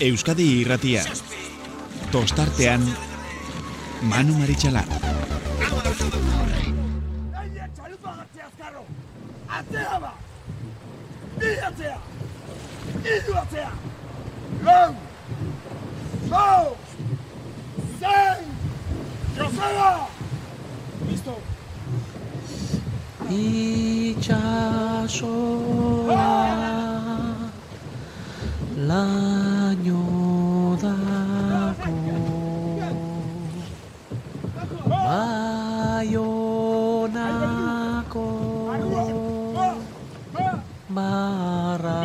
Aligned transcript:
Euskadi 0.00 0.44
irratia. 0.60 1.02
Tostartean, 2.12 2.84
Manu 4.06 4.34
Maritxalar. 4.38 4.86
Atzea 9.58 9.98
ba! 9.98 10.12
Bi 11.40 11.50
atzea! 11.70 11.98
Iru 13.02 13.34
atzea! 13.42 13.72
Lau! 14.62 14.94
Lau! 16.30 16.76
Zein! 17.98 18.44
Joseba! 19.36 19.90
Listo! 21.08 21.34
itxasoa 23.28 24.48
laino 28.86 30.02
dako 30.82 31.94
baionako 35.98 36.38
barraraino 40.88 41.98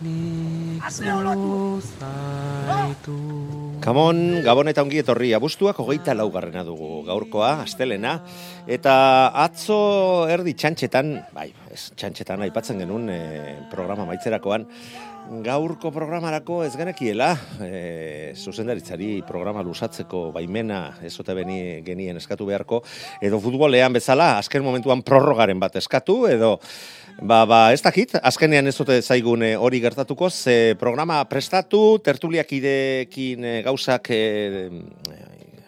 nik 0.00 0.84
zuzaitu 0.90 2.32
Kamon, 3.82 4.44
Gabon 4.46 4.68
eta 4.70 4.84
ongi 4.84 5.00
etorri, 5.02 5.32
abuztuak 5.34 5.80
hogeita 5.82 6.14
laugarrena 6.14 6.62
dugu 6.62 7.00
gaurkoa, 7.02 7.64
astelena, 7.64 8.12
eta 8.70 8.92
atzo 9.42 9.78
erdi 10.30 10.54
txantxetan, 10.54 11.10
bai, 11.34 11.48
ez 11.74 11.88
txantxetan 11.98 12.44
aipatzen 12.46 12.78
genuen 12.78 13.10
e, 13.10 13.18
programa 13.72 14.06
maitzerakoan, 14.06 14.68
gaurko 15.42 15.90
programarako 15.94 16.60
ez 16.62 16.76
genekiela, 16.78 17.32
e, 17.58 17.82
zuzendaritzari 18.38 19.16
programa 19.26 19.66
lusatzeko 19.66 20.28
baimena 20.30 21.00
ez 21.02 21.16
ote 21.18 21.34
beni 21.34 21.58
genien 21.82 22.22
eskatu 22.22 22.46
beharko, 22.46 22.84
edo 23.18 23.42
futbolean 23.42 23.98
bezala, 23.98 24.36
azken 24.38 24.62
momentuan 24.62 25.02
prorrogaren 25.02 25.58
bat 25.58 25.82
eskatu, 25.82 26.20
edo 26.30 26.54
Ba, 27.20 27.44
ba, 27.46 27.58
ez 27.74 27.82
dakit, 27.84 28.14
azkenean 28.22 28.66
ez 28.66 28.74
dute 28.76 28.96
zaigun 29.02 29.42
eh, 29.44 29.52
hori 29.58 29.80
gertatuko, 29.82 30.30
ze 30.30 30.74
programa 30.80 31.20
prestatu, 31.28 31.98
tertuliak 32.02 32.50
idekin 32.56 33.44
eh, 33.44 33.58
gauzak 33.66 34.08
eh, 34.14 34.70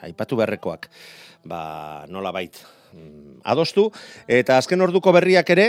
aipatu 0.08 0.38
beharrekoak, 0.40 0.88
ba, 1.44 1.60
nola 2.08 2.32
bait, 2.32 2.56
mm, 2.94 3.44
adostu, 3.44 3.90
eta 4.26 4.58
azken 4.58 4.80
orduko 4.86 5.12
berriak 5.14 5.52
ere, 5.54 5.68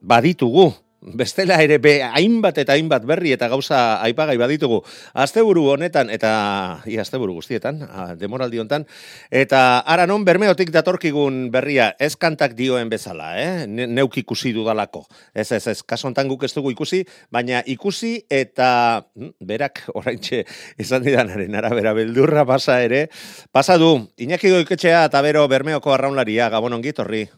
baditugu, 0.00 0.70
bestela 1.04 1.60
ere 1.62 1.78
be 1.78 1.98
hainbat 2.02 2.58
eta 2.62 2.72
hainbat 2.72 3.04
berri 3.04 3.34
eta 3.36 3.48
gauza 3.52 4.00
aipagai 4.04 4.36
baditugu. 4.40 4.80
Asteburu 5.12 5.66
honetan 5.74 6.08
eta 6.10 6.80
ia 6.88 7.04
asteburu 7.04 7.36
guztietan 7.36 7.82
demoraldi 8.20 8.62
hontan 8.62 8.86
eta 9.30 9.84
ara 9.84 10.06
non 10.08 10.24
bermeotik 10.24 10.72
datorkigun 10.72 11.50
berria 11.52 11.92
ez 12.00 12.14
kantak 12.16 12.56
dioen 12.56 12.88
bezala 12.88 13.34
eh? 13.40 13.66
Ne, 13.68 13.86
neuk 13.86 14.16
ikusi 14.18 14.54
dudalako. 14.56 15.04
Ez 15.34 15.52
ez 15.52 15.66
ez 15.68 15.82
kaso 15.82 16.08
hontan 16.08 16.28
guk 16.28 16.44
ez 16.44 16.54
dugu 16.54 16.72
ikusi 16.72 17.04
baina 17.30 17.62
ikusi 17.66 18.24
eta 18.30 19.04
hm, 19.14 19.36
berak 19.44 19.84
oraintxe 19.94 20.44
esan 20.78 21.04
didanaren 21.04 21.54
arabera 21.54 21.92
beldurra 21.92 22.46
pasa 22.48 22.80
ere 22.82 23.08
pasa 23.52 23.76
du. 23.78 24.08
Iñaki 24.16 24.50
Goiketxea 24.50 25.04
eta 25.10 25.20
bero 25.22 25.46
bermeoko 25.48 25.92
arraunlaria 25.92 26.48
gabon 26.48 26.80
ongi 26.80 26.94
etorri 26.94 27.28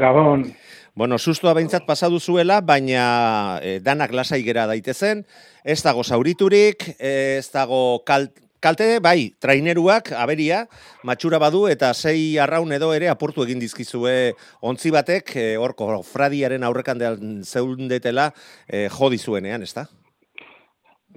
Gabon. 0.00 0.46
Bueno, 0.94 1.16
sustua 1.16 1.54
behintzat 1.56 1.86
pasadu 1.88 2.18
zuela, 2.20 2.58
baina 2.60 3.58
e, 3.64 3.78
danak 3.80 4.12
lasai 4.12 4.42
gera 4.44 4.66
daitezen, 4.68 5.22
ez 5.64 5.78
dago 5.80 6.02
zauriturik, 6.04 6.84
eh, 6.98 7.38
ez 7.38 7.48
dago 7.48 8.02
kalt, 8.04 8.34
kalte, 8.60 8.98
bai, 9.00 9.32
traineruak, 9.40 10.10
aberia, 10.12 10.66
matxura 11.02 11.40
badu, 11.40 11.64
eta 11.72 11.94
sei 11.96 12.36
arraun 12.36 12.76
edo 12.76 12.90
ere 12.92 13.08
apurtu 13.08 13.46
egin 13.46 13.62
dizkizue 13.62 14.34
ontzi 14.60 14.92
batek, 14.92 15.32
e, 15.34 15.46
horko 15.56 16.02
fradiaren 16.04 16.68
aurrekandean 16.68 17.40
zeundetela 17.40 18.28
e, 18.68 18.84
jodi 18.92 19.16
zuenean, 19.16 19.64
ez 19.64 19.72
da? 19.72 19.86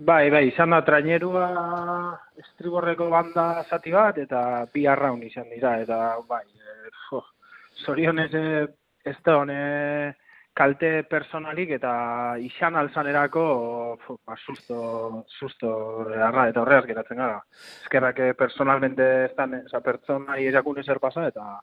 Bai, 0.07 0.29
bai, 0.31 0.45
izan 0.53 0.71
da 0.71 0.81
trainerua 0.87 1.51
estriborreko 2.39 3.11
banda 3.11 3.65
zati 3.67 3.91
bat, 3.91 4.23
eta 4.23 4.39
bi 4.71 4.87
arraun 4.87 5.19
izan 5.27 5.51
dira, 5.51 5.75
eta 5.83 6.01
bai, 6.31 6.45
e, 6.47 7.21
zorionez 7.83 8.31
e, 8.31 8.47
ez 9.05 9.17
da 9.25 9.37
hone 9.37 9.59
kalte 10.55 10.89
personalik 11.11 11.73
eta 11.77 11.91
izan 12.39 12.77
alzanerako 12.79 13.43
fu, 14.05 14.15
ba, 14.25 14.37
susto, 14.39 15.25
susto 15.27 15.71
arra, 16.15 16.47
eta 16.49 16.61
horreaz 16.63 16.85
geratzen 16.87 17.19
gara. 17.19 17.41
Eskerrak 17.83 18.21
eh, 18.23 18.33
personalmente 18.39 19.09
da, 19.35 19.47
oza, 19.65 19.81
pertsona 19.83 20.39
irakune 20.39 20.83
zer 20.83 21.01
pasa, 21.03 21.27
eta 21.27 21.59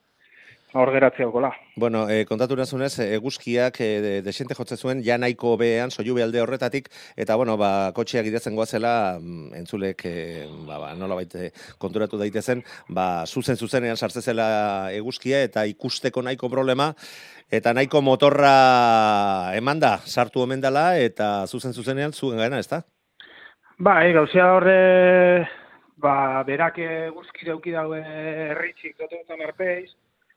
hor 0.74 0.90
geratzea 0.92 1.28
okola. 1.28 1.50
Bueno, 1.76 2.06
e, 2.08 2.24
kontatu 2.28 2.56
nazunez, 2.56 2.94
eguzkiak 3.04 3.78
e, 3.80 3.88
de, 4.04 4.12
desente 4.24 4.56
jotze 4.56 4.76
zuen, 4.76 5.02
ja 5.04 5.18
nahiko 5.20 5.54
behean, 5.60 5.90
soiu 5.90 6.16
alde 6.22 6.40
horretatik, 6.40 6.88
eta 7.16 7.36
bueno, 7.36 7.56
ba, 7.60 7.92
kotxeak 7.96 8.26
idatzen 8.28 8.56
goazela, 8.56 9.18
mm, 9.20 9.52
entzulek, 9.60 10.04
e, 10.08 10.46
ba, 10.68 10.78
ba, 10.78 10.92
nola 10.98 11.18
baite 11.20 11.50
konturatu 11.78 12.20
daitezen, 12.20 12.64
ba, 12.88 13.24
zuzen 13.26 13.56
zuzenean 13.56 13.96
sartzezela 13.96 14.90
eguzkia, 14.96 15.42
eta 15.44 15.66
ikusteko 15.68 16.22
nahiko 16.22 16.48
problema, 16.52 16.92
eta 17.50 17.74
nahiko 17.76 18.00
motorra 18.00 19.52
emanda 19.56 19.98
sartu 20.06 20.44
omen 20.46 20.60
dela, 20.60 20.96
eta 20.96 21.46
zuzen 21.46 21.72
zuzenean 21.72 22.12
zuen 22.12 22.40
gaena, 22.40 22.58
ez 22.58 22.68
da? 22.68 22.82
Bai, 23.82 24.12
gauzia 24.14 24.46
horre, 24.54 25.48
ba, 26.00 26.42
berak 26.46 26.78
eguzkire 26.78 27.52
auki 27.52 27.72
daue 27.74 28.00
erritxik 28.52 28.96
doten 29.00 29.44
arpeiz, 29.48 29.90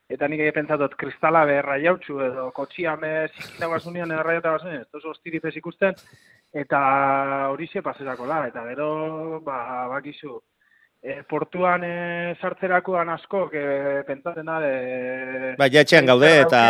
eta 0.09 0.27
nik 0.29 0.41
egin 0.43 0.55
pentsatot 0.59 0.95
kristala 0.99 1.43
beherra 1.49 1.77
jautxu 1.81 2.19
edo 2.27 2.49
kotxiame 2.55 3.13
zikina 3.33 3.69
basunean 3.71 4.11
erra 4.13 4.37
eta 4.37 4.55
basunean, 4.57 4.83
ez 4.85 4.99
oso 4.99 5.13
ostiripez 5.15 5.55
ikusten, 5.57 5.95
eta 6.53 6.81
hori 7.51 7.67
xe 7.71 7.81
paserako 7.85 8.27
la, 8.29 8.45
eta 8.51 8.63
gero, 8.69 8.89
ba, 9.45 9.87
bakizu, 9.95 10.37
e, 11.01 11.17
portuan 11.29 11.83
e, 11.83 11.95
sartzerakoan 12.39 13.09
asko, 13.15 13.47
que 13.49 13.65
pentsatzen 14.07 14.45
da, 14.45 14.59
de... 14.61 15.53
Ba, 15.57 15.67
etxean 15.81 16.07
gaude 16.09 16.31
eta 16.43 16.61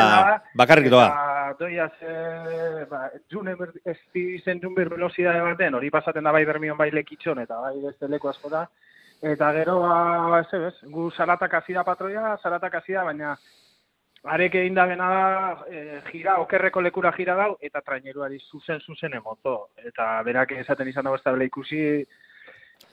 bakarrik 0.55 0.89
doa. 0.93 1.11
Eta 1.11 1.59
doia 1.59 1.89
ze, 1.99 2.87
ba, 2.89 3.05
june 3.31 3.55
ber, 3.59 3.75
ez 3.83 3.99
zen 4.43 4.63
jun 4.63 4.75
baten, 4.75 5.75
hori 5.75 5.91
pasaten 5.91 6.23
da 6.23 6.31
bai 6.31 6.45
bermion 6.45 6.77
bai 6.77 6.91
lekitxon, 6.91 7.39
eta 7.43 7.59
bai 7.59 7.75
beste 7.83 8.07
leku 8.07 8.31
asko 8.31 8.49
da, 8.49 8.67
Eta 9.25 9.51
gero, 9.55 9.79
ba, 9.81 10.41
ez 10.43 10.59
bez, 10.61 10.73
gu 10.93 11.07
salatak 11.15 11.53
hasi 11.57 11.73
da 11.73 11.83
patroia, 11.87 12.35
salatak 12.43 12.75
hasi 12.77 12.93
da, 12.93 13.03
baina 13.07 13.31
arek 14.35 14.55
egin 14.59 14.75
da 14.77 14.85
bena 14.89 15.07
da, 15.09 15.23
e, 15.69 15.99
jira, 16.11 16.37
okerreko 16.43 16.81
lekura 16.85 17.11
jira 17.17 17.35
dau, 17.39 17.55
eta 17.61 17.81
traineruari 17.81 18.37
zuzen 18.51 18.79
zuzen 18.85 19.17
emoto. 19.17 19.55
Eta 19.81 20.21
berak 20.27 20.53
esaten 20.59 20.89
izan 20.93 21.09
dago 21.09 21.17
ez 21.17 21.23
da 21.25 21.33
bela 21.33 21.47
ikusi, 21.49 21.81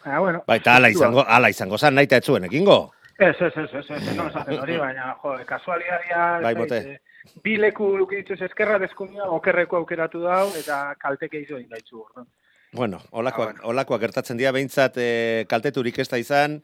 baina, 0.05 0.19
bueno. 0.25 0.43
Baita, 0.49 0.77
ala 0.81 0.89
izango, 0.93 1.25
ala 1.29 1.53
izango 1.53 1.79
zan, 1.79 1.97
nahi 2.01 2.09
eta 2.09 2.21
etzuen, 2.23 2.49
ekingo? 2.49 2.81
Ez, 3.19 3.37
ez, 3.37 3.53
ez, 3.53 3.69
ez, 3.83 3.87
ez, 3.91 4.17
no 4.17 4.29
esaten 4.33 4.61
hori, 4.61 4.77
baina, 4.87 5.15
jo, 5.23 5.37
kasualidadia, 5.49 6.27
Bai, 6.45 6.55
bote. 6.57 6.79
eh, 6.95 7.35
bi 7.45 7.59
leku 7.61 7.93
lukitzuz 7.99 8.41
eskerra 8.49 8.79
deskumia, 8.83 9.29
okerreko 9.37 9.83
aukeratu 9.83 10.25
dau, 10.25 10.47
eta 10.59 10.85
kalteke 10.99 11.45
izo 11.45 11.61
egin 11.61 11.69
daitzu. 11.77 12.07
orduan. 12.07 12.27
Bueno, 12.73 13.03
olakoak, 13.11 13.59
Ah, 13.61 13.69
olakoak 13.69 14.01
gertatzen 14.01 14.39
dira, 14.41 14.51
behintzat 14.51 14.95
e, 14.97 15.45
kalteturik 15.45 15.99
ez 16.01 16.07
da 16.09 16.17
izan, 16.17 16.63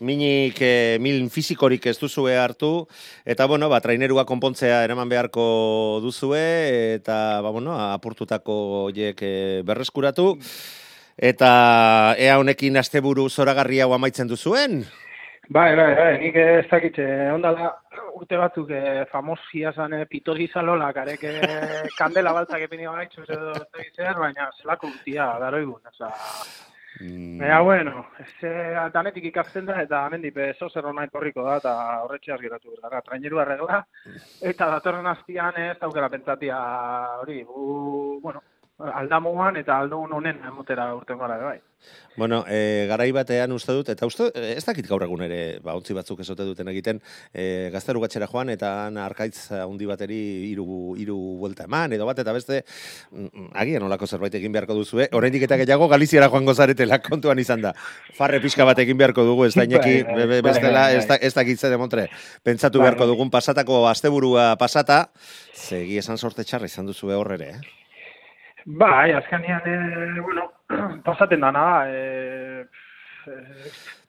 minik 0.00 0.60
e, 0.62 0.98
mil 1.02 1.24
fizikorik 1.34 1.88
ez 1.90 1.96
duzue 1.98 2.36
hartu, 2.38 2.86
eta 3.26 3.46
bueno, 3.50 3.66
ba, 3.68 3.80
trainerua 3.82 4.22
konpontzea 4.24 4.84
eraman 4.86 5.10
beharko 5.10 5.98
duzue, 6.04 6.44
eta 7.00 7.40
ba, 7.42 7.50
bueno, 7.50 7.74
apurtutako 7.74 8.54
horiek 8.84 9.18
e, 9.18 9.32
berreskuratu, 9.66 10.36
eta 11.18 11.50
ea 12.22 12.38
honekin 12.38 12.78
asteburu 12.78 13.26
zoragarri 13.28 13.80
hau 13.82 13.90
amaitzen 13.98 14.30
duzuen? 14.30 14.84
Bai, 15.50 15.74
bai, 15.76 15.94
bai, 15.96 16.18
nik 16.20 16.34
ez 16.36 16.66
dakit, 16.68 16.98
eh, 17.00 17.30
ondala 17.32 17.70
urte 18.18 18.36
batzuk 18.36 18.68
eh, 18.76 19.06
famosia 19.08 19.70
zan 19.72 19.94
eh, 19.96 20.04
pitori 20.10 20.44
zalola, 20.52 20.90
karek 20.92 21.22
eh, 21.24 21.86
kandela 22.00 22.34
baltzak 22.36 22.66
epini 22.66 22.84
gaitxuz 22.84 23.24
edo 23.30 23.54
ez 23.56 23.62
dakit 23.72 23.96
zer, 23.96 24.18
baina 24.20 24.50
zelako 24.60 24.90
urtia, 24.90 25.30
daro 25.40 25.62
egun, 25.64 25.80
oza. 25.88 26.10
Mm, 27.00 27.38
Baina, 27.40 27.62
bueno, 27.64 28.04
ez, 28.20 28.28
eh, 28.44 28.76
danetik 28.92 29.30
ikasten 29.30 29.70
da, 29.70 29.78
eta 29.86 30.02
amendik 30.04 30.36
bezo 30.36 30.68
zer 30.68 30.84
hona 30.90 31.06
etorriko 31.08 31.46
da, 31.46 31.56
eta 31.62 31.74
horretxeaz 32.04 32.40
geratu 32.44 32.76
gara, 32.82 33.00
traineru 33.08 33.40
arregla, 33.40 33.80
eta 34.52 34.68
datorren 34.74 35.08
aztian 35.14 35.56
ez 35.64 35.78
daukera 35.80 36.12
pentsatia 36.12 36.60
hori, 37.22 37.40
gu, 37.48 38.20
bueno, 38.20 38.44
aldamuan 38.78 39.56
eta 39.58 39.78
aldugun 39.82 40.12
honen 40.20 40.38
emotera 40.46 40.92
urten 40.94 41.18
gara, 41.18 41.36
bai. 41.42 41.58
Bueno, 42.18 42.44
e, 42.50 42.86
garai 42.90 43.10
batean 43.14 43.52
uste 43.54 43.72
dut, 43.74 43.88
eta 43.92 44.06
uste, 44.06 44.28
eh, 44.34 44.54
ez 44.58 44.64
dakit 44.66 44.86
gaur 44.90 45.02
egun 45.06 45.22
ere, 45.22 45.58
ba, 45.62 45.74
ontzi 45.78 45.94
batzuk 45.94 46.20
esote 46.24 46.42
duten 46.46 46.66
egiten, 46.72 46.98
e, 47.32 47.70
gazteru 47.74 48.00
gatxera 48.02 48.26
joan, 48.30 48.50
eta 48.50 48.70
arkaitz 49.04 49.52
handi 49.54 49.86
bateri 49.86 50.18
iru, 50.50 50.96
iru 50.98 51.16
buelta 51.38 51.64
eman, 51.70 51.92
edo 51.94 52.06
bat, 52.06 52.18
eta 52.18 52.34
beste, 52.34 52.64
mm, 53.12 53.48
agian 53.62 53.86
olako 53.86 54.06
zerbait 54.10 54.34
egin 54.34 54.52
beharko 54.52 54.74
duzu, 54.74 55.00
eh? 55.06 55.08
Horrendik 55.12 55.42
eta 55.46 55.56
gehiago 55.62 55.88
Galiziara 55.88 56.28
joango 56.28 56.54
zaretela 56.54 56.98
kontuan 57.02 57.38
izan 57.38 57.62
da. 57.62 57.72
Farre 58.18 58.40
pixka 58.42 58.64
bat 58.66 58.78
egin 58.82 58.98
beharko 58.98 59.24
dugu, 59.24 59.46
ez 59.46 59.54
da 59.54 59.64
Bai, 59.66 59.78
bai, 59.78 60.02
be- 60.02 60.14
be- 60.26 60.26
bai, 60.26 60.42
bestela, 60.52 60.86
bai, 60.88 60.96
ez 60.96 61.06
da, 61.06 61.14
ez 61.16 61.34
da 61.34 61.44
gitze 61.44 61.70
demontre. 61.70 62.08
Pentsatu 62.42 62.78
Bai, 62.78 62.88
beharko 62.88 63.06
bai. 63.06 63.14
dugun 63.14 63.30
pasatako 63.30 63.86
asteburua 63.88 64.56
pasata, 64.58 65.10
segi 65.54 65.98
esan 65.98 66.18
sorte 66.18 66.42
txarra 66.44 66.66
izan 66.66 66.86
duzu 66.86 67.10
horre 67.14 67.34
ere, 67.34 67.50
eh? 67.50 67.77
Bai, 68.70 69.12
azkenean, 69.12 69.62
e, 69.64 70.20
bueno, 70.20 70.52
pasaten 71.04 71.40
dana 71.40 71.60
da, 71.64 71.84
e, 71.88 72.66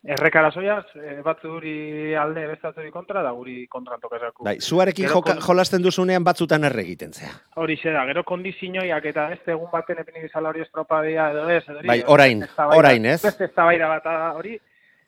errekara 0.04 0.50
zoiaz, 0.52 0.84
e, 0.96 1.22
batzu 1.24 1.54
guri 1.54 2.14
alde 2.16 2.44
bestatzuri 2.50 2.92
kontra, 2.92 3.24
da 3.24 3.32
guri 3.32 3.68
kontran 3.72 4.02
tokazaku. 4.04 4.44
Bai, 4.44 4.58
zuarekin 4.60 5.08
Gero 5.08 5.22
joka, 5.22 5.38
jolasten 5.46 5.84
duzunean 5.86 6.28
batzutan 6.28 6.68
erre 6.68 6.84
egiten 6.84 7.16
zea. 7.16 7.32
Hori 7.56 7.78
xe 7.80 7.96
da, 7.96 8.04
gero 8.12 8.26
kondizioiak 8.28 9.08
eta 9.14 9.30
beste 9.32 9.56
egun 9.56 9.72
baten 9.72 10.04
epenik 10.04 10.28
izala 10.28 10.52
hori 10.52 10.68
estropadia 10.68 11.30
edo 11.32 11.48
ez, 11.56 11.64
edo 11.64 11.88
Bai, 11.88 12.02
orain, 12.08 12.44
orain, 12.68 13.10
ez? 13.16 13.22
Beste 13.24 13.48
eztabaida 13.48 13.88
bat 13.96 14.04
da 14.12 14.34
hori, 14.36 14.60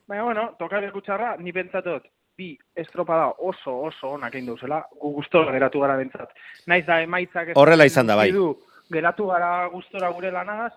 baina, 0.07 0.23
bueno, 0.31 0.49
tokare 0.59 0.95
kutxarra, 0.95 1.35
ni 1.43 1.51
pentsatot, 1.51 2.07
bi 2.39 2.53
estropada 2.75 3.33
oso 3.51 3.81
oso 3.91 4.15
onak 4.15 4.33
egin 4.35 4.47
duzela, 4.53 4.85
gu 4.95 5.23
geratu 5.51 5.79
gara 5.83 5.97
bentsat. 5.97 6.31
Naiz 6.67 6.85
da 6.85 7.01
emaitzak 7.01 7.49
ez- 7.49 7.57
Horrela 7.57 7.85
izan 7.85 8.07
da, 8.07 8.15
bai. 8.15 8.31
du, 8.31 8.55
geratu 8.91 9.27
gara 9.27 9.67
gustora 9.73 10.09
gure 10.11 10.31
lanagaz, 10.31 10.71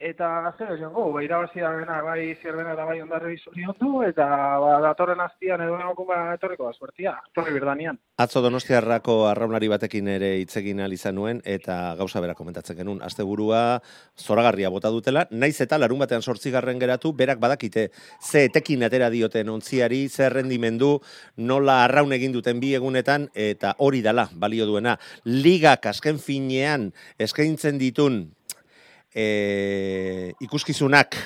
eta 0.00 0.54
zer 0.56 0.72
esan 0.78 0.94
go, 0.94 1.10
bai 1.12 1.26
irabazi 1.26 1.60
da 1.60 1.70
bena, 1.76 1.98
bai 2.00 2.32
zierbena 2.40 2.72
eta 2.72 2.86
bai 2.88 2.96
ondarri 3.02 3.36
zoriondu, 3.36 4.00
eta 4.06 4.26
ba, 4.62 4.78
datorren 4.80 5.20
aztian 5.20 5.60
edo 5.60 5.76
egokun 5.76 6.08
ba, 6.08 6.20
etorriko 6.38 6.64
da 6.64 6.72
suertia, 6.72 7.12
etorri 7.28 7.52
birdanean. 7.52 7.98
Atzo 8.20 8.40
Donostiarrako 8.40 9.18
arraunari 9.28 9.68
batekin 9.68 10.08
ere 10.08 10.32
hitz 10.40 10.56
egin 10.56 10.80
ahal 10.80 10.96
izan 10.96 11.18
nuen 11.20 11.42
eta 11.44 11.76
gauza 12.00 12.24
bera 12.24 12.34
komentatzen 12.38 12.80
genuen. 12.80 13.02
Asteburua 13.04 13.60
zoragarria 14.16 14.72
bota 14.72 14.88
dutela, 14.88 15.26
naiz 15.30 15.58
eta 15.60 15.76
larun 15.78 16.00
batean 16.00 16.24
sortzigarren 16.24 16.80
geratu, 16.80 17.12
berak 17.12 17.38
badakite 17.38 17.90
ze 18.24 18.46
etekin 18.48 18.88
atera 18.88 19.12
dioten 19.12 19.52
ontziari, 19.52 20.06
ze 20.08 20.30
rendimendu, 20.32 20.94
nola 21.36 21.84
arraun 21.84 22.16
egin 22.16 22.32
duten 22.32 22.60
bi 22.60 22.72
egunetan, 22.74 23.28
eta 23.34 23.76
hori 23.78 24.00
dala, 24.00 24.30
balio 24.32 24.64
duena. 24.64 24.96
Ligak 25.28 25.92
azken 25.92 26.18
finean 26.18 26.92
eskaintzen 27.20 27.76
ditun 27.78 28.30
e, 29.14 30.32
ikuskizunak 30.40 31.16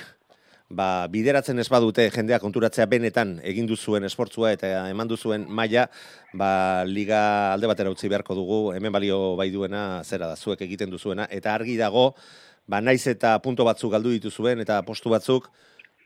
ba, 0.69 1.07
bideratzen 1.11 1.59
ez 1.59 1.67
badute 1.69 2.07
jendea 2.13 2.39
konturatzea 2.41 2.85
benetan 2.89 3.37
egin 3.45 3.67
duzuen 3.69 4.05
esportzua 4.07 4.53
eta 4.55 4.71
eman 4.89 5.09
duzuen 5.09 5.45
maila, 5.49 5.87
ba, 6.33 6.83
liga 6.87 7.53
alde 7.53 7.69
batera 7.69 7.93
utzi 7.93 8.09
beharko 8.09 8.35
dugu, 8.37 8.59
hemen 8.73 8.93
balio 8.93 9.35
bai 9.37 9.51
duena 9.53 10.03
zera 10.03 10.31
da, 10.33 10.35
zuek 10.35 10.61
egiten 10.65 10.89
duzuena, 10.89 11.27
eta 11.29 11.53
argi 11.53 11.77
dago, 11.77 12.13
ba, 12.67 12.81
naiz 12.81 13.05
eta 13.07 13.37
punto 13.43 13.65
batzuk 13.67 13.93
galdu 13.93 14.13
dituzuen 14.17 14.65
eta 14.65 14.81
postu 14.87 15.13
batzuk, 15.13 15.51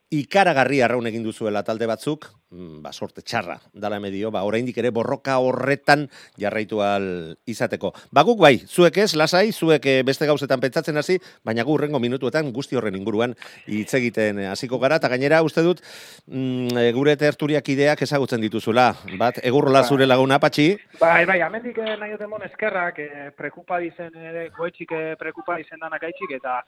ikaragarri 0.10 0.82
arraun 0.82 1.08
egin 1.08 1.24
duzuela 1.24 1.62
talde 1.64 1.86
batzuk, 1.90 2.26
mm, 2.50 2.82
ba, 2.82 2.92
sorte 2.92 3.22
txarra, 3.22 3.60
dala 3.74 4.00
medio, 4.02 4.32
ba, 4.32 4.42
oraindik 4.44 4.78
ere 4.82 4.90
borroka 4.90 5.38
horretan 5.38 6.08
jarraitu 6.38 6.82
al 6.82 7.38
izateko. 7.46 7.94
Ba, 8.12 8.24
guk 8.26 8.40
bai, 8.42 8.56
zuek 8.66 8.98
ez, 9.06 9.14
lasai, 9.16 9.52
zuek 9.54 9.86
eh, 9.86 10.02
beste 10.04 10.26
gauzetan 10.26 10.60
pentsatzen 10.60 10.98
hasi, 10.98 11.20
baina 11.46 11.64
gu 11.64 11.76
urrengo 11.78 12.00
minutuetan 12.02 12.52
guzti 12.54 12.76
horren 12.80 12.98
inguruan 12.98 13.36
hitz 13.68 13.94
egiten 14.00 14.40
eh, 14.40 14.50
hasiko 14.50 14.80
gara, 14.82 14.98
eta 14.98 15.14
gainera 15.14 15.44
uste 15.46 15.62
dut, 15.62 15.84
mm, 16.26 16.78
eh, 16.78 16.92
gure 16.98 17.16
terturiak 17.16 17.70
ideak 17.70 18.02
ezagutzen 18.02 18.42
dituzula. 18.42 18.92
Bat, 19.20 19.44
egurrola 19.46 19.84
zure 19.84 20.10
laguna, 20.10 20.40
patxi, 20.40 20.74
Bai, 21.00 21.24
bai, 21.26 21.40
amendik 21.42 21.78
eh, 21.80 21.96
nahi 21.96 22.18
mon 22.28 22.44
eskerrak, 22.44 23.00
eh, 23.00 23.30
prekupa 23.38 23.78
dizen, 23.80 24.12
ere, 24.16 24.50
goetxik 24.58 24.92
eh, 24.92 25.16
prekupa 25.16 25.56
dizen 25.56 25.80
danak 25.80 26.04
aitxik, 26.04 26.34
eta 26.36 26.60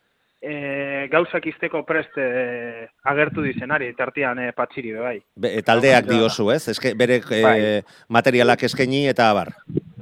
eh, 0.41 1.07
gauzak 1.11 1.45
izteko 1.45 1.83
prest 1.85 2.17
eh, 2.17 2.87
agertu 3.05 3.43
dizenari, 3.45 3.91
tartian 3.97 4.39
eh, 4.39 4.51
patxiri, 4.57 4.93
bai. 4.97 5.15
be, 5.35 5.53
taldeak 5.65 6.07
Bai. 6.07 6.17
diozu, 6.17 6.49
ez? 6.51 6.67
Eske, 6.73 6.93
bere 6.97 7.21
eh, 7.21 7.41
Bai. 7.43 7.61
materialak 8.09 8.63
eskaini 8.63 9.05
eta 9.11 9.29
abar. 9.29 9.53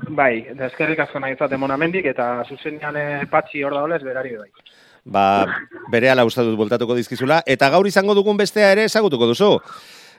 Bai, 0.10 0.46
eta 0.54 0.66
eskerrik 0.72 1.00
asko 1.04 1.20
nahi 1.20 1.36
izaten 1.36 1.60
mon 1.60 1.72
amendik, 1.72 2.06
eta 2.06 2.44
zuzenean 2.48 2.98
eh, 2.98 3.26
patxi 3.30 3.64
hor 3.64 3.76
da 3.76 3.84
olez, 3.84 4.02
berari 4.04 4.34
be, 4.34 4.40
bai. 4.40 4.50
ba, 5.06 5.26
bere 5.92 6.10
ala 6.10 6.26
uste 6.26 6.44
dut 6.48 6.58
voltatuko 6.58 6.96
dizkizula, 6.96 7.44
eta 7.46 7.70
gaur 7.70 7.88
izango 7.88 8.16
dugun 8.16 8.38
bestea 8.38 8.72
ere 8.72 8.88
ezagutuko 8.90 9.28
duzu. 9.28 9.58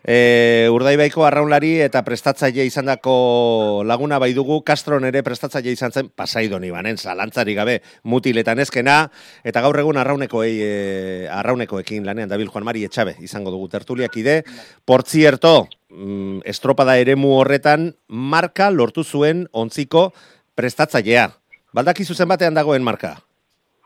E, 0.02 0.69
Urdaibaiko 0.73 1.26
arraunlari 1.29 1.75
eta 1.85 2.00
prestatzaile 2.06 2.64
izandako 2.64 3.82
laguna 3.85 4.19
bai 4.19 4.32
dugu, 4.37 4.62
Castron 4.64 5.05
ere 5.05 5.23
prestatzaile 5.23 5.75
izan 5.76 5.93
zen, 5.93 6.08
pasaidon 6.17 6.64
ibanen, 6.64 6.97
zalantzari 6.97 7.55
gabe, 7.55 7.81
mutiletan 8.05 8.62
ezkena, 8.64 9.02
eta 9.44 9.61
gaur 9.61 9.79
egun 9.82 10.00
arraunekoei, 10.00 10.55
e, 10.64 11.29
arraunekoekin 11.32 12.06
lanean 12.08 12.32
dabil 12.32 12.49
Juan 12.49 12.64
Mari 12.64 12.87
Etxabe 12.88 13.17
izango 13.20 13.52
dugu 13.52 13.69
tertuliak 13.69 14.17
ide. 14.17 14.43
Por 14.85 15.05
cierto, 15.05 15.69
mm, 15.91 16.41
estropada 16.44 16.97
eremu 16.99 17.37
horretan, 17.38 17.94
marka 18.08 18.70
lortu 18.70 19.05
zuen 19.05 19.49
ontziko 19.52 20.11
prestatzailea. 20.55 21.29
Baldakizu 21.76 22.14
zen 22.14 22.29
batean 22.29 22.56
dagoen 22.56 22.82
marka? 22.82 23.19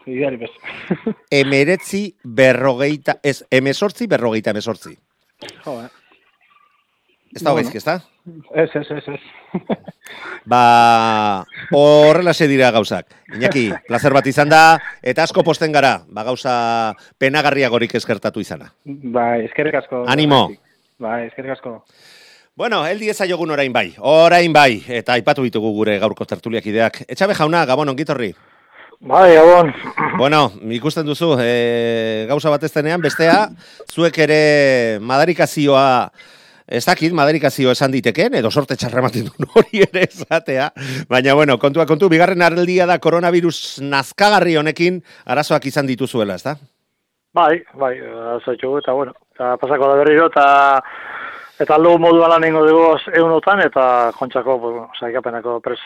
Ideari 0.06 0.36
bez. 0.36 0.50
emeretzi 1.32 2.14
berrogeita, 2.22 3.18
ez, 3.22 3.42
emesortzi 3.50 4.06
berrogeita 4.06 4.52
emesortzi. 4.52 4.96
jo, 5.64 5.82
eh. 5.82 6.03
Ez 7.34 7.42
da 7.42 7.50
Bueno. 7.50 7.62
gaizki, 7.64 7.78
ez 7.78 7.84
da? 7.84 8.00
Ez, 8.54 8.70
ez, 8.74 8.86
ez, 8.90 9.08
ez. 9.08 9.20
Ba, 10.46 11.44
horrelaxe 11.72 12.46
dira 12.48 12.70
gauzak. 12.70 13.06
Iñaki, 13.34 13.70
placer 13.88 14.12
bat 14.12 14.26
izan 14.26 14.48
da, 14.52 14.78
eta 15.02 15.24
asko 15.24 15.42
posten 15.42 15.72
gara, 15.72 16.02
ba 16.08 16.22
gauza 16.24 16.94
penagarriagorik 17.18 17.94
eskertatu 17.94 18.40
izana. 18.40 18.72
bai, 18.84 19.44
eskerrik 19.46 19.74
asko. 19.80 20.04
Animo. 20.06 20.50
Bai, 20.98 21.26
eskerrik 21.26 21.56
asko. 21.56 21.82
Bueno, 22.56 22.84
heldi 22.86 23.08
ezaiogun 23.10 23.50
orain 23.50 23.72
bai, 23.72 23.94
orain 23.98 24.52
bai, 24.52 24.82
eta 24.86 25.14
aipatu 25.16 25.42
ditugu 25.42 25.72
gure 25.74 25.98
gaurko 25.98 26.24
tertuliak 26.24 26.66
ideak. 26.70 27.00
Etxabe 27.08 27.34
jauna, 27.34 27.64
gabon 27.66 27.88
ongitorri. 27.88 28.34
Bai, 29.00 29.34
gabon. 29.34 29.72
Bueno, 30.20 30.52
ikusten 30.70 31.06
duzu, 31.08 31.32
e, 31.42 32.26
gauza 32.28 32.50
bat 32.52 32.62
ez 32.62 32.70
denean, 32.72 33.00
bestea, 33.02 33.48
zuek 33.90 34.18
ere 34.22 34.98
madarikazioa, 35.02 36.12
ez 36.66 36.84
dakit, 36.86 37.12
madarikazio 37.12 37.70
esan 37.70 37.92
diteken, 37.92 38.34
edo 38.40 38.50
sorte 38.50 38.76
txarra 38.76 39.02
ematen 39.02 39.28
duen 39.28 39.50
hori 39.54 39.82
ere 39.84 40.06
esatea, 40.08 40.70
baina 41.08 41.34
bueno, 41.34 41.58
kontua 41.58 41.86
kontu, 41.86 42.08
bigarren 42.08 42.42
areldia 42.42 42.86
da 42.86 42.98
koronavirus 42.98 43.80
nazkagarri 43.82 44.56
honekin 44.56 45.02
arazoak 45.26 45.66
izan 45.66 45.86
dituzuela, 45.86 46.34
ez 46.34 46.42
da? 46.42 46.56
Bai, 47.34 47.58
bai, 47.74 47.96
zaitxugu, 48.44 48.78
eta 48.78 48.92
bueno, 48.94 49.12
eta 49.34 49.56
pasako 49.58 49.90
da 49.90 49.98
berriro, 50.00 50.28
eta 50.30 50.46
eta 51.60 51.74
aldo 51.76 51.98
modu 51.98 52.22
lan 52.26 52.44
ingo 52.46 52.64
dugu 52.66 52.86
egunotan, 53.12 53.60
eta 53.66 54.12
kontxako, 54.18 54.58
pues, 54.62 55.00
saikapenako 55.00 55.60
pres, 55.60 55.80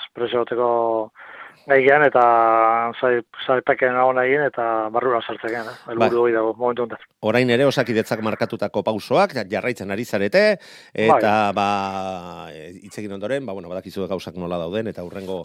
presioteko 1.64 1.68
gaigean, 1.68 2.04
eta 2.06 2.92
zai, 3.00 3.20
zaipeken 3.46 3.96
agona 3.96 4.24
egin, 4.24 4.42
eta 4.46 4.88
barrura 4.92 5.20
sartzeken, 5.20 5.66
eh? 5.68 5.76
Bai. 5.86 5.94
Elburu 5.94 6.22
hori 6.22 6.32
dago, 6.36 6.54
momentu 6.56 6.82
honetan. 6.84 7.08
Orain 7.20 7.50
ere 7.50 7.66
osakidetzak 7.66 8.22
markatutako 8.22 8.82
pausoak 8.82 9.34
jarraitzen 9.50 9.90
ari 9.90 10.04
zarete 10.04 10.58
eta 10.94 11.52
ba 11.54 12.48
hitz 12.50 12.98
egin 12.98 13.12
ondoren, 13.12 13.46
ba 13.46 13.52
bueno, 13.52 13.68
badakizu 13.68 14.06
gauzak 14.08 14.36
nola 14.36 14.58
dauden 14.58 14.88
eta 14.88 15.04
hurrengo 15.04 15.42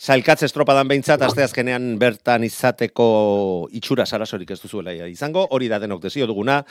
sailkatze 0.00 0.46
estropadan 0.48 0.88
behintzat 0.88 1.20
aste 1.22 1.44
azkenean 1.44 1.98
bertan 2.00 2.44
izateko 2.46 3.68
itxura 3.76 4.06
sarasorik 4.06 4.50
ez 4.50 4.60
duzuela 4.62 4.94
izango, 5.06 5.46
hori 5.50 5.68
da 5.68 5.78
denok 5.78 6.00
desio 6.06 6.26
duguna 6.26 6.62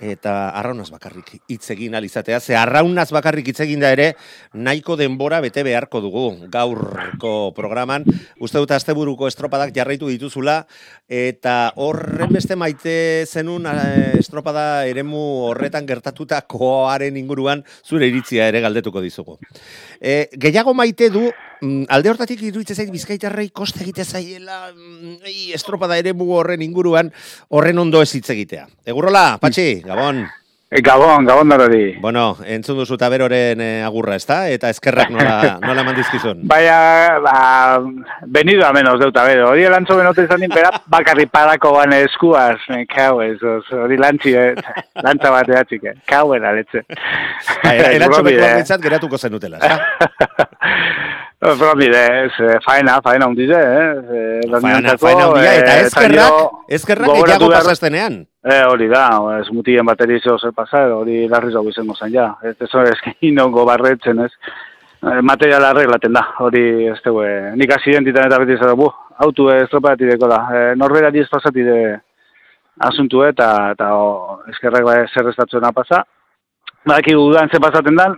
eta 0.00 0.50
arraunaz 0.58 0.90
bakarrik 0.90 1.30
hitz 1.48 1.68
egin 1.70 1.94
ahal 1.94 2.04
izatea, 2.04 2.40
ze 2.40 2.56
arraunaz 2.58 3.10
bakarrik 3.14 3.48
hitz 3.48 3.60
egin 3.64 3.80
da 3.80 3.92
ere 3.94 4.14
nahiko 4.52 4.96
denbora 4.96 5.40
bete 5.40 5.62
beharko 5.62 6.00
dugu 6.02 6.24
gaurko 6.50 7.52
programan. 7.54 8.04
Uste 8.40 8.58
dut 8.58 8.74
asteburuko 8.74 9.28
estropadak 9.28 9.74
jarraitu 9.76 10.10
dituzula 10.10 10.64
eta 11.08 11.72
horren 11.76 12.32
beste 12.34 12.56
maite 12.56 13.26
zenun 13.26 13.68
eh, 13.70 14.18
estropada 14.18 14.86
eremu 14.90 15.22
horretan 15.50 15.86
gertatutakoaren 15.86 17.16
inguruan 17.16 17.64
zure 17.84 18.08
iritzia 18.10 18.48
ere 18.48 18.60
galdetuko 18.64 19.02
dizugu. 19.04 19.38
E, 20.00 20.28
gehiago 20.40 20.74
maite 20.74 21.10
du, 21.10 21.28
alde 21.88 22.10
hortatik 22.12 22.42
iruditzen 22.42 22.76
zait 22.76 22.92
bizkaitarrei 22.92 23.48
koste 23.54 23.82
egite 23.84 24.04
zaiela 24.04 24.70
mm, 24.72 25.18
ei, 25.24 25.50
estropada 25.56 25.98
eremu 26.00 26.30
horren 26.38 26.62
inguruan 26.62 27.12
horren 27.48 27.78
ondo 27.78 28.02
ez 28.02 28.12
hitz 28.14 28.28
egitea. 28.30 28.66
Egurrola, 28.86 29.26
patxi, 29.42 29.82
gabon. 29.84 30.24
Gabon, 30.82 31.24
gabon 31.24 31.48
darari. 31.48 32.00
Bueno, 32.02 32.36
entzun 32.50 32.80
duzu 32.80 32.96
taberoren 32.98 33.60
eh, 33.62 33.84
agurra, 33.86 34.16
ezta? 34.18 34.48
Eta 34.50 34.72
eskerrak 34.74 35.12
nola, 35.14 35.52
nola 35.62 35.84
mandizkizun. 35.86 36.40
Baina, 36.50 37.20
ba, 37.22 37.78
benido 38.26 38.66
a 38.66 38.72
menos 38.74 38.98
deu 38.98 39.12
tabero. 39.14 39.52
Hori 39.52 39.68
elantzo 39.68 39.94
benote 40.00 40.24
izan 40.26 40.42
din, 40.42 40.50
bera 40.50 40.72
bakarri 40.96 41.28
parako 41.30 41.76
ban 41.76 41.94
eskuaz. 42.00 42.58
Eh, 42.74 42.82
Kau 42.90 43.20
ez, 43.22 43.38
hori 43.70 44.00
lantzi, 44.00 44.34
eh, 44.34 44.56
lantza 45.04 45.30
bat 45.30 45.52
eatzik, 45.60 45.84
eh. 45.92 45.94
Kau 46.10 46.32
era. 46.34 46.56
Erantxo 46.56 46.82
Bromide, 48.18 48.34
bekoak 48.34 48.50
eh. 48.50 48.56
bintzat 48.58 48.82
geratuko 48.82 49.20
zenutela, 49.20 49.62
ezta? 49.62 49.78
Ez, 51.44 52.32
eh, 52.40 52.58
faena, 52.64 53.00
faena 53.04 53.26
hundize, 53.28 53.52
eh. 53.52 53.90
eh, 54.16 54.60
Faena, 54.60 54.94
faena 54.98 55.26
handia, 55.28 55.54
eta 55.60 55.74
eh, 55.80 55.88
gogoratu 57.04 57.26
gehiago 57.26 57.48
behar- 57.50 57.62
pasaztenean. 57.66 58.26
Eh, 58.44 58.62
hori 58.68 58.88
da, 58.88 59.02
ez 59.40 59.50
mutien 59.52 59.84
bateri 59.84 60.20
zeo 60.20 60.38
zer 60.38 60.52
pasa, 60.56 60.86
hori 60.96 61.28
larri 61.28 61.52
zau 61.52 61.66
izango 61.68 61.94
zen, 61.96 62.12
ja. 62.12 62.30
Ez 62.42 62.54
ez 62.60 62.70
hori 62.72 62.90
eskin 62.94 63.34
nongo 63.36 63.64
barretzen, 63.68 64.24
ez. 64.24 64.32
Eh, 65.04 65.20
Materiala 65.20 65.70
arreglaten 65.74 66.12
da, 66.16 66.24
hori 66.40 66.86
ez 66.88 66.98
dugu, 67.04 67.22
eh, 67.28 67.52
nik 67.60 67.76
asidentetan 67.76 68.26
eta 68.30 68.38
beti 68.40 68.56
zara, 68.56 68.74
bu, 68.74 68.88
autu 69.18 69.50
estropati 69.52 70.08
deko 70.08 70.28
da. 70.28 70.40
Eh, 70.54 70.74
norberari 70.80 71.20
ez 71.20 71.28
pasati 71.28 71.62
de 71.62 71.78
asuntu 72.88 73.22
eta, 73.22 73.50
eta 73.76 73.92
o, 73.94 74.40
eskerrak 74.48 74.84
bai 74.84 75.02
zer 75.12 75.28
estatzena 75.28 75.72
pasa. 75.72 76.04
Badaki 76.86 77.14
udan 77.16 77.48
ze 77.52 77.60
pasaten 77.60 77.96
dan, 77.96 78.16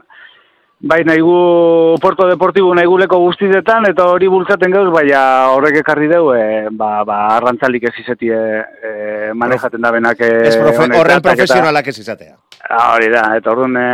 bai 0.78 1.02
nahigu 1.04 1.96
Porto 2.00 2.26
Deportibo 2.28 2.74
nahigu 2.74 2.98
leko 3.00 3.18
guztietan, 3.22 3.86
eta 3.88 4.06
hori 4.12 4.28
bultzaten 4.28 4.74
gauz, 4.74 4.90
baina 4.92 5.20
horrek 5.54 5.80
ekarri 5.80 6.08
deu, 6.10 6.28
e, 6.36 6.68
ba, 6.70 7.02
ba, 7.08 7.20
arrantzalik 7.36 7.88
ez 7.88 7.94
izeti 8.02 8.28
e, 8.28 8.42
e, 8.60 8.92
manejaten 9.32 9.80
da 9.80 9.92
benak 9.94 10.20
e, 10.20 10.30
Ez 10.50 10.56
profe, 10.60 10.84
honek 10.84 11.00
horren 11.00 11.24
profesionalak 11.24 11.88
ez 11.88 11.98
izatea. 12.04 12.36
Ah, 12.68 12.96
Hori 12.96 13.08
da, 13.12 13.24
eta 13.38 13.52
orduan 13.54 13.76
e, 13.80 13.86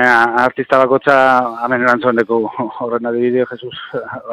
artista 0.42 0.80
bakotza, 0.82 1.16
hemen 1.64 1.86
erantzuen 1.86 2.18
deku 2.18 2.42
horren 2.82 3.06
adibideo, 3.12 3.46
Jesus, 3.52 3.78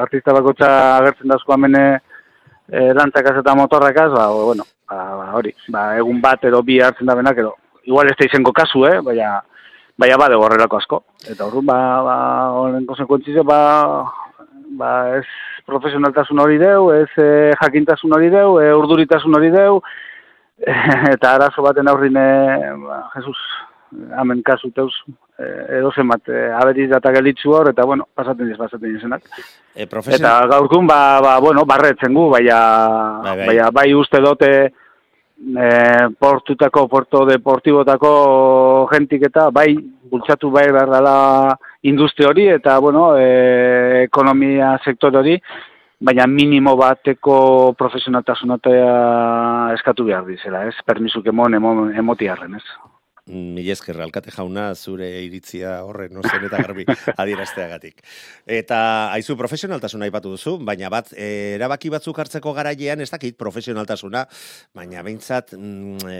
artista 0.01 0.33
bakotza 0.33 0.71
agertzen 0.97 1.29
dazko 1.35 1.53
hemen 1.53 1.77
e, 1.77 1.87
lantzakaz 2.97 3.37
eta 3.43 3.55
motorrakaz, 3.55 4.09
ba, 4.15 4.27
bueno, 4.33 4.65
ba, 4.89 5.03
ba, 5.21 5.31
hori, 5.37 5.53
ba, 5.69 5.91
egun 6.01 6.21
bat 6.21 6.49
edo 6.49 6.63
bi 6.65 6.81
hartzen 6.81 7.09
da 7.09 7.17
benak, 7.19 7.37
edo, 7.45 7.53
igual 7.89 8.09
ez 8.09 8.17
da 8.17 8.25
izango 8.25 8.53
kasu, 8.55 8.85
eh, 8.89 8.99
baina, 9.05 9.37
baina 9.99 10.17
bade 10.19 10.37
horrelako 10.39 10.79
asko. 10.79 11.01
Eta 11.27 11.45
orduan, 11.45 11.67
ba, 11.67 11.79
ba, 12.05 12.17
horren 12.55 12.87
konsekuentzia, 12.87 13.43
ba, 13.47 13.61
ba, 14.79 14.91
ez 15.19 15.25
profesionaltasun 15.69 16.39
hori 16.41 16.59
deu, 16.61 16.89
ez 16.95 17.09
e, 17.19 17.29
jakintasun 17.59 18.15
hori 18.15 18.31
deu, 18.33 18.57
e, 18.61 18.69
urduritasun 18.79 19.35
hori 19.37 19.51
deu, 19.53 19.79
eta 21.15 21.35
arazo 21.35 21.65
baten 21.65 21.91
aurrin, 21.91 22.17
e, 22.17 22.71
ba, 22.85 23.01
Jesus, 23.17 23.37
hemen 24.21 24.41
kasu 24.45 24.71
teuz, 24.75 24.93
e, 25.35 25.49
edo 25.81 25.91
zenbat, 25.91 26.31
e, 26.31 26.47
aberiz 26.55 26.89
data 26.93 27.13
gelitzu 27.19 27.53
hor, 27.57 27.73
eta, 27.73 27.85
bueno, 27.85 28.07
pasaten 28.15 28.49
diz, 28.49 28.57
pasaten 28.57 28.95
dizenak. 28.95 29.27
E, 29.75 29.85
profesion... 29.85 30.21
Eta 30.21 30.37
gaurkun, 30.55 30.87
ba, 30.89 31.01
ba, 31.25 31.39
bueno, 31.43 31.67
barretzen 31.69 32.15
gu, 32.15 32.29
baina, 32.33 32.59
Bai, 33.25 33.35
bai. 33.35 33.49
baina 33.51 33.73
bai 33.75 33.89
uste 33.99 34.23
dote 34.23 34.53
e, 35.39 36.09
portutako, 36.19 36.87
porto 36.87 37.25
deportibotako 37.25 38.11
jentik 38.91 39.25
eta 39.29 39.49
bai 39.51 39.73
bultzatu 40.09 40.51
bai 40.51 40.67
behar 40.71 40.91
dela 40.91 41.57
industria 41.81 42.29
hori 42.29 42.47
eta, 42.49 42.77
bueno, 42.79 43.15
e, 43.17 44.03
ekonomia 44.03 44.75
sektor 44.83 45.15
hori, 45.15 45.37
baina 45.99 46.27
minimo 46.27 46.75
bateko 46.79 47.73
profesionaltasunatea 47.77 48.93
eskatu 49.75 50.07
behar 50.07 50.25
dizela, 50.27 50.65
ez? 50.67 50.75
Permisuk 50.85 51.27
emon, 51.27 51.53
emon, 51.59 51.89
emotiarren, 51.95 52.55
ez? 52.55 52.88
Mil 53.29 53.67
esker, 53.69 53.93
alkate 54.01 54.31
jauna, 54.33 54.71
zure 54.73 55.05
iritzia 55.21 55.75
horren 55.85 56.17
ozen 56.17 56.47
eta 56.47 56.61
garbi 56.63 56.85
adierazteagatik. 57.21 58.01
Eta 58.49 58.79
haizu 59.13 59.35
profesionaltasuna 59.37 60.07
aipatu 60.07 60.31
duzu, 60.33 60.55
baina 60.65 60.89
bat, 60.89 61.11
eh, 61.13 61.53
erabaki 61.59 61.91
batzuk 61.93 62.17
hartzeko 62.23 62.55
garailean 62.57 63.05
ez 63.05 63.09
dakit 63.11 63.37
profesionaltasuna, 63.37 64.23
baina 64.73 65.05
behintzat 65.05 65.53
mm, 65.53 66.09
e, 66.09 66.17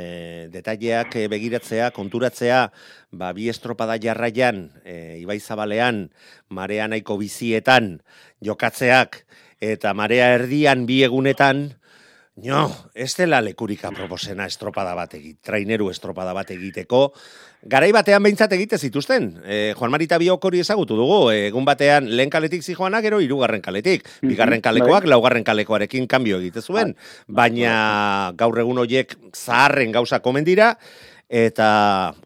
detaileak 0.54 1.18
eh, 1.18 1.26
begiratzea, 1.34 1.90
konturatzea, 1.98 2.62
ba, 3.10 3.34
bi 3.34 3.50
estropada 3.50 3.98
jarraian, 3.98 4.68
e, 4.86 5.18
Ibai 5.24 5.40
Zabalean, 5.42 6.06
marea 6.54 6.86
nahiko 6.92 7.18
bizietan, 7.18 7.96
jokatzeak, 8.46 9.24
eta 9.60 9.98
marea 9.98 10.30
erdian 10.38 10.86
bi 10.86 11.02
egunetan, 11.10 11.72
No, 12.40 12.70
ez 12.96 13.12
dela 13.18 13.42
lekurik 13.44 13.82
aproposena 13.84 14.46
estropada 14.48 14.94
bat 14.96 15.12
egit, 15.18 15.42
traineru 15.44 15.90
estropada 15.92 16.32
bat 16.34 16.52
egiteko. 16.54 17.10
Garai 17.68 17.90
batean 17.92 18.24
behintzat 18.24 18.54
egite 18.56 18.78
zituzten. 18.80 19.28
E, 19.44 19.58
Juan 19.76 19.92
Marita 19.92 20.18
biok 20.22 20.48
hori 20.48 20.62
ezagutu 20.64 20.96
dugu. 20.96 21.18
Egun 21.36 21.68
batean 21.68 22.08
lehen 22.08 22.32
kaletik 22.32 22.64
zijoana, 22.64 23.02
gero 23.04 23.20
hirugarren 23.20 23.62
kaletik. 23.62 24.08
Bigarren 24.24 24.64
kalekoak, 24.64 25.10
laugarren 25.12 25.44
kalekoarekin 25.44 26.08
kanbio 26.08 26.40
egite 26.40 26.64
zuen. 26.64 26.96
Baina 27.28 28.32
gaur 28.40 28.64
egun 28.64 28.80
horiek 28.86 29.18
zaharren 29.36 29.92
gauza 29.92 30.22
komen 30.24 30.48
dira. 30.48 30.72
Eta 31.28 31.70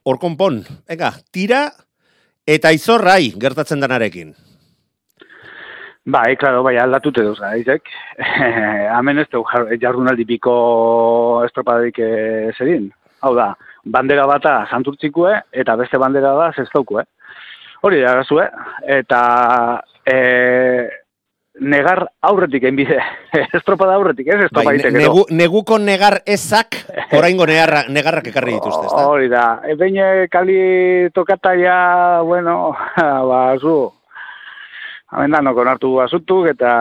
hor 0.06 0.22
konpon, 0.22 0.62
ega, 0.88 1.16
tira 1.34 1.66
eta 2.46 2.72
izorrai 2.76 3.34
gertatzen 3.40 3.82
danarekin. 3.82 4.36
Bai, 6.06 6.36
claro, 6.36 6.64
bai, 6.64 6.76
aldatute 6.78 7.24
duz, 7.24 7.38
gaizek. 7.40 7.88
Hemen 8.20 9.22
ez 9.24 9.28
dugu 9.32 9.48
jar- 9.48 9.70
jardunaldi 9.80 10.26
piko 10.28 10.56
estropadarik 11.46 12.00
eh, 12.04 12.52
zedin. 12.58 12.90
Hau 13.24 13.32
da, 13.38 13.54
bandera 13.86 14.26
bata 14.28 14.66
santurtzikue, 14.70 15.32
eta 15.64 15.78
beste 15.80 15.98
bandera 16.02 16.34
da 16.36 16.50
zestaukue. 16.60 17.06
Hori 17.84 18.02
da, 18.04 18.18
gazue. 18.20 18.50
Eta 18.88 19.22
e, 20.04 20.18
negar 21.64 22.04
aurretik 22.22 22.64
enbide. 22.68 23.00
estropada 23.60 23.96
aurretik, 23.96 24.28
ez? 24.28 24.42
Estropa 24.50 24.70
Bai, 24.74 24.76
egiteko. 24.82 25.00
negu, 25.00 25.26
neguko 25.32 25.80
negar 25.80 26.20
ezak, 26.26 26.82
oraingo 27.16 27.48
negarra, 27.48 27.86
negarrak 27.88 28.28
ekarri 28.32 28.58
dituzte, 28.58 28.88
ezta? 28.92 29.08
Hori 29.16 29.32
da. 29.32 29.48
E, 29.68 29.76
behin 29.80 30.00
eh, 30.04 30.28
kali 30.32 30.60
tokata 31.16 31.56
ja, 31.60 31.78
bueno, 32.28 32.74
ba, 33.32 33.44
zu, 33.60 33.78
hemen 35.14 35.36
danok 35.36 35.62
onartu 35.64 35.94
asuntuk, 36.02 36.48
eta, 36.50 36.74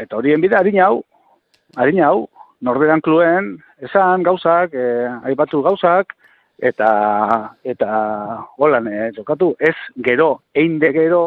eta 0.00 0.18
horien 0.18 0.42
bide, 0.42 0.56
harina 0.58 0.86
hau, 0.88 1.02
harina 1.80 2.10
hau, 2.10 2.26
norberan 2.66 3.00
kluen, 3.04 3.54
esan 3.80 4.24
gauzak, 4.26 4.74
e, 4.74 5.06
aipatu 5.30 5.62
gauzak, 5.64 6.12
eta, 6.60 6.90
eta, 7.64 7.90
holan, 8.60 8.90
e, 8.92 9.10
jokatu, 9.16 9.54
ez 9.58 9.76
gero, 10.04 10.34
einde 10.54 10.92
gero, 10.96 11.22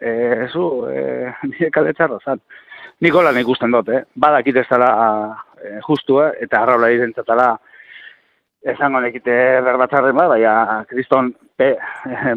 e, 0.00 0.48
zu, 0.52 0.66
e, 0.92 1.32
nire 1.50 1.70
kaletzarra 1.72 2.20
zan. 2.24 2.42
Nik 3.00 3.16
holan 3.16 3.38
ikusten 3.40 3.72
dut, 3.72 3.88
eh? 3.88 4.02
Badakit 4.20 4.60
ez 4.60 4.66
dela 4.68 4.90
e, 5.56 5.78
justu, 5.86 6.20
eta 6.20 6.60
arraula 6.60 6.92
irentzatala, 6.92 7.54
esango 8.62 9.00
nekite 9.00 9.32
berbatzarren 9.64 10.16
ba, 10.16 10.26
baina 10.28 10.84
kriston 10.88 11.32
pe, 11.56 11.74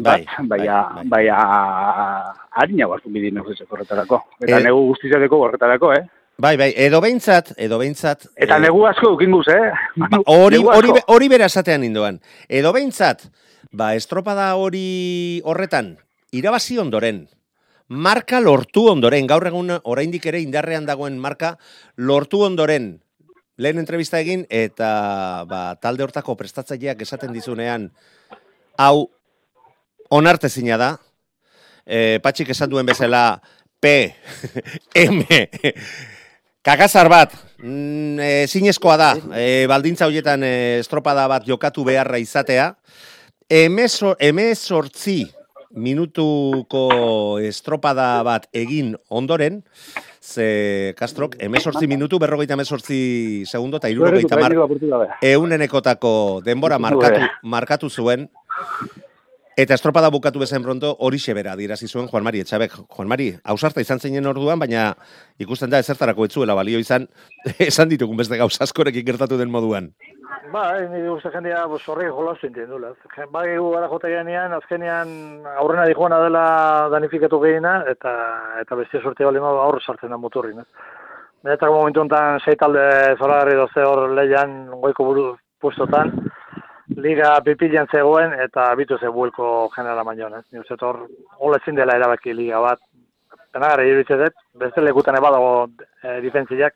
Bai, 0.02 0.24
baina, 0.48 0.80
bai, 1.04 1.06
baina 1.12 1.38
harina 2.60 2.88
hartu 2.88 3.12
bidi 3.12 3.30
negozitzeko 3.34 3.76
horretarako. 3.76 4.20
Eta 4.40 4.58
Eh, 4.58 4.62
negu 4.64 4.86
guztizateko 4.92 5.40
horretarako, 5.46 5.92
eh? 5.92 6.04
Bai, 6.36 6.56
bai, 6.58 6.72
edo 6.76 7.00
behintzat, 7.00 7.52
edo 7.62 7.78
behintzat... 7.78 8.26
Eta 8.34 8.56
eh, 8.56 8.62
negu 8.64 8.82
asko 8.88 9.12
eukinguz, 9.12 9.46
eh? 9.52 9.70
ba, 10.00 10.08
hori, 10.26 10.58
hori, 10.58 10.90
hori 11.06 11.28
bera 11.30 11.46
esatean 11.46 11.84
indoan. 11.86 12.18
Edo 12.48 12.72
behintzat, 12.74 13.28
ba, 13.70 13.92
estropada 13.94 14.54
hori 14.58 15.40
horretan, 15.44 15.94
irabazi 16.32 16.80
ondoren, 16.82 17.26
marka 17.88 18.40
lortu 18.40 18.88
ondoren, 18.90 19.28
gaur 19.30 19.46
egun 19.46 19.76
oraindik 19.82 20.26
ere 20.26 20.40
indarrean 20.42 20.88
dagoen 20.88 21.20
marka 21.20 21.56
lortu 21.96 22.42
ondoren, 22.42 22.96
lehen 23.56 23.78
entrevista 23.78 24.20
egin, 24.20 24.44
eta 24.50 25.44
ba, 25.48 25.62
talde 25.82 26.04
hortako 26.04 26.36
prestatzaileak 26.38 27.02
esaten 27.06 27.32
dizunean, 27.34 27.88
hau 28.78 29.08
onartezina 30.14 30.78
da, 30.80 30.90
e, 31.86 32.18
patxik 32.24 32.50
esan 32.54 32.72
duen 32.72 32.86
bezala, 32.86 33.40
P, 33.80 34.14
M, 35.06 35.22
Kakazar 36.64 37.10
bat, 37.12 37.34
mm, 37.60 38.18
e, 38.24 38.72
da, 38.96 39.10
e, 39.36 39.66
baldintza 39.68 40.06
horietan 40.08 40.42
e, 40.42 40.78
estropada 40.80 41.26
bat 41.28 41.44
jokatu 41.44 41.84
beharra 41.84 42.18
izatea, 42.18 42.72
Emeso, 43.48 44.14
emezortzi 44.18 45.26
minutuko 45.76 47.38
estropada 47.44 48.22
bat 48.24 48.46
egin 48.56 48.94
ondoren, 49.12 49.60
ze 50.24 50.94
Kastrok, 50.96 51.36
emezortzi 51.38 51.86
minutu, 51.86 52.18
berrogeita 52.18 52.56
emezortzi 52.56 53.44
segundo, 53.46 53.76
eta 53.76 53.90
irurogeita 53.92 54.38
mar, 54.40 54.54
eunenekotako 55.20 56.40
denbora 56.46 56.78
markatu, 56.80 57.28
markatu 57.42 57.90
zuen, 57.90 58.30
Eta 59.54 59.76
estropada 59.78 60.08
bukatu 60.10 60.40
bezen 60.42 60.64
pronto, 60.64 60.96
hori 60.98 61.18
bera 61.34 61.54
dirazi 61.54 61.86
zuen 61.86 62.08
Juan 62.08 62.24
Mari 62.24 62.40
Etxabek. 62.40 62.72
Juan 62.90 63.06
Mari, 63.06 63.36
ausarta 63.44 63.80
izan 63.80 64.00
zeinen 64.00 64.26
orduan, 64.26 64.58
baina 64.58 64.94
ikusten 65.38 65.70
da 65.70 65.78
ezertarako 65.78 66.24
etzuela 66.24 66.56
balio 66.56 66.80
izan, 66.80 67.06
esan 67.60 67.88
ditugun 67.88 68.16
beste 68.16 68.36
gauz 68.36 68.56
askorekin 68.60 69.06
gertatu 69.06 69.38
den 69.38 69.52
moduan. 69.54 69.92
Ba, 70.50 70.64
ni 70.90 71.06
uste 71.08 71.30
jendea 71.30 71.62
horrek 71.66 72.10
jolastu 72.10 72.48
inten 72.48 72.66
dula. 72.66 72.90
Ba, 73.30 73.46
egu 73.46 73.70
gara 73.70 73.86
jote 73.86 74.10
genean, 74.10 74.52
azkenean 74.58 75.46
aurrena 75.54 75.86
dijoana 75.86 76.18
dela 76.26 76.44
danifikatu 76.90 77.38
gehiena, 77.46 77.84
eta 77.86 78.12
eta 78.60 78.74
bestia 78.74 79.02
sorte 79.02 79.24
bali 79.24 79.38
ma 79.38 79.54
aurre 79.68 79.80
sartzen 79.86 80.10
da 80.10 80.18
motorrin. 80.18 80.64
Benetako 81.44 81.78
momentu 81.78 82.02
honetan 82.02 82.40
sei 82.42 82.56
talde 82.58 82.82
zoragarri 83.20 83.54
doze 83.54 83.86
hor 83.86 84.08
lehian 84.18 84.64
goiko 84.82 85.12
buru 85.12 85.36
puestotan, 85.62 86.10
liga 86.96 87.34
pipilean 87.44 87.88
zegoen 87.90 88.32
eta 88.40 88.74
bitu 88.76 88.98
ze 88.98 89.08
buelko 89.08 89.68
generala 89.74 90.04
maion, 90.04 90.34
ez. 90.34 90.44
Ni 90.52 90.58
uste 90.58 90.76
hor, 90.80 91.06
hola 91.38 91.58
ezin 91.62 91.76
dela 91.76 91.96
erabaki 91.96 92.34
liga 92.34 92.60
bat. 92.60 92.80
Penagarra 93.52 93.84
iruditzen 93.86 94.18
dut, 94.18 94.36
beste 94.58 94.82
lekutan 94.82 95.16
ebadago 95.16 95.68
e, 96.02 96.20
difentziak, 96.20 96.74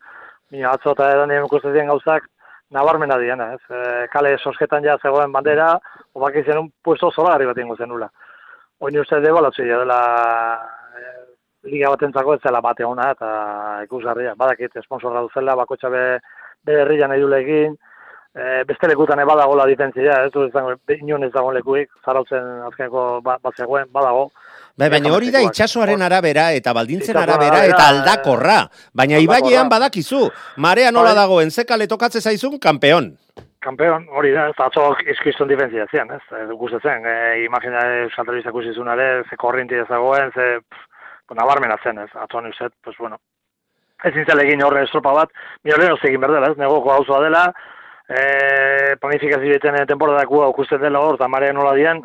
Mino, 0.51 0.71
atzo 0.71 0.95
eta 0.95 1.11
edan 1.13 1.33
ikusten 1.45 1.91
gauzak, 1.91 2.29
nabarmena 2.71 3.19
diana, 3.19 3.53
ez? 3.55 3.61
E, 3.69 4.07
kale 4.13 4.37
sosketan 4.39 4.85
ja 4.85 4.97
zegoen 5.03 5.33
bandera, 5.33 5.75
obak 6.15 6.37
izan 6.41 6.63
un 6.63 6.71
puesto 6.83 7.11
zolarri 7.11 7.47
bat 7.47 7.59
ingo 7.59 7.77
zenula. 7.77 8.09
Oin 8.81 8.99
uste 8.99 9.21
debalatzu 9.21 9.67
dela 9.67 9.99
e, 10.97 11.05
liga 11.71 11.91
batentzako 11.91 12.35
ez 12.35 12.41
zela 12.43 12.61
bate 12.61 12.85
ona 12.85 13.11
eta 13.11 13.29
ikusgarria. 13.85 14.35
Badakit, 14.39 14.77
esponsorra 14.77 15.21
duzela, 15.27 15.57
bakotxa 15.57 15.91
be, 15.91 16.05
be 16.65 16.81
herrian 16.81 17.11
nahi 17.11 17.27
egin, 17.43 17.77
e, 18.35 18.65
beste 18.69 18.89
lekutan 18.89 19.25
badagola 19.27 19.67
ditentzia, 19.67 20.25
ez 20.27 20.33
du 20.33 20.45
ez 20.47 20.53
dago, 20.53 20.75
inon 20.99 21.25
ez 21.25 21.33
dagoen 21.33 21.57
lekuik, 21.59 21.91
zarautzen 22.05 22.67
azkeneko 22.69 23.21
ba, 23.25 23.39
bat 23.43 23.57
zegoen, 23.57 23.89
badago, 23.93 24.31
Bai, 24.79 24.87
baina 24.93 25.11
hori 25.11 25.33
da 25.35 25.41
itxasoaren 25.43 26.05
arabera 26.07 26.53
eta 26.55 26.71
baldintzen 26.77 27.17
arabera 27.19 27.65
eta 27.67 27.89
aldakorra. 27.91 28.59
Baina 28.95 29.19
ibailean 29.19 29.67
badakizu, 29.73 30.29
marea 30.63 30.93
nola 30.95 31.17
bai. 31.17 31.23
dagoen, 31.25 31.51
zekale 31.51 31.89
tokatze 31.91 32.21
zaizun, 32.23 32.61
kampeon. 32.63 33.09
Kampeon, 33.67 34.05
hori 34.15 34.31
da, 34.37 34.45
eta 34.53 34.69
atzo 34.71 34.85
izkiztun 35.03 35.51
difentzia 35.51 35.89
zian, 35.91 36.13
ez? 36.15 36.23
E, 36.31 36.45
Gustatzen, 36.61 37.03
e, 37.11 37.17
imagina 37.43 37.83
saltelizak 38.15 38.55
usizunare, 38.55 39.25
ze 39.29 39.37
korrinti 39.37 39.75
ez 39.75 39.89
dagoen, 39.89 40.31
ze 40.31 40.47
pues, 40.63 41.37
nabarmena 41.41 41.81
zen, 41.83 41.99
ez? 42.05 42.11
Atzo 42.15 42.41
nuzet, 42.41 42.73
pues 42.85 42.97
bueno. 43.03 43.19
Ez 44.05 44.15
zintzele 44.15 44.45
egin 44.47 44.63
horre 44.63 44.85
estropa 44.87 45.11
bat, 45.17 45.35
mi 45.65 45.75
horren 45.75 45.99
egin 45.99 46.23
berdela, 46.23 46.53
ez? 46.53 46.57
Negoko 46.63 46.95
hauzoa 46.95 47.19
dela, 47.27 47.49
e, 48.09 48.97
planifikazio 49.01 49.53
beten 49.53 49.87
temporadakua 49.87 50.49
okusten 50.49 50.81
dela 50.81 51.01
hor, 51.05 51.19
eta 51.19 51.29
marea 51.29 51.53
nola 51.53 51.75
dian, 51.77 52.03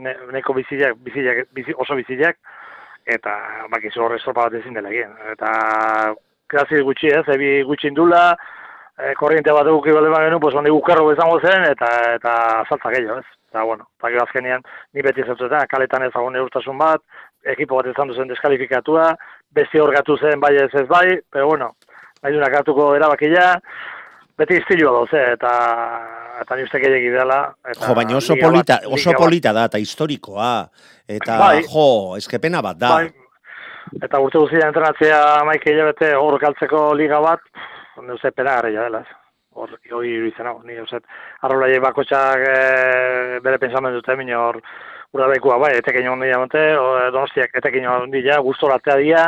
ne, 0.00 0.16
neko 0.32 0.56
biziak, 0.56 0.96
biziak, 1.04 1.46
bizi, 1.52 1.74
oso 1.76 1.96
biziak, 1.98 2.38
eta 3.04 3.36
bakizu 3.72 4.02
horre 4.02 4.18
estropa 4.20 4.48
bat 4.48 4.58
ezin 4.60 4.74
dela 4.78 4.90
egin. 4.90 5.12
Eta 5.34 5.52
krazi 6.52 6.82
gutxi 6.86 7.12
ez, 7.12 7.24
ebi 7.34 7.60
gutxi 7.68 7.90
indula, 7.90 8.32
e, 8.96 9.12
korriente 9.18 9.52
bat 9.52 9.68
eguki 9.68 9.94
bale 9.94 10.10
bagenu, 10.12 10.40
pues 10.40 10.54
hondi 10.54 10.72
gukarro 10.72 11.06
bezango 11.10 11.38
zen, 11.40 11.68
eta 11.70 11.92
eta 12.16 12.34
saltza 12.68 12.94
gehiago 12.94 13.20
ez. 13.20 13.28
Eta 13.52 13.66
bueno, 13.68 13.84
eta 14.00 14.22
azkenean, 14.22 14.62
ni 14.94 15.02
beti 15.04 15.24
zautuetan, 15.26 15.66
kaletan 15.68 16.06
ez 16.06 16.12
agon 16.16 16.36
eurtasun 16.40 16.78
bat, 16.80 17.02
ekipo 17.44 17.76
bat 17.76 17.90
ezan 17.90 18.08
duzen 18.08 18.30
deskalifikatua, 18.30 19.10
besti 19.52 19.80
hor 19.82 19.92
gatu 19.92 20.16
zen 20.16 20.40
bai 20.40 20.54
ez 20.56 20.70
ez 20.72 20.86
bai, 20.88 21.18
pero 21.30 21.48
bueno, 21.50 21.74
nahi 22.22 22.32
dunak 22.32 22.54
hartuko 22.56 22.94
erabakia, 22.96 23.50
beti 24.42 24.58
istilua 24.60 24.92
dauz, 24.98 25.10
eta 25.14 25.54
eta 26.42 26.58
ni 26.58 26.66
uste 26.66 26.80
gehiagi 26.82 27.10
dela. 27.14 27.40
Eta 27.68 27.86
jo, 27.86 27.96
baina 27.96 28.18
oso 28.18 28.36
polita, 28.40 28.80
bat, 28.82 28.92
oso 28.98 29.14
polita 29.18 29.52
da, 29.54 29.66
eta 29.70 29.80
historikoa, 29.82 30.52
eta 31.18 31.38
bai, 31.40 31.64
jo, 31.70 31.88
eskepena 32.18 32.62
bat 32.64 32.80
da. 32.80 32.92
Bai, 32.98 33.10
eta 34.02 34.20
urte 34.24 34.42
guztia 34.42 34.68
entrenatzea 34.70 35.20
maike 35.48 35.72
hilabete 35.72 36.12
hor 36.18 36.38
galtzeko 36.42 36.88
liga 36.98 37.20
bat, 37.22 37.44
onde 38.00 38.16
uste 38.18 38.32
pena 38.34 38.56
garria 38.58 38.88
dela. 38.88 39.04
Hor, 39.52 39.74
hori 39.92 40.14
iruditzen 40.16 40.48
hau, 40.48 40.62
ni 40.64 40.78
uste, 40.80 41.02
arrola 41.44 41.68
jai 41.68 41.80
bakotxak 41.84 42.46
e, 42.48 43.40
bere 43.44 43.58
pensamendu 43.60 44.00
dute, 44.00 44.16
mine 44.16 44.32
hor, 44.38 44.62
ura 45.12 45.26
daikua, 45.28 45.58
bai, 45.60 45.74
etekin 45.76 46.08
hon 46.08 46.24
dira 46.24 46.38
donostiak 47.12 47.52
etekin 47.60 47.84
hon 47.84 48.08
dira, 48.14 48.38
guztoratea 48.40 48.96
dira, 49.02 49.26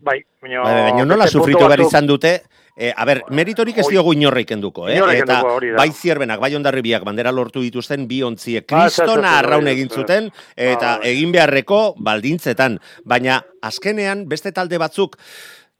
bai, 0.00 0.20
baina... 0.42 0.62
Bai, 0.62 0.76
baina 0.90 1.04
nola 1.08 1.26
sufritu 1.28 1.64
behar 1.66 1.84
izan 1.86 2.06
dute, 2.06 2.40
E, 2.76 2.90
a 2.92 3.06
ber, 3.08 3.22
meritorik 3.32 3.78
ez 3.80 3.86
diogu 3.88 4.12
inorreik 4.12 4.50
enduko, 4.52 4.84
eh? 4.92 4.98
Eta 5.16 5.38
bai 5.78 5.86
zierbenak, 5.96 6.42
bai 6.42 6.50
ondarribiak 6.58 7.06
bandera 7.08 7.30
lortu 7.32 7.62
dituzten 7.64 8.04
bi 8.04 8.18
ontziek 8.26 8.68
ah, 8.68 8.82
kristona 8.84 9.30
arraun 9.38 9.70
egin 9.72 9.88
zuten 9.88 10.28
eta 10.52 10.90
ah, 10.98 11.06
egin 11.08 11.32
beharreko 11.32 11.94
baldintzetan. 12.04 12.76
Baina 13.08 13.38
azkenean 13.64 14.26
beste 14.28 14.52
talde 14.52 14.76
batzuk, 14.76 15.16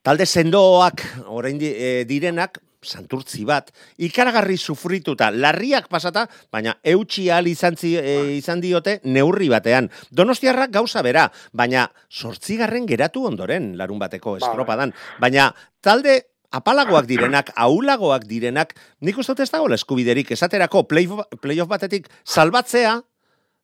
talde 0.00 0.24
sendoak 0.24 1.04
orain 1.28 1.60
e, 1.60 2.06
direnak, 2.08 2.62
santurtzi 2.84 3.44
bat, 3.48 3.72
ikaragarri 3.98 4.56
sufrituta, 4.56 5.30
larriak 5.30 5.88
pasata, 5.92 6.26
baina 6.52 6.76
eutxi 6.84 7.28
al 7.30 7.48
izan, 7.50 7.76
zi, 7.76 7.94
e, 7.96 8.36
izan 8.36 8.60
diote 8.60 8.98
neurri 9.04 9.48
batean. 9.52 9.90
Donostiarrak 10.10 10.72
gauza 10.74 11.02
bera, 11.06 11.26
baina 11.52 11.86
sortzigarren 12.10 12.86
geratu 12.86 13.26
ondoren 13.26 13.74
larun 13.78 14.00
bateko 14.02 14.36
estropadan. 14.40 14.94
Baina 15.22 15.50
talde 15.80 16.20
apalagoak 16.56 17.08
direnak, 17.08 17.52
aulagoak 17.66 18.26
direnak, 18.28 18.74
nik 19.00 19.18
uste 19.18 19.36
ez 19.42 19.50
dago 19.50 19.70
eskubiderik, 19.74 20.32
esaterako 20.32 20.86
playoff 20.88 21.70
batetik 21.70 22.08
salbatzea, 22.24 23.00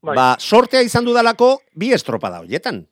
bai. 0.03 0.17
ba, 0.17 0.27
sortea 0.39 0.83
izan 0.83 1.07
dudalako 1.07 1.57
bi 1.79 1.93
estropa 1.95 2.31
da 2.31 2.43
horietan. 2.43 2.85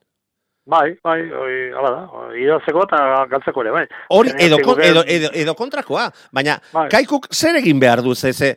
Bai, 0.65 0.93
bai, 1.03 1.21
oi, 1.25 1.53
ala 1.73 1.89
da, 1.89 2.25
idazeko 2.37 2.83
eta 2.85 2.97
galtzeko 3.31 3.63
ere, 3.63 3.71
bai. 3.73 3.85
Hori, 4.13 4.29
edo, 4.37 4.59
edo, 4.77 5.01
edo, 5.07 5.31
edo, 5.33 5.55
kontrakoa, 5.57 6.05
baina 6.31 6.59
bai. 6.71 6.85
kaikuk 6.93 7.25
zer 7.33 7.57
egin 7.57 7.79
behar 7.81 8.03
du, 8.05 8.13
ze, 8.15 8.55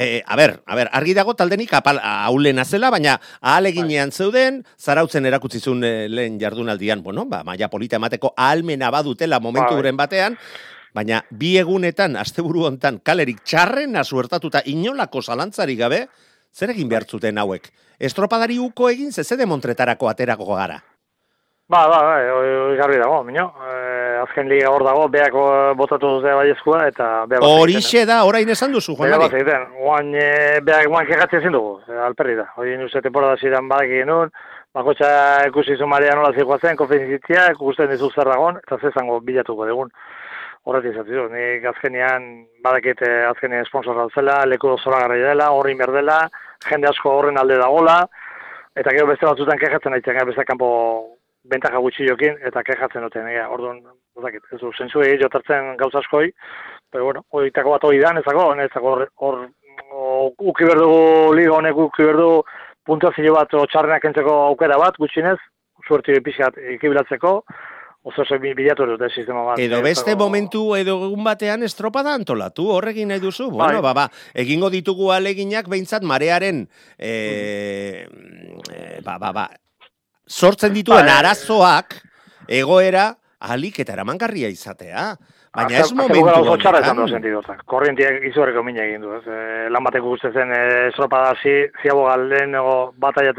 E, 0.00 0.22
a 0.24 0.36
ber, 0.36 0.62
a 0.64 0.76
ber, 0.76 0.86
argi 0.94 1.10
dago 1.10 1.32
taldenik 1.34 1.72
apal 1.74 1.98
aulena 1.98 2.62
zela, 2.64 2.86
baina 2.94 3.16
ahaleginean 3.40 4.12
bai. 4.12 4.14
zeuden, 4.14 4.60
zarautzen 4.78 5.26
erakutsi 5.26 5.58
zuen 5.58 5.82
e, 5.82 6.06
lehen 6.08 6.36
jardunaldian, 6.38 7.02
bueno, 7.02 7.24
ba, 7.26 7.42
maia 7.42 7.66
polita 7.68 7.98
emateko 7.98 8.30
ahalmena 8.36 8.92
badutela 8.94 9.40
momentu 9.40 9.74
bai. 9.74 9.90
batean, 9.98 10.36
baina 10.94 11.24
bi 11.30 11.56
egunetan, 11.58 12.14
asteburu 12.14 12.68
hontan, 12.68 13.00
kalerik 13.02 13.42
txarren 13.42 13.98
suertatuta 14.04 14.62
inolako 14.66 15.20
zalantzari 15.20 15.74
gabe, 15.74 16.06
zer 16.54 16.70
egin 16.70 16.88
behar 16.88 17.02
zuten 17.04 17.36
hauek? 17.36 17.68
Estropadari 17.98 18.60
uko 18.62 18.88
egin, 18.88 19.10
zezede 19.10 19.46
montretarako 19.46 20.08
aterako 20.08 20.54
gara? 20.54 20.78
Ba, 21.68 21.82
ba, 21.86 21.98
ba, 22.00 22.12
hori 22.32 22.76
garbi 22.78 22.96
dago, 22.96 23.18
minio. 23.26 23.50
E, 23.60 23.72
azken 24.22 24.46
liga 24.48 24.70
hor 24.72 24.86
dago, 24.86 25.02
beak 25.12 25.34
botatu 25.76 26.14
duzea 26.14 26.36
bai 26.38 26.46
eskua, 26.54 26.86
eta 26.88 27.08
beak 27.28 27.44
Horixe 27.44 28.06
da, 28.08 28.22
orain 28.24 28.48
esan 28.48 28.72
duzu, 28.72 28.94
Juan 28.96 29.12
Mari. 29.12 29.26
Beak 29.26 29.34
egiten, 29.36 29.66
oan 29.84 30.08
e, 30.16 30.30
beak 30.64 30.88
guan 30.88 31.04
kegatzen 31.10 31.42
ezin 31.42 31.52
dugu, 31.52 31.74
e, 31.84 31.98
alperri 32.06 32.38
da. 32.38 32.46
Hori 32.56 32.78
nuze 32.80 33.02
temporada 33.04 33.36
zidan 33.36 33.68
badak 33.68 33.92
egin 33.98 34.08
nun, 34.08 34.32
bakotxa 34.78 35.10
ikusi 35.50 35.76
zu 35.76 35.90
Maria 35.90 36.14
nola 36.16 36.30
zikoazen, 36.32 36.78
konfenzitzia, 36.80 37.50
ikusten 37.52 37.92
dizu 37.92 38.08
zer 38.16 38.32
dagoen, 38.32 38.62
eta 38.64 38.80
zezango 38.80 39.20
bilatuko 39.28 39.68
dugun. 39.68 39.92
Horret 40.64 40.88
izatzi 40.88 41.20
du, 41.20 41.26
nik 41.34 41.68
azkenean 41.74 42.30
badakit 42.64 43.04
e, 43.04 43.12
azkenean 43.34 43.68
sponsor 43.68 44.06
zela, 44.16 44.40
leku 44.48 44.72
zora 44.78 45.04
garri 45.04 45.20
dela, 45.20 45.52
horri 45.52 45.76
berdela, 45.76 46.22
jende 46.64 46.88
asko 46.94 47.12
horren 47.12 47.36
alde 47.36 47.60
dagola, 47.60 48.00
eta 48.72 48.96
gero 48.96 49.12
beste 49.12 49.28
batzutan 49.28 49.60
kejatzen 49.60 50.00
aitzen, 50.00 50.24
beste 50.32 50.48
kanpo 50.48 50.72
bentaja 51.50 51.80
gutxi 51.82 52.06
jokin, 52.08 52.38
eta 52.48 52.62
kejatzen 52.66 53.04
duten, 53.06 53.28
ega, 53.30 53.48
orduan, 53.52 53.80
ez 54.18 54.60
du, 54.60 54.72
zensu 54.76 55.02
egin 55.04 55.22
jotartzen 55.22 55.76
gauza 55.80 56.02
askoi, 56.02 56.30
pero 56.92 57.04
bueno, 57.08 57.24
oitako 57.30 57.76
bat 57.76 57.86
hori 57.88 58.00
da, 58.02 58.12
nezako, 58.16 58.48
nezako 58.58 58.94
hor, 58.94 59.06
hor, 59.24 59.38
uki 60.52 60.68
berdu 60.68 60.90
liga 61.36 61.54
honek 61.56 61.76
uki 61.88 62.06
berdu 62.08 62.30
puntuazio 62.88 63.34
bat 63.36 63.52
txarrenak 63.52 64.04
entzeko 64.10 64.34
aukera 64.48 64.78
bat, 64.80 64.96
gutxinez, 65.00 65.38
suerti 65.86 66.16
pixat 66.24 66.56
ikibilatzeko, 66.76 67.34
oso 68.08 68.22
oso 68.22 68.38
bilatu 68.40 68.86
dute 68.88 69.10
sistema 69.12 69.44
bat. 69.44 69.60
Edo 69.60 69.80
beste 69.84 70.14
momentu, 70.16 70.64
edo 70.76 70.96
egun 71.08 71.24
batean 71.26 71.62
estropada 71.66 72.14
antolatu, 72.16 72.68
horrekin 72.72 73.12
nahi 73.12 73.22
duzu? 73.22 73.50
Bai. 73.50 73.68
Bueno, 73.68 73.82
ba, 73.84 73.94
ba, 73.94 74.08
egingo 74.34 74.70
ditugu 74.72 75.12
aleginak 75.12 75.68
behintzat 75.68 76.06
marearen, 76.06 76.66
e, 76.96 77.12
e, 78.72 79.00
ba, 79.04 79.18
ba, 79.18 79.32
ba, 79.32 79.48
sortzen 80.28 80.74
dituen 80.76 81.06
bai. 81.06 81.18
arazoak 81.18 81.98
egoera 82.48 83.10
alik 83.40 83.80
eta 83.80 83.94
eramangarria 83.96 84.48
izatea. 84.52 85.10
Baina 85.54 85.80
ez 85.80 85.92
momentu 85.96 86.42
honetan. 86.52 87.60
Korrientiak 87.66 88.24
izurreko 88.28 88.62
mina 88.62 88.84
egin 88.84 89.02
du. 89.02 89.14
Ez. 89.16 89.24
E, 89.26 89.68
lan 89.72 89.84
bateko 89.86 90.12
guzti 90.12 90.30
zen 90.32 90.52
e, 90.52 90.64
estropada 90.88 91.34
zi, 91.42 91.54
ziago 91.82 92.04
galden 92.06 92.54
ego 92.54 92.92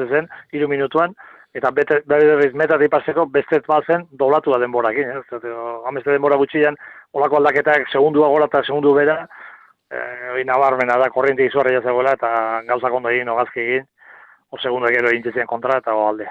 zen, 0.10 0.28
iru 0.52 0.67
minutuan, 0.67 1.13
eta 1.54 1.71
bete, 1.71 2.02
berriz 2.06 2.54
metatik 2.54 2.89
paseko 2.89 3.25
bestet 3.25 3.67
bazen 3.67 4.08
doblatu 4.12 4.52
da 4.52 4.60
denborakin. 4.60 5.12
Ez. 5.19 5.43
Hamezte 5.86 6.12
denbora 6.12 6.36
gutxian, 6.36 6.75
olako 7.13 7.38
aldaketak 7.38 7.88
segundua 7.91 8.28
gora 8.28 8.45
eta 8.45 8.63
segundu 8.63 8.93
bera, 8.93 9.28
e, 9.91 10.43
nabarmena 10.43 10.97
da 10.97 11.10
korrienti 11.10 11.45
izurra 11.45 11.71
jazegoela 11.78 12.17
eta 12.17 12.62
gauzak 12.67 12.93
ondo 12.93 13.10
egin, 13.10 13.30
ogazki 13.30 13.60
egin 13.60 13.88
hor 14.49 14.62
segundu 14.62 14.89
gero 14.93 15.10
egin 15.10 15.45
kontra 15.45 15.78
eta 15.78 15.95
o 15.95 16.08
alde. 16.10 16.28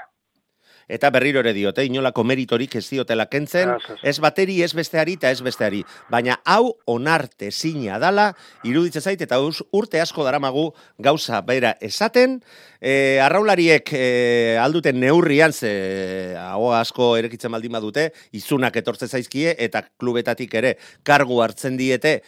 Eta 0.88 1.11
berriro 1.12 1.40
ere 1.40 1.53
diote, 1.53 1.85
inolako 1.85 2.22
meritorik 2.24 2.74
ez 2.81 2.87
diotela 2.88 3.27
kentzen, 3.29 3.74
Ez, 4.03 4.18
bateri, 4.24 4.62
ez 4.62 4.72
besteari 4.74 5.18
eta 5.18 5.31
ez 5.31 5.42
besteari. 5.44 5.83
Baina 6.09 6.38
hau 6.48 6.72
onarte 6.87 7.51
zina 7.53 7.98
dala, 8.01 8.31
iruditzen 8.64 9.03
zait, 9.03 9.20
eta 9.20 9.38
us- 9.44 9.62
urte 9.72 10.01
asko 10.01 10.24
daramagu 10.24 10.72
gauza 10.98 11.42
bera 11.42 11.77
esaten, 11.81 12.38
e, 12.81 13.18
arraulariek 13.20 13.92
e, 13.92 14.57
alduten 14.61 14.98
neurrian, 15.01 15.53
ze 15.53 16.35
hau 16.38 16.72
asko 16.72 17.16
erekitzen 17.18 17.53
baldin 17.53 17.72
badute, 17.72 18.12
izunak 18.33 18.77
etortzen 18.77 19.09
zaizkie, 19.09 19.55
eta 19.59 19.85
klubetatik 19.98 20.55
ere 20.55 20.79
kargu 21.05 21.42
hartzen 21.42 21.77
diete, 21.77 22.22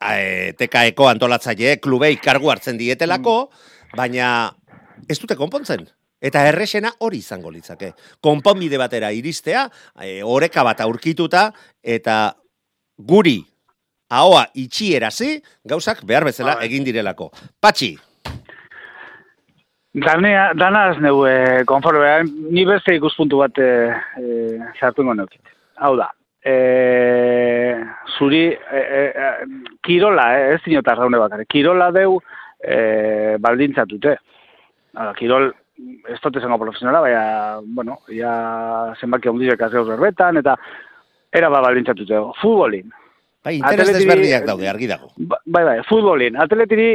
e, 0.00 0.52
tekaeko 0.58 1.06
antolatzaile 1.08 1.78
klubei 1.78 2.16
kargu 2.16 2.50
hartzen 2.50 2.78
dietelako, 2.80 3.50
baina 3.96 4.56
ez 5.08 5.18
dute 5.20 5.36
konpontzen. 5.36 5.86
Eta 6.20 6.44
erresena 6.48 6.92
hori 7.00 7.22
izango 7.24 7.50
litzake. 7.50 7.94
Konponbide 8.20 8.78
batera 8.78 9.10
iristea, 9.12 9.64
e, 10.02 10.20
oreka 10.22 10.62
bat 10.66 10.82
aurkituta, 10.84 11.48
eta 11.82 12.36
guri 12.96 13.38
ahoa 14.10 14.44
itxierazi, 14.54 15.38
gauzak 15.64 16.04
behar 16.04 16.26
bezala 16.28 16.58
Bai. 16.58 16.68
egin 16.68 16.84
direlako. 16.84 17.30
Patxi, 17.60 17.96
Danea, 19.90 20.52
danaz 20.54 21.00
neu, 21.02 21.24
e, 21.26 21.64
konforme, 21.66 22.22
ni 22.54 22.62
beste 22.62 22.94
ikuspuntu 22.94 23.40
bat 23.40 23.56
e, 23.58 23.70
e, 24.20 24.58
sartu 24.78 25.02
ingo 25.02 25.16
neukit. 25.18 25.50
Hau 25.82 25.96
da, 25.98 26.06
e, 26.46 27.74
zuri, 28.16 28.44
e, 28.52 28.78
e, 28.78 29.02
e, 29.10 29.72
kirola, 29.82 30.28
eh, 30.38 30.54
ez 30.54 30.60
dinot 30.64 30.86
arraune 30.88 31.18
bakare, 31.18 31.46
kirola 31.50 31.90
deu 31.90 32.20
e, 32.62 33.36
baldintzatute. 33.42 34.16
Hau 34.94 35.08
da, 35.08 35.14
kirol, 35.18 35.50
ez 36.08 36.18
dut 36.22 36.36
esango 36.36 36.58
profesionala, 36.58 37.00
baina, 37.00 37.60
bueno, 37.76 37.98
ja 38.08 38.94
zenbaki 39.00 39.28
ondizek 39.28 39.60
azeo 39.62 39.84
zerbetan, 39.86 40.36
eta 40.40 40.56
era 41.32 41.48
ba 41.48 41.60
baldintzatute. 41.62 42.18
Futbolin, 42.40 42.90
bai, 43.44 43.56
interes 43.56 43.88
Atletiri- 43.88 44.06
desberdinak 44.06 44.44
daude, 44.46 44.68
argi 44.68 44.86
dago. 44.90 45.12
Ba- 45.16 45.40
Bai, 45.46 45.64
bai, 45.64 45.78
futbolin. 45.88 46.36
Atletiri 46.36 46.90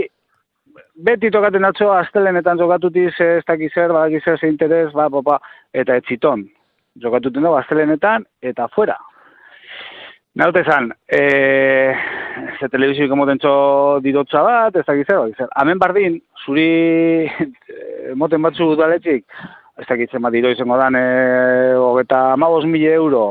beti 0.95 1.29
tokaten 1.31 1.65
atzo 1.65 1.91
astelenetan 1.93 2.57
jokatuti 2.59 3.09
ze 3.17 3.37
ez 3.37 3.43
dakiz 3.47 3.71
zer, 3.73 3.91
badaki 3.91 4.19
zer, 4.23 4.37
ze 4.39 4.47
interes, 4.47 4.91
ba, 4.93 5.09
ba, 5.09 5.21
ba, 5.21 5.39
eta 5.73 5.95
etxiton. 5.95 6.45
Jokatuten 7.01 7.43
dago 7.43 7.57
astelenetan 7.57 8.25
eta 8.41 8.67
fuera. 8.67 8.95
Naute 10.35 10.65
zan, 10.67 10.89
e, 11.07 11.95
ze 12.59 12.67
telebizioik 12.67 13.11
emoten 13.15 13.39
txo 13.39 13.51
didotza 14.03 14.41
bat, 14.43 14.75
ez 14.75 14.83
dakiz 14.83 15.05
zer, 15.07 15.29
zer. 15.37 15.47
Hemen 15.61 15.79
bardin, 15.79 16.17
zuri 16.43 16.65
emoten 18.11 18.43
batzu 18.43 18.67
udaletxik, 18.73 19.23
ez 19.79 19.85
dakiz 19.87 20.09
zer, 20.11 20.25
diro 20.33 20.49
izango 20.51 20.75
dan, 20.81 20.97
e, 20.99 21.05
hogeta 21.79 22.33
amabos 22.33 22.65
mila 22.67 22.91
euro, 22.97 23.21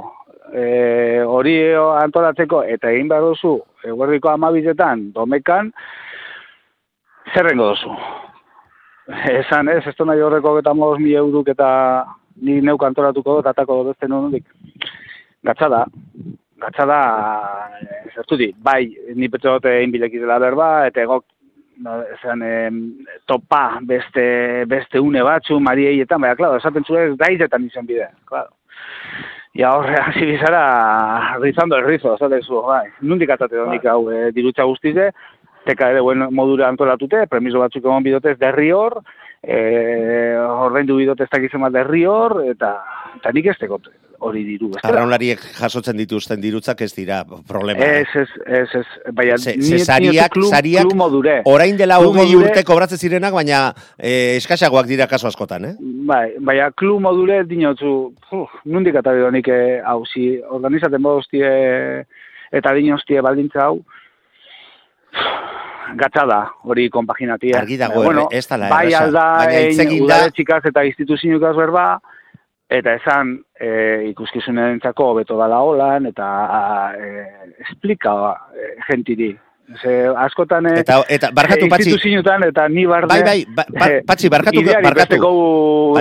e, 0.49 1.21
hori 1.29 1.53
antolatzeko, 1.77 2.63
eta 2.73 2.95
egin 2.95 3.11
behar 3.13 3.27
duzu, 3.27 3.59
eguerdiko 3.85 4.31
amabizetan, 4.33 5.11
domekan, 5.13 5.69
zerrengo 7.35 7.67
duzu. 7.75 7.93
Esan 9.43 9.69
ez, 9.69 9.83
ez 9.85 10.09
nahi 10.09 10.25
horreko 10.25 10.57
eta 10.63 10.73
modos 10.73 11.03
mi 11.05 11.13
euruk 11.13 11.53
eta 11.53 11.69
ni 12.41 12.63
neuk 12.65 12.89
antolatuko 12.89 13.37
dut, 13.43 13.53
atako 13.53 13.83
dut 13.83 13.99
ezten 13.99 14.17
hondik. 14.17 14.49
Gatza 15.45 15.69
da, 15.69 15.83
gatza 16.65 16.87
da, 16.89 17.01
eh, 17.81 18.11
zertu 18.15 18.37
di, 18.37 18.51
bai, 18.57 18.89
ni 19.15 19.29
petro 19.29 19.59
dut 19.59 19.69
egin 19.71 19.93
bilek 19.93 20.17
izela 20.17 20.39
berba, 20.41 20.87
eta 20.89 21.03
egok, 21.05 21.25
no, 21.85 21.99
esan, 22.17 22.43
em, 22.47 22.81
topa 23.29 23.81
beste, 23.83 24.65
beste 24.71 25.01
une 25.01 25.23
batzu, 25.27 25.59
mariei 25.61 26.01
eta, 26.05 26.19
baina, 26.19 26.39
klaro, 26.39 26.61
esaten 26.63 26.87
zuen 26.89 27.17
gaizetan 27.21 27.67
izan 27.69 27.89
bide, 27.91 28.09
klaro. 28.31 28.55
Ja 29.55 29.77
horre, 29.77 29.99
hasi 30.01 30.27
bizara, 30.27 31.37
rizando 31.43 31.77
el 31.77 31.85
rizo, 31.87 32.15
esaten 32.17 32.43
zu, 32.43 32.63
bai, 32.67 32.87
nundik 33.03 33.31
atate 33.31 33.61
donik 33.61 33.85
hau, 33.87 34.09
e, 34.11 34.31
dirutza 34.35 34.67
guztize, 34.71 35.11
teka 35.69 35.91
ere 35.93 36.01
buen 36.05 36.27
modura 36.35 36.69
antolatute, 36.69 37.27
premiso 37.31 37.61
batzuk 37.63 37.85
egon 37.85 38.05
bidotez 38.05 38.39
derri 38.41 38.73
hor, 38.75 38.99
e, 39.43 39.61
ordaindu 40.39 40.97
bidotez 40.99 41.29
dakizen 41.31 41.63
bat 41.65 41.77
derri 41.77 42.05
hor, 42.09 42.41
eta, 42.51 42.75
eta 43.21 43.33
nik 43.37 43.53
ez 43.53 43.61
tekot 43.61 43.93
hori 44.19 44.45
diru. 44.45 44.71
Arraunlariek 44.83 45.41
jasotzen 45.59 45.97
dituzten 45.97 46.41
dirutzak 46.41 46.81
ez 46.87 46.93
dira 46.95 47.23
problema. 47.49 47.81
Ez, 47.85 48.07
ez, 48.15 48.29
ez, 48.47 48.69
ez, 48.81 48.85
baina, 49.13 49.35
ni 49.57 49.79
ze 49.79 49.99
diote 50.01 50.29
klub, 50.35 50.51
sariak 50.51 50.85
klub 50.89 50.97
modure. 51.01 51.41
Orain 51.51 51.77
dela 51.77 51.99
hogei 51.99 52.35
urte 52.37 52.63
kobratzen 52.65 52.99
zirenak, 52.99 53.33
baina 53.35 53.73
e, 53.99 54.37
eskaxagoak 54.37 54.87
dira 54.87 55.07
kaso 55.11 55.27
askotan, 55.29 55.65
eh? 55.65 55.75
Bai, 55.81 56.35
baina 56.41 56.71
klub 56.73 57.01
modure 57.05 57.43
dinotzu, 57.45 57.95
uf, 58.33 58.51
nundik 58.65 58.95
eta 59.01 59.13
bidonik 59.13 59.49
eh, 59.49 59.81
hau, 59.85 60.05
si 60.07 60.39
organizaten 60.51 61.03
bodostie 61.03 61.51
eta 62.55 62.73
dinoztie 62.77 63.21
baldintza 63.25 63.65
hau, 63.67 63.83
gatza 65.97 66.25
da, 66.27 66.41
hori 66.65 66.89
konpaginatia. 66.91 67.59
Argi 67.61 67.77
dago, 67.79 68.03
Baina, 68.03 68.25
erre- 68.25 68.39
ez 68.41 68.47
dala 68.49 68.69
Bai 68.73 68.93
alda, 68.99 69.25
egin 69.53 69.79
da- 69.99 70.05
udaletxikaz 70.07 70.63
eta 70.71 70.85
instituzioikaz 70.89 71.55
berba, 71.57 71.85
eta 72.79 72.95
esan 72.99 73.37
e, 73.61 73.69
ikuskizunerentzako 74.11 75.11
hobeto 75.13 75.39
dala 75.39 75.61
holan, 75.63 76.07
eta 76.11 76.29
e, 76.99 77.11
esplika 77.67 78.15
e, 78.53 78.71
gentiri. 78.89 79.33
Ze, 79.81 80.07
askotan, 80.21 80.67
e, 80.69 80.81
Eta, 80.81 80.99
eta 81.09 81.31
barkatu, 81.33 81.65
e, 81.65 81.69
Patxi, 81.73 81.89
instituzioetan, 81.89 82.43
eta 82.51 82.67
ni 82.69 82.85
barne... 82.85 83.09
Bai, 83.09 83.23
bai, 83.25 83.47
ba- 83.49 83.65
ba- 83.81 83.87
eh, 83.89 84.03
Patxi, 84.05 84.29
barkatu, 84.29 84.61
ideari 84.61 84.85
barkatu. 84.85 85.17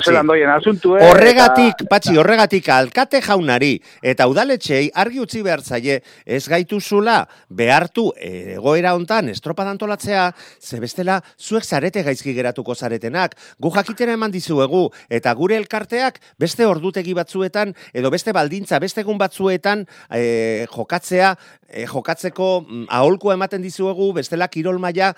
zelan 0.03 0.27
doien 0.27 0.49
asuntu, 0.51 0.97
eh, 0.97 1.05
Horregatik, 1.07 1.75
eta- 1.79 1.87
patxi, 1.89 2.17
horregatik 2.19 2.67
alkate 2.75 3.21
jaunari 3.23 3.77
eta 4.01 4.27
udaletxei 4.27 4.89
argi 4.93 5.21
utzi 5.23 5.41
behar 5.45 5.61
zaie 5.63 6.01
ez 6.25 6.41
gaituzula 6.51 7.21
behartu 7.49 8.09
eh, 8.17 8.55
egoera 8.57 8.93
hontan 8.97 9.29
estropa 9.31 9.63
antolatzea, 9.69 10.33
ze 10.59 10.81
bestela 10.83 11.21
zuek 11.39 11.63
zarete 11.63 12.03
gaizki 12.03 12.33
geratuko 12.35 12.75
zaretenak. 12.75 13.37
Gu 13.59 13.71
jakitera 13.71 14.11
eman 14.17 14.31
dizuegu 14.31 14.89
eta 15.09 15.31
gure 15.39 15.55
elkarteak 15.55 16.19
beste 16.37 16.65
ordutegi 16.67 17.13
batzuetan 17.13 17.73
edo 17.93 18.11
beste 18.11 18.33
baldintza, 18.35 18.79
beste 18.79 19.01
egun 19.01 19.17
batzuetan 19.17 19.85
eh, 20.11 20.65
jokatzea, 20.75 21.35
eh, 21.69 21.85
jokatzeko 21.87 22.65
mm, 22.67 22.85
aholkua 22.89 23.37
ematen 23.53 23.63
dizuegu, 23.63 24.13
bestela 24.13 24.47
kirol 24.49 24.79
maila 24.81 25.13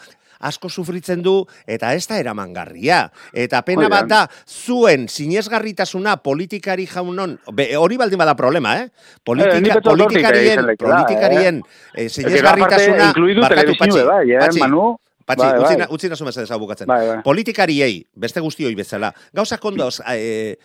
asko 0.45 0.67
sufritzen 0.69 1.21
du 1.23 1.45
eta 1.65 1.93
ez 1.95 2.05
da 2.07 2.17
eramangarria. 2.19 3.09
Eta 3.33 3.61
pena 3.63 3.87
bat 3.89 4.07
da, 4.07 4.25
zuen 4.45 5.07
sinesgarritasuna 5.07 6.17
politikari 6.17 6.85
jaunon, 6.85 7.37
be, 7.55 7.69
hori 7.77 7.97
baldin 7.97 8.19
bada 8.19 8.35
problema, 8.35 8.75
eh? 8.81 8.89
Eh, 8.89 9.19
Politika, 9.23 9.79
hortik 9.79 9.87
politikarien, 9.87 10.65
lekela, 10.65 10.99
politikarien 10.99 11.61
eh, 11.61 12.05
aparte, 12.05 12.09
sinesgarritasuna, 12.09 13.11
barkatu, 13.41 13.77
patxi, 13.79 14.03
bai, 14.03 14.31
eh, 14.31 14.39
patxi, 14.43 14.59
Manu? 14.59 14.97
patxi, 15.25 15.45
Bai, 15.47 15.75
bai. 15.79 15.87
utzi 15.89 16.09
nazu 16.11 16.25
mesedez 16.27 16.51
hau 16.51 16.59
bukatzen. 16.59 16.87
Bai, 16.87 16.99
bai. 17.07 17.21
Politikariei, 17.23 18.03
beste 18.13 18.43
guztioi 18.43 18.75
bezala, 18.75 19.13
gauzak 19.33 19.63
ondoz, 19.65 20.01
eh, 20.11 20.57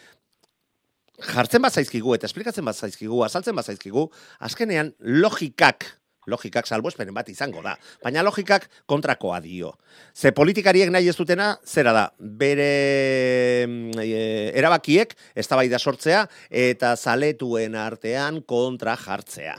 jartzen 1.30 1.62
bat 1.62 1.72
zaizkigu 1.72 2.14
eta 2.16 2.26
esplikatzen 2.26 2.64
bat 2.64 2.76
zaizkigu, 2.76 3.22
azaltzen 3.24 3.54
bat 3.56 3.64
zaizkigu, 3.70 4.09
azkenean 4.40 4.94
logikak, 5.00 6.00
logikak 6.31 6.69
salbuespenen 6.69 7.14
bat 7.14 7.29
izango 7.29 7.62
da, 7.64 7.75
baina 8.03 8.25
logikak 8.27 8.69
kontrakoa 8.88 9.40
dio. 9.45 9.75
Ze 10.14 10.33
politikariek 10.37 10.90
nahi 10.90 11.11
ez 11.11 11.16
dutena, 11.19 11.53
zera 11.66 11.93
da, 11.97 12.05
bere 12.19 13.66
mm, 13.66 14.01
e, 14.01 14.25
erabakiek 14.59 15.14
eztabaida 15.35 15.79
sortzea 15.79 16.25
eta 16.51 16.95
zaletuen 16.97 17.75
artean 17.79 18.43
kontra 18.47 18.97
jartzea. 18.97 19.57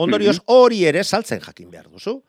Ondorioz 0.00 0.38
hori 0.46 0.84
ere 0.88 1.02
saltzen 1.04 1.40
jakin 1.44 1.70
behar 1.70 1.88
duzu. 1.90 2.20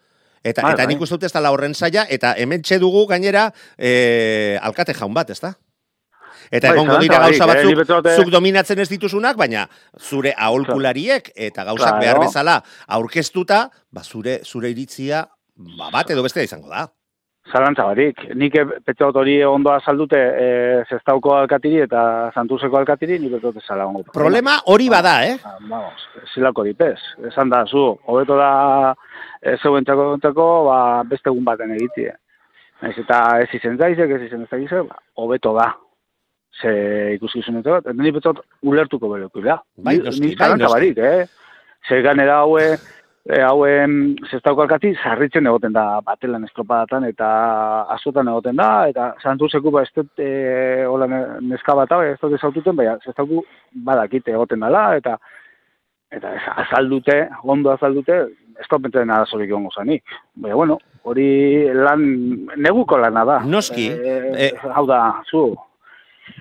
Eta, 0.41 0.63
Bai, 0.65 0.73
eta 0.73 0.85
bai. 0.87 0.93
nik 0.95 1.01
uste 1.05 1.19
dut 1.19 1.27
ez 1.27 1.33
dela 1.35 1.51
horren 1.53 1.75
zaila, 1.77 2.07
eta 2.09 2.33
hemen 2.41 2.63
dugu 2.81 3.05
gainera 3.05 3.51
e, 3.77 4.57
alkate 4.61 4.95
jaun 4.97 5.13
bat, 5.13 5.29
ezta? 5.29 5.53
Eta 6.51 6.67
Bai, 6.67 6.75
egongo 6.75 6.97
dira 6.99 7.19
gauza 7.23 7.45
eh, 7.45 7.49
batzuk, 7.53 7.75
beto 7.79 8.15
zuk 8.19 8.31
dominatzen 8.33 8.79
ez 8.83 8.89
dituzunak, 8.91 9.37
baina 9.39 9.67
zure 9.97 10.33
aholkulariek 10.35 11.31
eta 11.35 11.63
gauzak 11.69 11.99
behar 12.01 12.19
bezala 12.19 12.57
aurkeztuta, 12.99 13.69
ba 13.91 14.03
zure, 14.03 14.41
zure 14.43 14.71
iritzia 14.73 15.23
ba, 15.55 15.87
bat 15.93 16.11
edo 16.11 16.25
bestea 16.25 16.43
izango 16.43 16.67
da. 16.67 16.89
Zalantza 17.51 17.87
barik. 17.87 18.19
Nik 18.37 18.53
petxot 18.85 19.15
hori 19.17 19.39
ondo 19.47 19.71
azaldute 19.73 20.19
e, 20.19 20.49
zestauko 20.91 21.33
alkatiri 21.39 21.81
eta 21.87 22.03
santuzeko 22.35 22.77
alkatiri, 22.77 23.17
nik 23.19 23.33
betot 23.37 23.57
ezala 23.63 23.87
ongo. 23.89 24.03
Problema 24.13 24.59
hori 24.71 24.89
bada, 24.93 25.15
eh? 25.25 25.37
Ah, 25.43 25.57
Vamos, 25.69 26.05
zilako 26.35 26.67
dipez. 26.67 26.99
Esan 27.31 27.49
da, 27.49 27.63
zu, 27.65 27.95
hobeto 28.05 28.37
da 28.37 28.51
e, 29.41 29.55
zeuentzako 29.57 30.11
entzako, 30.17 30.49
ba, 30.67 30.81
beste 31.07 31.31
egun 31.33 31.47
baten 31.47 31.73
egitie. 31.79 32.13
Naiz 32.83 32.97
eta 33.01 33.21
ez 33.41 33.49
izen 33.57 33.79
zaizek, 33.79 34.13
ez 34.17 34.27
izen 34.27 34.45
ez 34.45 34.83
ba, 34.85 35.01
hobeto 35.15 35.55
da. 35.57 35.71
Ze 36.59 37.13
ikuskizunetako, 37.15 37.77
eta 37.77 37.93
ni 37.93 38.11
betot 38.11 38.41
ulertuko 38.67 39.09
bereko, 39.09 39.39
da. 39.41 39.61
Bai, 39.77 39.97
noski, 40.03 40.35
bai, 40.35 40.49
noski. 40.57 40.73
barik, 40.73 40.97
eh? 40.97 41.25
Ze 41.87 42.01
ganera 42.01 42.41
haue, 42.43 42.77
E, 43.29 43.37
hauen, 43.45 44.15
zestauko 44.31 44.63
alkati, 44.63 44.95
sarritzen 45.03 45.45
egoten 45.45 45.75
da 45.75 45.99
batelan 46.01 46.41
estropadatan, 46.47 47.03
eta 47.05 47.27
azotan 47.93 48.27
egoten 48.31 48.55
da, 48.57 48.87
eta 48.89 49.11
santu 49.21 49.45
zeku 49.47 49.69
ba, 49.69 49.83
ez 49.83 49.91
dut, 49.93 50.09
e, 50.17 50.85
hola 50.89 51.05
ne- 51.05 51.27
neska 51.51 51.75
bat, 51.77 51.91
ez 52.01 52.17
dut 52.19 52.33
ezaututen, 52.33 52.75
baina 52.75 52.95
zestauko 53.05 53.43
badakite 53.85 54.33
egoten 54.33 54.65
dela, 54.65 54.95
eta 54.97 55.19
eta 56.11 56.33
azaldute, 56.63 57.29
ondo 57.43 57.69
azaldute, 57.75 58.17
ez 58.57 58.65
da 58.71 58.79
pentsaren 58.79 59.13
arazorik 59.13 59.49
egongo 59.53 59.69
zanik. 59.69 60.01
Baina, 60.33 60.55
bueno, 60.55 60.79
hori 61.03 61.69
lan, 61.77 62.01
neguko 62.57 62.97
lana 62.97 63.23
da. 63.23 63.39
Noski, 63.45 63.85
E, 63.91 64.47
e- 64.47 64.51
hau 64.73 64.87
da, 64.89 65.21
zu, 65.29 65.55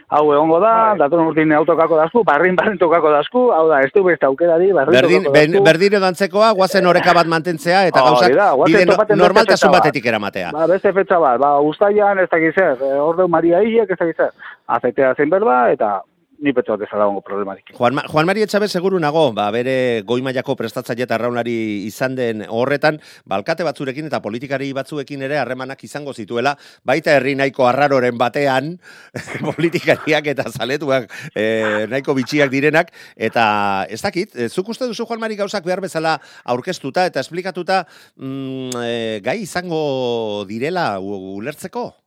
hau 0.08 0.22
egongo 0.32 0.60
da, 0.60 0.94
datorren 0.98 1.26
urtin 1.30 1.52
autokako 1.52 1.96
dasku, 2.00 2.22
barrin 2.24 2.56
barrin 2.56 2.78
tokako 2.78 3.10
dasku, 3.14 3.44
hau 3.54 3.68
da, 3.68 3.80
ez 3.86 3.90
du 3.94 4.02
beste 4.04 4.26
aukerari, 4.26 4.72
barrin 4.72 4.92
Berdin, 4.96 5.22
tokako 5.24 5.34
ben, 5.38 5.52
dasku. 5.52 5.64
berdin 5.64 5.94
edo 6.00 6.06
antzekoa, 6.06 6.52
guazen 6.58 6.86
oreka 6.86 7.14
bat 7.14 7.26
mantentzea, 7.26 7.86
eta 7.90 8.02
gauzak 8.06 8.34
da, 8.34 8.50
bide 8.64 8.84
no- 8.86 8.96
normaltasun 9.24 9.70
batetik 9.72 10.06
eramatea. 10.06 10.50
Ba, 10.52 10.66
beste 10.66 10.92
fetxa 10.92 11.18
bat, 11.22 11.38
ba, 11.40 11.58
ustaian 11.60 12.18
ez 12.18 12.28
dakit 12.30 12.54
zer, 12.54 12.76
e, 12.82 12.92
ordeu 13.00 13.28
Maria 13.28 13.62
Hilek 13.62 13.90
ez 13.90 13.98
dakit 13.98 14.16
zer. 14.16 14.30
Azetea 14.70 15.14
zein 15.18 15.30
berba, 15.30 15.70
eta 15.72 16.00
ni 16.40 16.50
ez 16.50 16.64
dagoengo 16.64 17.20
problemarik. 17.20 17.72
Juan, 17.76 17.94
Ma- 17.94 18.04
Juan 18.08 18.26
Mari 18.26 18.42
Etxabe 18.42 18.68
seguru 18.68 18.98
nago, 18.98 19.32
ba, 19.32 19.50
bere 19.50 20.02
goi 20.08 20.20
mailako 20.22 20.56
prestatzaile 20.56 21.04
eta 21.04 21.14
arraunari 21.14 21.84
izan 21.86 22.16
den 22.16 22.44
horretan, 22.48 22.98
balkate 23.28 23.64
batzurekin 23.64 24.06
eta 24.08 24.20
politikari 24.24 24.72
batzuekin 24.72 25.22
ere 25.22 25.38
harremanak 25.38 25.84
izango 25.84 26.14
zituela, 26.14 26.56
baita 26.84 27.12
herri 27.16 27.34
nahiko 27.36 27.66
arraroren 27.68 28.18
batean, 28.18 28.78
politikariak 29.48 30.32
eta 30.32 30.48
zaletuak 30.50 31.10
e, 31.34 31.86
nahiko 31.92 32.16
bitxiak 32.16 32.50
direnak, 32.50 32.92
eta 33.16 33.86
ez 33.90 34.00
dakit, 34.02 34.36
e, 34.36 34.48
zuk 34.48 34.72
uste 34.72 34.88
duzu 34.88 35.06
Juan 35.06 35.20
Mari 35.20 35.36
gauzak 35.36 35.64
behar 35.64 35.84
bezala 35.84 36.18
aurkeztuta 36.44 37.04
eta 37.06 37.20
esplikatuta 37.20 37.84
mm, 38.16 38.70
e, 38.80 39.20
gai 39.24 39.42
izango 39.44 40.44
direla 40.48 40.94
ulertzeko? 41.00 41.99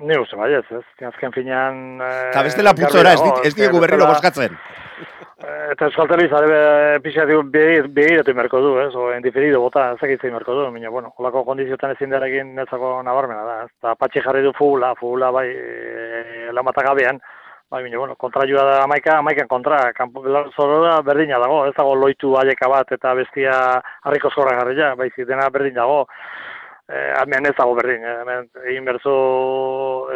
Ni 0.00 0.16
uste 0.18 0.36
bai 0.36 0.52
ez, 0.58 0.64
ez. 0.74 0.84
Azken 1.06 1.32
finean... 1.32 2.00
eh, 2.02 2.30
Eta 2.30 2.42
bestela 2.42 2.74
putzora, 2.74 3.12
ez, 3.14 3.20
dit, 3.22 3.46
ez 3.46 3.54
diegu 3.54 3.78
berriro 3.82 4.08
boskatzen. 4.10 4.56
Eh, 5.44 5.60
Eta 5.74 5.86
euskalteli 5.90 6.26
zare 6.30 6.98
pixatu 7.04 7.42
behiratu 7.52 8.32
imerko 8.32 8.60
du, 8.64 8.72
ez? 8.80 8.90
O, 8.96 9.10
indiferido 9.14 9.60
bota, 9.60 9.90
ezakitzen 9.96 10.30
imerko 10.32 10.54
du, 10.56 10.64
baina, 10.72 10.90
bueno, 10.90 11.12
holako 11.18 11.44
kondiziotan 11.44 11.94
ezin 11.94 12.14
derekin 12.14 12.54
netzako 12.56 12.96
nabarmena 13.06 13.44
da, 13.46 13.56
ez? 13.64 13.70
Eta 13.82 13.94
patxi 14.00 14.22
jarri 14.24 14.42
du 14.46 14.52
fugula, 14.56 14.94
fugula 14.98 15.30
bai 15.34 15.46
e, 15.52 16.48
lamatagabean, 16.56 17.20
bai, 17.70 17.82
baina, 17.82 17.98
bueno, 17.98 18.16
kontra 18.16 18.46
joa 18.50 18.64
da 18.70 18.78
amaika, 18.84 19.18
amaikan 19.20 19.50
kontra, 19.50 19.80
kanpo, 19.96 20.24
zorora 20.56 20.96
berdina 21.06 21.38
dago, 21.42 21.64
ez 21.68 21.74
dago 21.76 21.94
loitu 21.98 22.34
aieka 22.40 22.70
bat 22.72 22.92
eta 22.96 23.14
bestia 23.18 23.58
harriko 24.02 24.30
zorra 24.34 24.56
jarria, 24.60 24.94
baizik 24.98 25.28
dena 25.28 25.50
berdin 25.54 25.74
dago, 25.78 26.04
eh, 26.88 27.12
hemen 27.20 27.46
ez 27.46 27.54
dago 27.56 27.74
berdin, 27.78 28.04
eh, 28.04 28.16
hemen 28.22 28.48
egin 28.64 28.84
berzu 28.84 29.14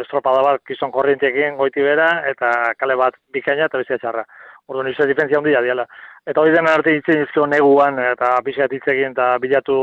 estropada 0.01 0.43
bat 0.45 0.61
kizon 0.67 0.91
korrientiekin 0.91 1.57
goiti 1.57 1.83
bera, 1.85 2.09
eta 2.29 2.73
kale 2.77 2.95
bat 2.99 3.17
bikaina 3.33 3.65
eta 3.69 3.81
bestia 3.81 3.97
txarra. 3.97 4.25
Orduan, 4.69 4.91
izan 4.91 5.09
diferentzia 5.09 5.39
handia 5.39 5.61
diala. 5.65 5.85
Eta 6.29 6.41
hori 6.41 6.53
dena 6.53 6.75
arte 6.77 6.93
hitzen 6.93 7.23
izkio 7.23 7.47
neguan, 7.49 7.97
eta 8.11 8.35
pixat 8.45 8.73
hitzekin 8.77 9.15
eta 9.15 9.31
bilatu 9.41 9.79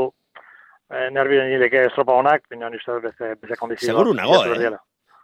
eh, 0.91 1.09
nerbien 1.11 1.51
hileke 1.51 1.87
estropa 1.89 2.15
honak, 2.15 2.45
baina 2.49 2.69
ni 2.69 2.79
uste 2.79 2.99
beste, 3.03 3.33
beste 3.41 3.59
kondizio. 3.59 3.91
Seguru 3.91 4.13
nago, 4.15 4.39
eh? 4.55 4.71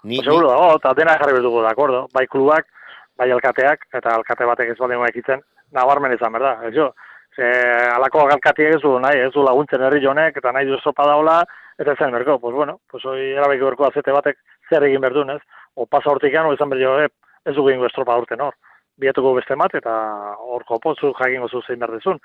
Ni, 0.04 0.20
seguro 0.20 0.50
dago, 0.52 0.76
eta 0.82 0.92
dena 0.98 1.16
jarri 1.22 1.38
berdugu 1.38 1.62
da, 1.64 1.72
akordo? 1.72 2.08
Bai 2.14 2.26
klubak, 2.28 2.68
bai 3.16 3.30
alkateak, 3.32 3.88
eta 3.96 4.18
alkate 4.18 4.46
batek 4.50 4.74
ez 4.74 4.80
baldin 4.82 5.06
ekitzen, 5.08 5.44
nabarmen 5.72 6.12
izan, 6.18 6.34
berda? 6.36 6.58
Ez 6.68 6.74
jo, 6.76 6.90
ze, 7.36 7.50
alako 7.96 8.28
alkatiek 8.28 8.76
ez 8.76 8.82
du 8.82 8.94
nahi, 9.00 9.20
ez 9.26 9.32
du 9.34 9.44
laguntzen 9.44 9.82
herri 9.82 10.02
jonek, 10.04 10.38
eta 10.38 10.52
nahi 10.52 10.68
du 10.70 10.78
estropa 10.78 11.06
daula, 11.10 11.42
eta 11.80 11.96
zen 11.96 12.12
berko, 12.12 12.40
pues 12.40 12.56
bueno, 12.56 12.80
pues 12.90 13.06
hoi 13.06 13.34
erabeki 13.34 13.66
berko 13.70 13.88
azete 13.88 14.12
batek 14.12 14.38
zer 14.70 14.86
egin 14.90 15.02
berdun, 15.02 15.36
ez? 15.36 15.42
O 15.76 15.86
pasa 15.86 16.12
hortikan, 16.12 16.46
o 16.46 16.54
izan 16.54 16.70
berdio, 16.70 17.00
eh, 17.02 17.10
ez 17.46 17.56
du 17.56 17.66
gingo 17.68 17.88
estropa 17.88 18.18
urten 18.18 18.42
hor. 18.42 18.56
Biatuko 18.98 19.34
beste 19.34 19.56
mat, 19.56 19.74
eta 19.76 19.94
horko 20.40 20.80
potzu 20.80 21.14
jakingo 21.18 21.50
zu 21.50 21.62
zein 21.66 21.80
berdezun. 21.80 22.20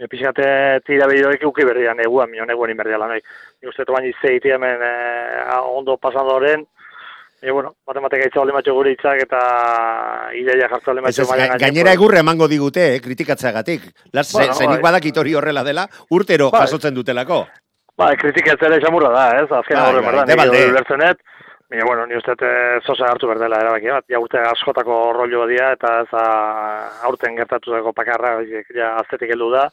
E, 0.00 0.08
pixate 0.08 0.44
tira 0.86 1.06
behioek 1.06 1.42
uki 1.46 1.64
berrian 1.68 1.98
neguan, 2.00 2.30
mio 2.30 2.46
neguan 2.48 2.72
inberdia 2.72 2.98
lan 2.98 3.12
nahi. 3.14 3.22
Ni 3.60 3.68
uste 3.68 3.84
tobain 3.84 4.08
izeiti 4.08 4.50
hemen 4.50 4.82
eh, 4.82 5.58
ondo 5.60 5.96
pasandoren, 6.00 6.64
E, 7.42 7.50
bueno, 7.50 7.72
matematika 7.88 8.26
itza 8.28 8.40
bali 8.42 8.52
matxo 8.52 8.74
gure 8.76 8.90
itzak 8.92 9.22
eta 9.22 9.38
ideia 10.36 10.68
jartzen 10.68 10.92
bali 10.92 11.00
Ez, 11.00 11.04
matxo 11.06 11.22
ez, 11.22 11.28
maian 11.30 11.48
ga- 11.54 11.58
gainera 11.62 11.92
egurre 11.96 12.18
emango 12.20 12.46
digute, 12.48 12.94
eh, 12.96 13.00
kritikatzeagatik. 13.00 13.82
Las, 14.12 14.32
Bueno, 14.32 14.52
zenik 14.54 14.80
bai. 14.80 14.82
badakit 14.90 15.16
hori 15.16 15.34
horrela 15.34 15.64
dela, 15.64 15.88
urtero 16.10 16.50
Bai. 16.50 16.60
jasotzen 16.66 16.94
dutelako. 16.94 17.46
Ba, 17.96 18.14
kritikatzera 18.16 18.78
xamurra 18.80 19.08
da, 19.10 19.24
ez? 19.42 19.48
Azken 19.50 19.76
Bai, 19.78 19.88
horre 19.88 20.00
bai, 20.00 20.14
berda, 20.16 20.36
balde. 20.36 20.58
nire 20.58 20.70
ulertzenet. 20.72 21.18
Baina, 21.70 21.84
bueno, 21.86 22.06
ni 22.06 22.16
uste 22.16 22.32
eh, 22.42 22.80
zoza 22.84 23.06
hartu 23.06 23.26
berdela 23.28 23.56
erabaki 23.60 23.86
bat. 23.88 24.04
Ja, 24.08 24.18
urte 24.18 24.38
askotako 24.38 25.12
rollo 25.14 25.40
badia 25.46 25.72
eta 25.72 26.00
ez 26.02 26.08
aurten 27.04 27.36
gertatu 27.36 27.70
dago 27.72 27.92
pakarra, 27.92 28.36
baizik, 28.36 28.66
ja, 28.74 28.96
aztetik 28.96 29.30
heldu 29.30 29.50
da. 29.52 29.68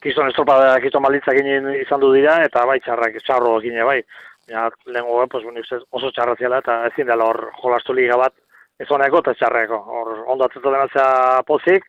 Kizon 0.00 0.28
estropa 0.28 0.56
da, 0.56 1.00
malitzak 1.00 1.36
izan 1.82 2.00
du 2.00 2.12
dira, 2.14 2.42
eta 2.44 2.64
bai 2.64 2.78
txarrak, 2.80 3.18
txarro 3.20 3.58
egine 3.60 3.84
bai. 3.84 4.02
Ja, 4.50 4.66
lehenko, 4.86 5.22
pues, 5.30 5.44
ni 5.54 5.62
uste 5.62 5.78
oso 5.94 6.10
txarra 6.10 6.34
ziala, 6.38 6.58
eta 6.64 6.80
ezin 6.88 7.06
dela 7.06 7.28
hor 7.30 7.52
jolastu 7.62 7.94
liga 7.94 8.16
bat, 8.18 8.34
ez 8.82 8.88
honeko 8.90 9.22
eta 9.22 9.34
txarreko. 9.38 9.78
Hor, 9.96 10.12
ondo 10.34 10.46
atzetu 10.46 10.72
denatzea 10.72 11.42
pozik, 11.46 11.86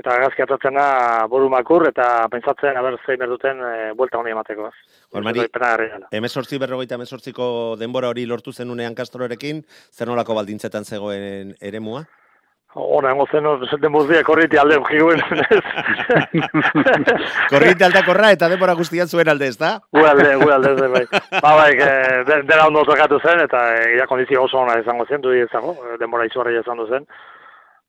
eta 0.00 0.14
gazki 0.22 0.44
atatzena 0.46 0.84
boru 1.28 1.50
makur, 1.52 1.84
eta 1.90 2.06
pentsatzen, 2.32 2.78
haber, 2.80 2.96
zein 3.04 3.20
berduten, 3.20 3.60
e, 3.60 3.90
buelta 3.98 4.20
honi 4.20 4.32
emateko. 4.32 4.70
Juan 5.12 5.26
Mari. 5.28 5.44
Hemezortzi 6.16 6.60
berrogeita 6.62 6.96
hemezortziko 6.96 7.50
denbora 7.80 8.08
hori 8.14 8.24
lortu 8.30 8.54
zenunean 8.56 8.96
Castrorekin, 8.96 9.60
zer 9.92 10.08
nolako 10.08 10.38
baldintzetan 10.40 10.88
zegoen 10.88 11.54
eremua? 11.60 12.06
Hora, 12.72 13.10
hengo 13.10 13.26
zen, 13.26 13.42
den 13.82 13.92
buzdia 13.92 14.22
korriti 14.22 14.56
alde 14.56 14.76
jiguen, 14.86 15.18
Korrinte 17.50 17.84
aldakorra 17.84 18.30
eta 18.36 18.48
denbora 18.52 18.76
guztian 18.78 19.08
zuen 19.10 19.28
alde, 19.32 19.48
ezta? 19.50 19.72
Gu 19.92 20.04
alde, 20.06 20.36
gu 20.38 20.50
alde 20.54 20.76
zen, 20.78 20.92
bai. 20.94 21.02
Ba, 21.40 21.54
bai, 21.58 21.72
dena 22.46 22.68
ondo 22.68 22.84
tokatu 22.86 23.18
zen, 23.26 23.42
eta 23.46 23.64
e, 23.74 23.98
ja 23.98 24.06
kondizio 24.06 24.44
oso 24.46 24.58
ona 24.62 24.78
izango 24.80 25.06
zen, 25.08 25.20
du 25.24 25.34
izango, 25.34 25.74
denbora 25.98 26.26
izuarri 26.30 26.54
izango 26.60 26.86
zen. 26.86 27.06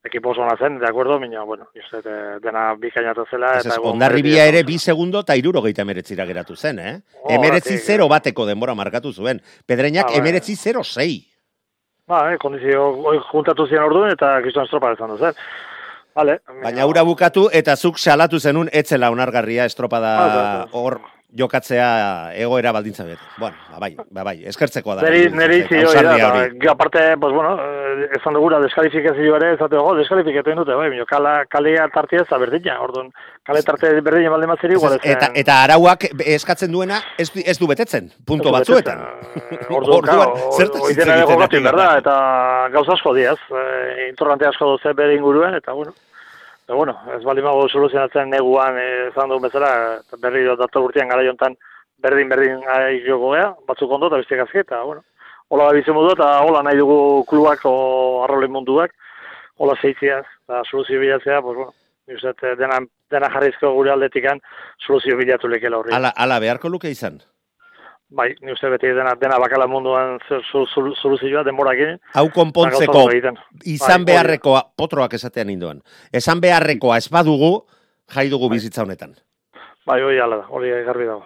Ekipo 0.03 0.31
oso 0.33 0.41
ona 0.41 0.55
zen, 0.57 0.79
de 0.81 0.87
acuerdo, 0.89 1.19
mina, 1.21 1.43
bueno, 1.45 1.67
uste, 1.77 1.99
eh, 2.01 2.39
dena 2.41 2.71
bikainatu 2.73 3.27
zela. 3.29 3.51
Ez 3.59 3.67
ez, 3.67 3.75
ondarribia 3.85 4.47
ere 4.49 4.63
bi 4.65 4.79
segundo 4.81 5.19
eta 5.21 5.35
irurogeita 5.37 5.83
emeretzira 5.85 6.25
geratu 6.25 6.55
zen, 6.57 6.79
eh? 6.81 6.95
Oh, 7.21 7.29
Emeretzi 7.35 7.77
zero 7.77 8.07
bateko 8.09 8.47
denbora 8.49 8.73
markatu 8.73 9.13
zuen. 9.13 9.43
Pedreinak 9.69 10.07
Ah, 10.09 10.15
bai. 10.15 10.23
emeretzi 10.23 10.55
zero 10.55 10.81
sei. 10.83 11.19
Ba, 12.11 12.25
eh, 12.33 12.37
kondizio 12.41 12.89
juntatu 13.29 13.65
ziren 13.69 13.85
orduan, 13.87 14.11
eta 14.11 14.33
gizon 14.43 14.67
estropa 14.67 14.91
izango 14.97 15.15
zen. 15.17 15.37
Vale. 16.15 16.41
Baina 16.63 16.85
ura 16.89 17.05
bukatu 17.07 17.45
eta 17.55 17.77
zuk 17.77 17.99
salatu 18.01 18.39
zenun 18.39 18.67
etzela 18.73 19.11
onargarria 19.13 19.63
estropada 19.69 20.09
Ah, 20.19 20.65
hor 20.75 20.97
jokatzea 21.31 22.33
egoera 22.35 22.73
baldintza 22.75 23.05
bet. 23.07 23.21
Bueno, 23.39 23.55
ba 23.71 23.79
bai, 23.79 23.95
ba 24.11 24.25
bai, 24.27 24.35
eskertzeko 24.51 24.97
da. 24.97 25.05
Neri, 25.07 25.29
neri 25.31 25.61
zio, 25.69 25.93
da, 25.93 26.71
aparte, 26.73 27.05
pues 27.17 27.33
bueno, 27.33 27.55
eh, 27.63 27.80
esan 28.17 28.35
dugura 28.37 28.59
deskalifikazio 28.63 29.35
ere, 29.37 29.53
ez 29.55 29.59
dago, 29.59 29.93
deskalifikatu 29.97 30.53
dute, 30.61 30.75
bai, 30.77 30.89
mino, 30.93 31.05
kala, 31.09 31.45
kalea 31.51 31.87
tartia 31.93 32.23
ez 32.23 32.27
da 32.29 32.39
berdina, 32.41 32.77
orduan, 32.83 33.09
kale 33.47 33.63
tarte 33.65 33.91
berdina 34.05 34.31
balde 34.33 34.49
matzeri, 34.51 34.77
igual 34.77 34.97
ez. 34.97 35.01
eta, 35.13 35.31
eta 35.41 35.57
arauak 35.65 36.05
eskatzen 36.35 36.71
duena 36.71 37.01
ez, 37.17 37.29
ez 37.43 37.57
du 37.59 37.69
betetzen, 37.69 38.11
punto 38.27 38.53
batzuetan. 38.53 39.01
Orduan, 39.01 39.73
Orduan, 39.79 40.07
claro, 40.07 40.53
zertaz 40.57 40.85
hitz 40.89 40.99
egiten 41.05 41.67
berda, 41.69 41.89
eta 42.01 42.15
gauza 42.75 42.95
asko 42.97 43.15
diaz, 43.17 43.39
eh, 43.49 44.07
intorrante 44.09 44.49
asko 44.49 44.75
doze 44.75 44.95
bere 44.97 45.17
inguruen, 45.17 45.57
eta 45.59 45.75
bueno, 45.77 45.95
eta 46.65 46.77
bueno, 46.77 46.97
ez 47.15 47.23
bali 47.27 47.43
mago 47.45 47.67
soluzionatzen 47.69 48.31
neguan, 48.31 48.79
eh, 48.79 49.09
esan 49.11 49.29
duen 49.29 49.45
bezala, 49.47 49.73
berri 50.21 50.45
dator 50.49 50.89
urtean 50.89 51.11
gara 51.11 51.25
jontan, 51.27 51.57
berdin 52.01 52.29
berdin 52.29 52.67
ari 52.73 53.01
joko 53.05 53.35
gea, 53.35 53.51
batzuk 53.67 53.91
ondo 53.91 54.09
eta 54.09 54.21
bestiak 54.21 54.45
azke, 54.47 54.65
eta 54.65 54.81
bueno, 54.83 55.03
hola 55.51 55.65
da 55.67 55.73
bizi 55.75 55.91
modu, 55.91 56.13
eta 56.15 56.29
hola 56.45 56.61
nahi 56.63 56.77
dugu 56.79 57.25
klubak 57.29 57.65
o 57.67 58.23
arrole 58.23 58.47
munduak, 58.47 58.93
hola 59.59 59.75
zeitziaz, 59.81 60.23
eta 60.45 60.61
soluzio 60.69 60.99
bilatzea, 61.01 61.41
pues 61.43 61.57
bueno, 61.57 61.73
dut, 62.07 62.43
eh, 62.47 62.55
dena, 62.59 62.79
dena 63.11 63.29
jarrizko 63.33 63.73
gure 63.75 63.91
aldetikan 63.91 64.39
soluzio 64.85 65.17
bilatu 65.19 65.47
lekela 65.51 65.77
horri. 65.81 65.93
Ala, 65.93 66.13
ala 66.15 66.39
beharko 66.39 66.69
luke 66.71 66.89
izan. 66.89 67.19
Bai, 68.11 68.33
ni 68.43 68.51
uste 68.51 68.67
beti 68.67 68.89
dena, 68.91 69.13
dena 69.19 69.37
bakala 69.39 69.67
munduan 69.71 70.17
zer- 70.27 70.43
sol- 70.51 70.67
sol- 70.67 70.95
soluzioa 70.99 71.43
denborakin. 71.47 71.99
Hau 72.19 72.25
konpontzeko 72.35 73.05
egiten. 73.11 73.37
izan 73.63 74.03
Bai, 74.03 74.13
beharrekoa, 74.13 74.63
potroak 74.75 75.13
esatean 75.15 75.49
indoan, 75.49 75.79
esan 76.11 76.41
beharrekoa 76.43 76.97
ez 76.97 77.07
badugu, 77.09 77.65
jai 78.11 78.27
dugu 78.29 78.49
bizitza 78.51 78.83
honetan. 78.83 79.15
Bai, 79.87 80.01
hori 80.01 80.19
ala 80.19 80.41
da, 80.41 80.47
hori 80.49 80.71
garbi 80.85 81.05
dago. 81.07 81.23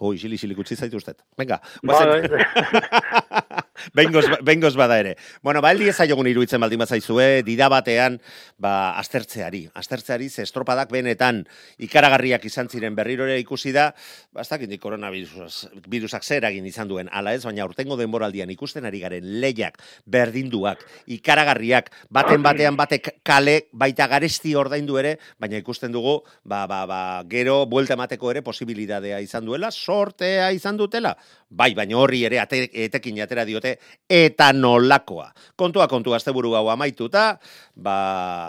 Jo, 0.00 0.12
isili, 0.12 0.34
isili, 0.36 0.54
gutxi 0.54 0.76
zaituztet. 0.76 1.22
Venga, 1.38 1.60
Bai, 1.82 1.96
guazen. 1.96 2.30
bai. 2.30 3.62
Bengoz, 3.94 4.24
bengoz 4.42 4.74
bada 4.76 4.98
ere. 5.00 5.16
Bueno, 5.42 5.62
ba, 5.64 5.72
eldi 5.74 5.88
ezaiogun 5.92 6.28
iruditzen 6.30 6.60
baldin 6.60 6.82
bazaizue, 6.82 7.42
dida 7.46 7.68
batean, 7.72 8.20
ba, 8.58 8.96
astertzeari. 9.00 9.66
Astertzeari, 9.74 10.28
ze 10.30 10.44
estropadak 10.46 10.90
benetan 10.92 11.44
ikaragarriak 11.82 12.44
izan 12.48 12.68
ziren 12.68 12.96
berriro 12.96 13.26
ere 13.26 13.38
ikusi 13.40 13.72
da, 13.76 13.90
ba, 14.32 14.44
ez 14.44 14.48
dakit 14.50 14.72
koronavirusak 14.80 16.24
zer 16.24 16.46
egin 16.48 16.66
izan 16.68 16.88
duen, 16.88 17.10
ala 17.12 17.34
ez, 17.34 17.42
baina 17.46 17.66
urtengo 17.66 17.96
denboraldian 17.98 18.50
ikusten 18.52 18.86
ari 18.88 19.00
garen 19.02 19.26
lehiak, 19.40 19.80
berdinduak, 20.06 20.82
ikaragarriak, 21.18 21.90
baten 22.10 22.44
batean 22.44 22.76
batek 22.78 23.16
kale, 23.26 23.56
baita 23.72 24.06
garesti 24.10 24.54
ordaindu 24.58 24.98
ere, 25.00 25.16
baina 25.40 25.58
ikusten 25.60 25.92
dugu, 25.94 26.18
ba, 26.44 26.64
ba, 26.70 26.84
ba, 26.86 27.00
gero, 27.30 27.64
buelta 27.66 27.96
emateko 27.96 28.30
ere 28.32 28.42
posibilidadea 28.46 29.20
izan 29.24 29.46
duela, 29.48 29.70
sortea 29.72 30.50
izan 30.54 30.78
dutela, 30.78 31.16
bai, 31.48 31.72
baina 31.78 31.98
horri 31.98 32.24
ere 32.28 32.40
ate, 32.42 32.66
etekin 32.86 33.20
atera 33.24 33.46
diote, 33.48 33.65
eta 34.08 34.52
nolakoa. 34.56 35.30
Kontua, 35.58 35.88
kontua, 35.90 36.20
azte 36.20 36.34
buru 36.36 36.54
hau 36.58 36.66
amaituta, 36.72 37.26
ba, 37.74 37.98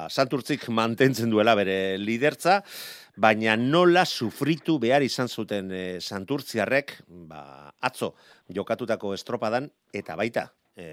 santurtzik 0.10 0.68
mantentzen 0.70 1.32
duela 1.34 1.56
bere 1.58 1.98
lidertza, 2.02 2.62
baina 3.18 3.56
nola 3.58 4.06
sufritu 4.06 4.78
behar 4.80 5.06
izan 5.06 5.28
zuten 5.28 5.72
e, 5.74 5.84
santurtziarrek, 6.02 6.94
ba, 7.30 7.74
atzo, 7.82 8.14
jokatutako 8.54 9.16
estropadan, 9.18 9.72
eta 9.94 10.16
baita, 10.20 10.48
e, 10.78 10.88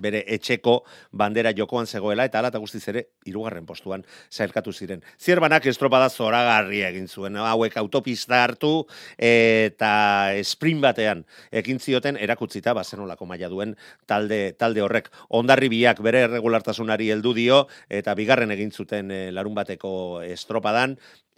bere 0.00 0.24
etxeko 0.26 0.80
bandera 1.12 1.52
jokoan 1.56 1.86
zegoela 1.86 2.24
eta 2.24 2.40
ala 2.40 2.50
guztiz 2.58 2.82
ere 2.88 3.06
hirugarren 3.26 3.66
postuan 3.66 4.04
sailkatu 4.30 4.72
ziren. 4.72 5.02
Zierbanak 5.20 5.66
estropada 5.66 6.08
zoragarria 6.10 6.88
egin 6.90 7.08
zuen, 7.08 7.36
hauek 7.36 7.76
autopista 7.76 8.42
hartu 8.44 8.86
eta 9.16 9.92
sprint 10.42 10.82
batean 10.82 11.24
ekin 11.52 11.78
zioten 11.78 12.16
erakutzita 12.20 12.74
bazenolako 12.76 13.26
maila 13.26 13.48
duen 13.48 13.76
talde 14.06 14.52
talde 14.58 14.82
horrek 14.84 15.10
ondarribiak 15.40 16.02
bere 16.04 16.24
irregulartasunari 16.28 17.10
heldu 17.14 17.34
dio 17.36 17.64
eta 17.88 18.14
bigarren 18.14 18.50
egin 18.56 18.70
zuten 18.70 19.10
e, 19.10 19.20
larun 19.34 19.54
bateko 19.54 19.92
estropadan 20.26 20.96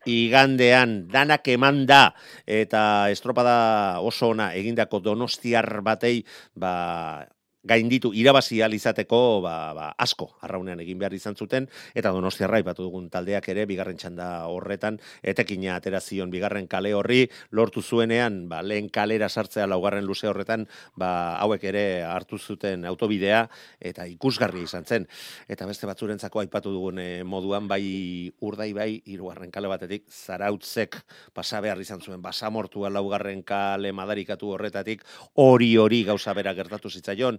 igandean 0.08 1.06
danak 1.10 1.46
eman 1.54 1.84
da 1.86 2.14
eta 2.46 3.10
estropada 3.10 4.00
oso 4.00 4.32
ona 4.34 4.52
egindako 4.58 5.00
donostiar 5.00 5.80
batei 5.82 6.24
ba 6.54 7.28
gainditu 7.62 8.10
irabazi 8.14 8.58
izateko 8.62 9.40
ba, 9.42 9.72
ba, 9.74 9.94
asko 9.98 10.32
arraunean 10.42 10.80
egin 10.82 10.98
behar 10.98 11.14
izan 11.14 11.36
zuten 11.36 11.68
eta 11.94 12.10
Donostiarra 12.10 12.58
ipatu 12.58 12.82
dugun 12.82 13.08
taldeak 13.10 13.48
ere 13.48 13.66
bigarren 13.66 13.96
txanda 13.96 14.46
horretan 14.50 14.98
etekina 15.22 15.76
atera 15.76 16.00
zion. 16.00 16.30
Bigarren 16.30 16.66
kale 16.66 16.92
horri 16.94 17.28
lortu 17.52 17.82
zuenean 17.82 18.48
ba, 18.48 18.62
lehen 18.62 18.88
kalera 18.90 19.28
sartzea 19.28 19.66
laugarren 19.66 20.04
luze 20.04 20.26
horretan 20.26 20.66
ba, 20.96 21.38
hauek 21.38 21.64
ere 21.70 22.02
hartu 22.02 22.38
zuten 22.38 22.84
autobidea 22.84 23.46
eta 23.80 24.06
ikusgarri 24.06 24.64
izan 24.66 24.84
zen. 24.84 25.06
Eta 25.48 25.66
beste 25.66 25.86
batzurentzako 25.86 26.42
aipatu 26.42 26.72
dugun 26.74 26.98
eh, 26.98 27.22
moduan 27.22 27.68
bai 27.68 28.32
urdai 28.40 28.72
bai 28.74 28.90
hirugarren 29.06 29.50
kale 29.54 29.70
batetik 29.70 30.08
zarautzek 30.10 30.98
pasa 31.32 31.62
behar 31.62 31.80
izan 31.80 32.02
zuen. 32.02 32.22
Basamortua 32.22 32.90
laugarren 32.90 33.42
kale 33.46 33.92
madarikatu 33.94 34.50
horretatik 34.56 35.06
hori 35.38 35.76
hori 35.76 36.02
gauza 36.04 36.34
bera 36.34 36.54
gertatu 36.58 36.90
zitzaion 36.90 37.38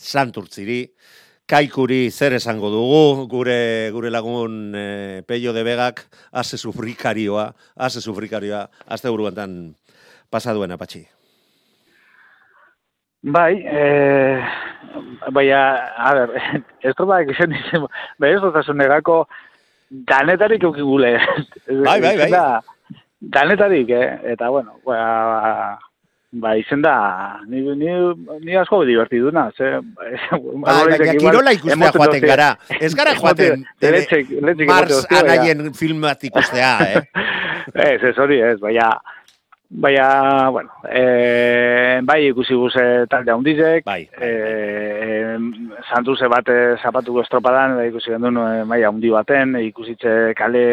santurtziri, 0.00 0.80
kaikuri 1.50 2.08
zer 2.10 2.36
esango 2.38 2.70
dugu, 2.72 3.26
gure 3.28 3.90
gure 3.92 4.10
lagun 4.10 4.72
e, 4.74 5.22
peio 5.26 5.52
de 5.52 5.64
begak, 5.66 6.06
ase 6.32 6.58
sufrikarioa, 6.58 7.50
ase 7.76 8.00
sufrikarioa, 8.00 8.68
azte 8.86 9.10
buruantan 9.12 9.74
pasaduen 10.30 10.72
apatxi. 10.72 11.04
Bai, 13.20 13.60
eh, 13.66 14.40
bai, 15.28 15.50
a, 15.52 16.12
ber, 16.16 16.30
ez 16.80 16.94
troba 16.96 17.20
egizien 17.20 17.52
dizen, 17.52 17.84
bai, 18.16 18.32
ez 18.32 18.40
dut 18.40 18.72
negako, 18.72 19.26
danetarik 19.90 20.64
eukigule. 20.64 21.18
Bai, 21.84 22.00
bai, 22.00 22.16
bai. 22.16 22.30
Danetarik, 23.20 23.90
eh? 23.92 24.32
eta 24.32 24.48
bueno, 24.48 24.78
ba, 24.86 25.76
Ba, 26.30 26.52
izen 26.54 26.78
da, 26.82 27.40
ni, 27.50 27.58
ni, 27.74 27.90
ni 28.44 28.54
asko 28.54 28.84
divertiduna, 28.86 29.48
ze... 29.50 29.80
Ba, 30.62 30.76
baina 30.86 31.16
kirola 31.18 31.54
ikustea 31.56 31.90
joaten 31.90 32.22
gara. 32.22 32.52
Ez 32.78 32.92
gara 32.94 33.16
joaten 33.18 33.64
Mars 34.68 35.08
anaien 35.10 35.72
filmat 35.74 36.22
ikustea, 36.30 36.70
eh? 36.86 37.02
ez, 37.88 37.98
ez 38.12 38.14
hori 38.14 38.38
ez, 38.46 38.60
baina... 38.62 38.92
Baina, 39.70 40.06
bueno, 40.50 40.70
e, 40.90 42.00
bai 42.02 42.24
ikusi 42.26 42.56
guze 42.58 42.86
talde 43.10 43.30
handizek, 43.30 43.84
bai, 43.86 44.00
bai, 44.18 44.26
e, 44.26 45.82
santuze 45.92 46.26
bat 46.30 46.50
zapatuko 46.82 47.22
estropadan, 47.22 47.76
bai 47.78 47.84
ikusi 47.92 48.10
gendun 48.10 48.38
e, 48.42 48.48
bai 48.70 48.80
handi 48.82 49.12
baten, 49.14 49.54
ikusitze 49.68 50.34
kale, 50.38 50.64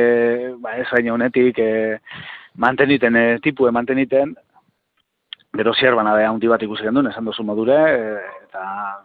ba, 0.61 0.73
ez 0.81 0.89
honetik, 1.13 1.61
e, 1.61 1.99
manteniten, 2.57 3.15
e, 3.21 3.37
tipue 3.45 3.69
manteniten, 3.71 4.33
Gero 5.55 5.73
zierbana 5.73 6.13
da 6.13 6.27
handi 6.27 6.49
bat 6.51 6.61
ikusi 6.61 6.83
gendun, 6.83 7.07
esan 7.07 7.25
dozu 7.25 7.43
modure, 7.43 7.77
e, 7.77 8.17
eta, 8.43 8.63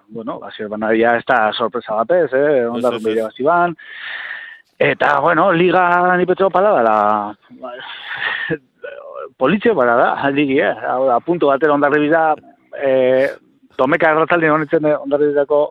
bueno, 0.08 0.38
ba, 0.40 0.50
zierbana 0.50 0.90
ja 0.98 1.14
ez 1.16 1.24
da 1.28 1.52
sorpresa 1.52 1.94
batez, 2.00 2.32
eh, 2.34 2.66
ondarru 2.68 2.98
bide 3.04 3.22
bat 3.22 3.38
ziban. 3.38 3.76
Eta, 4.82 5.20
bueno, 5.20 5.52
liga 5.52 6.16
nipetxo 6.18 6.50
pala 6.50 6.74
da, 6.82 6.96
ba, 7.62 7.72
politxo 9.38 9.74
para 9.74 9.94
da, 9.96 10.30
ligi, 10.30 10.58
eh, 10.58 10.74
hau 10.90 11.06
da, 11.06 11.20
puntu 11.20 11.46
batera 11.52 11.74
ondarri 11.74 12.02
biza, 12.08 12.24
eh, 12.82 13.30
domeka 13.78 14.10
errataldi 14.10 14.50
honitzen 14.50 14.90
ondarri 14.92 15.30
bizako 15.30 15.62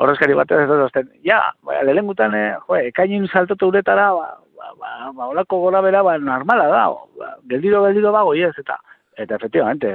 horrezkari 0.00 0.36
batez, 0.36 0.60
ez 0.66 0.68
da, 0.94 1.02
ja, 1.24 1.40
ba, 1.64 1.80
lehen 1.82 2.06
gutan, 2.06 2.36
eh, 2.36 2.54
jo, 2.68 2.76
ekainin 2.92 3.26
saltotu 3.28 3.72
uretara, 3.72 4.10
ba, 4.14 4.28
ba, 4.60 4.72
ba, 4.76 4.94
ba, 5.16 5.32
olako 5.32 5.64
gora 5.64 5.82
bera, 5.82 6.04
ba, 6.06 6.18
normala 6.18 6.68
da, 6.68 6.86
ba, 7.18 7.34
geldiro, 7.48 7.82
geldiro 7.88 8.12
bago, 8.12 8.36
yes, 8.38 8.54
eta, 8.60 8.78
Eta 9.20 9.36
efectivamente, 9.36 9.90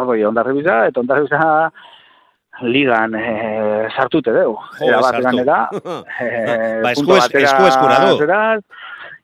hori 0.00 0.22
eh, 0.22 0.26
ondarri 0.26 0.54
biza, 0.56 0.78
eta 0.88 1.02
ondarri 1.02 1.26
biza 1.26 1.42
ligan 2.68 3.16
eh, 3.18 3.88
sartute 3.92 4.32
deu. 4.32 4.54
Jo, 4.78 4.86
Era 4.88 5.00
bat 5.04 5.18
ganera. 5.26 5.58
eh, 6.24 6.80
ba, 6.84 6.92
esku, 6.94 7.18
es, 7.18 7.28
esku 7.42 7.68
eskura 7.68 7.98
du. 8.08 8.64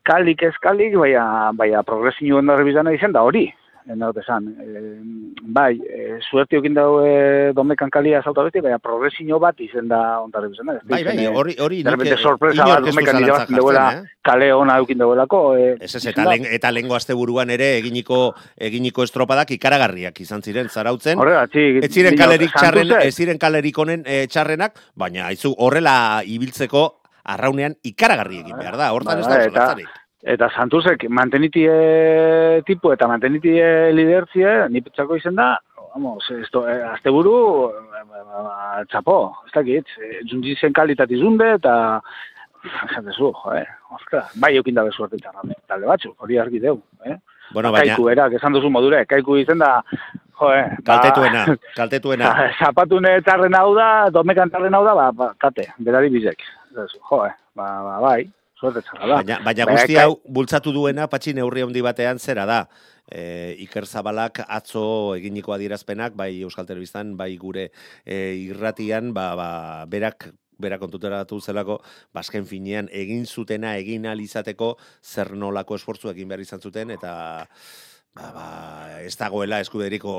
Kalik 0.09 0.45
ez 0.49 0.55
kalik, 0.65 0.97
baina, 1.01 1.25
baina 1.57 1.83
progresio 1.85 2.43
ondarri 2.43 2.69
bizana 2.69 2.93
izen 2.97 3.17
da 3.17 3.25
hori 3.25 3.49
en 3.89 4.03
esan. 4.21 4.49
E, 4.61 5.01
bai, 5.43 5.81
e, 5.81 6.19
suerte 6.31 6.59
okin 6.59 6.75
dago 6.75 7.01
e, 7.07 7.53
domekan 7.57 7.91
kalia 7.91 8.21
zauta 8.23 8.45
beti, 8.45 8.61
baina 8.61 8.79
progresio 8.79 9.39
bat 9.41 9.59
izen 9.61 9.89
da 9.89 10.21
ontarri 10.21 10.51
bizena. 10.53 10.77
Bai, 10.85 11.03
bai, 11.05 11.27
hori, 11.27 11.57
hori, 11.59 11.83
nik, 11.85 12.19
sorpresa 12.19 12.67
bat 12.69 12.85
domekan 12.85 13.21
irabazten 13.23 13.57
duela 13.57 13.87
eh? 13.97 14.03
kale 14.23 14.51
hona 14.53 14.77
eukin 14.83 15.01
duelako. 15.01 15.43
E, 15.57 15.71
ez 15.81 15.95
ez, 15.95 16.05
eta, 16.13 16.27
len, 16.29 16.45
eta 16.59 16.73
lengo 16.75 16.99
azte 16.99 17.17
buruan 17.17 17.51
ere 17.51 17.71
eginiko, 17.79 18.35
eginiko 18.71 19.07
estropadak 19.09 19.55
ikaragarriak 19.57 20.21
izan 20.21 20.45
ziren 20.45 20.69
zarautzen. 20.69 21.19
Horrela, 21.19 21.47
txik. 21.49 21.83
Ez 21.89 21.93
ziren 21.95 22.19
kalerik 22.19 22.53
txarren, 22.57 22.93
ez 23.01 23.15
ziren 23.15 23.41
kalerik 23.41 23.79
honen 23.79 24.05
e, 24.05 24.27
txarrenak, 24.29 24.77
baina 24.97 25.31
haizu 25.31 25.55
horrela 25.57 26.21
ibiltzeko 26.29 26.91
arraunean 27.29 27.77
ikaragarri 27.85 28.43
egin 28.45 28.57
behar 28.57 28.77
da, 28.81 28.93
hortan 28.97 29.25
ez 29.25 29.29
da, 29.29 29.73
Eta 30.27 30.49
Santuzek 30.51 31.05
mantenitie 31.15 32.63
tipu 32.67 32.91
eta 32.91 33.07
mantenitie 33.07 33.93
lidertzie, 33.95 34.65
ni 34.69 34.83
petzako 34.83 35.17
izen 35.17 35.37
da, 35.39 35.53
vamos, 35.95 36.25
esto, 36.31 36.65
eh, 36.69 36.81
azte 36.91 37.11
buru, 37.11 37.71
eh, 37.71 38.85
txapo, 38.91 39.19
ez 39.47 39.53
dakit, 39.55 39.87
eh, 40.03 40.19
junti 40.27 40.57
zen 40.57 40.73
kalitat 40.73 41.11
izunde, 41.11 41.53
eta, 41.55 42.01
jatezu, 42.95 43.33
joe, 43.45 43.65
ostra, 43.95 44.25
bai 44.43 44.57
eukin 44.57 44.75
dabe 44.75 44.91
suerte 44.91 45.21
txarra, 45.23 45.43
talde 45.71 45.87
batzu, 45.87 46.15
hori 46.19 46.39
argi 46.39 46.61
deu, 46.61 46.81
eh? 47.05 47.17
Bueno, 47.53 47.71
baina... 47.73 47.95
Kaiku 47.95 48.11
erak, 48.11 48.35
esan 48.41 48.53
duzu 48.53 48.71
modure, 48.71 49.05
kaiku 49.07 49.39
izen 49.39 49.63
da, 49.63 49.83
joe, 50.41 50.65
kaltetuena, 50.85 51.45
kaltetuena. 51.77 52.33
Zapatune 52.63 53.21
txarren 53.23 53.55
hau 53.55 53.71
da, 53.79 54.09
domekan 54.11 54.51
txarren 54.51 54.75
hau 54.75 54.83
da, 54.85 54.97
ba, 54.99 55.13
ba 55.13 55.31
kate, 55.39 55.71
berari 55.79 56.11
bizek, 56.11 56.43
joe, 56.75 57.31
ba, 57.55 57.71
ba, 57.87 58.01
bai, 58.03 58.27
Baina, 58.61 59.39
baina 59.45 59.67
guzti 59.71 59.97
hau 60.01 60.19
bultzatu 60.27 60.73
duena 60.75 61.07
patxi 61.11 61.35
neurri 61.37 61.63
handi 61.63 61.83
batean 61.85 62.19
zera 62.19 62.47
da. 62.49 62.59
E, 63.07 63.55
Iker 63.65 63.87
Zabalak 63.87 64.43
atzo 64.45 65.15
eginiko 65.15 65.55
adierazpenak, 65.55 66.17
bai 66.19 66.43
Euskal 66.43 66.67
Telebistan, 66.67 67.15
bai 67.17 67.37
gure 67.39 67.71
e, 68.05 68.19
irratian, 68.43 69.15
ba, 69.15 69.31
ba, 69.39 69.51
berak 69.87 70.33
berak 70.59 70.81
kontuteratu 70.83 71.39
zelako, 71.39 71.79
basken 72.13 72.43
ba, 72.43 72.51
finean 72.51 72.89
egin 72.91 73.27
zutena 73.27 73.77
egin 73.79 74.09
alizateko 74.11 74.73
zer 75.03 75.37
nolako 75.39 75.79
esfortzu 75.79 76.11
egin 76.11 76.29
behar 76.29 76.43
izan 76.43 76.61
zuten, 76.61 76.91
eta 76.91 77.13
ba, 78.19 78.31
ba, 78.35 78.47
ez 79.05 79.15
dagoela 79.17 79.61
eskuderiko 79.63 80.11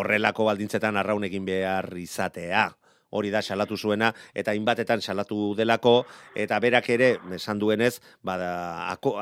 horrelako 0.00 0.50
baldintzetan 0.50 0.98
arraun 0.98 1.30
egin 1.30 1.46
behar 1.46 1.92
izatea 2.02 2.72
hori 3.14 3.30
da 3.30 3.42
salatu 3.42 3.78
zuena 3.78 4.12
eta 4.34 4.52
hainbatetan 4.52 5.00
salatu 5.00 5.54
delako 5.58 5.94
eta 6.34 6.58
berak 6.60 6.90
ere 6.90 7.14
esan 7.38 7.62
duenez 7.62 8.00
bada 8.22 8.50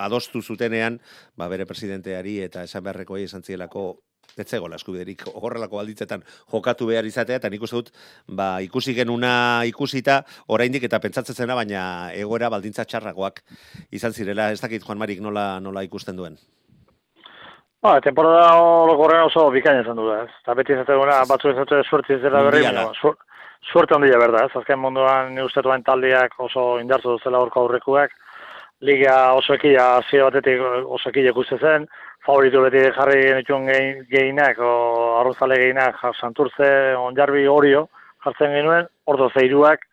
adostu 0.06 0.42
zutenean 0.42 1.00
ba 1.36 1.48
bere 1.52 1.68
presidenteari 1.68 2.40
eta 2.48 2.64
esan 2.68 2.84
beharrekoei 2.88 3.28
esan 3.28 3.44
zielako 3.44 3.92
ez 4.36 4.48
zegoela 4.48 4.78
eskubiderik 4.80 5.24
horrelako 5.34 5.76
balditzetan 5.76 6.22
jokatu 6.52 6.86
behar 6.88 7.04
izatea, 7.04 7.36
eta 7.40 7.50
nik 7.52 7.62
uste 7.66 7.76
dut, 7.76 7.90
ba, 8.28 8.62
ikusi 8.64 8.94
genuna 8.96 9.32
ikusita, 9.68 10.22
oraindik 10.48 10.86
eta 10.88 11.00
pentsatzen 11.04 11.36
zena, 11.36 11.56
baina 11.58 11.84
egoera 12.16 12.48
baldintza 12.52 12.86
txarragoak 12.88 13.42
izan 13.92 14.16
zirela, 14.16 14.50
ez 14.52 14.60
dakit 14.62 14.84
Juan 14.86 15.00
Marik 15.02 15.20
nola, 15.20 15.60
nola 15.60 15.84
ikusten 15.84 16.16
duen. 16.16 16.38
Ba, 17.82 17.96
temporada 18.00 18.54
orokorrean 18.62 19.26
oso 19.26 19.48
bikaina 19.50 19.82
izan 19.82 19.98
du 19.98 20.06
da, 20.06 20.22
ez. 20.22 20.30
Eta 20.44 20.54
beti 20.54 20.76
izaten 20.76 21.00
duna, 21.00 21.18
batzu 21.28 21.50
izaten 21.50 21.82
suertzi 21.88 22.20
zela 22.20 22.44
berri, 22.46 22.62
Mundiala. 22.62 22.86
baina 22.86 23.00
suer, 23.00 23.16
suerte 23.62 23.94
handia 23.94 24.18
berda, 24.18 24.44
ez. 24.46 24.56
Azken 24.56 24.78
munduan 24.78 25.34
duen 25.36 25.82
taldeak 25.82 26.34
oso 26.38 26.78
indartu 26.80 27.16
duzela 27.16 27.38
horko 27.38 27.60
aurrekuak, 27.62 28.10
liga 28.80 29.34
oso 29.34 29.54
ekia, 29.54 30.00
zio 30.10 30.26
batetik 30.26 30.60
oso 30.86 31.10
ekia 31.10 31.30
ikuste 31.30 31.58
zen, 31.58 31.86
favoritu 32.26 32.62
beti 32.62 32.82
jarri 32.96 33.22
genituen 33.28 33.66
gehi- 33.66 34.06
gehinak, 34.10 34.58
o 34.58 35.20
arrozale 35.20 35.56
gehinak, 35.58 35.98
ja, 36.02 36.12
santurze, 36.20 36.94
onjarbi, 36.98 37.46
orio, 37.48 37.88
jartzen 38.24 38.52
genuen, 38.56 38.88
ordo 39.06 39.30
zeiruak, 39.30 39.86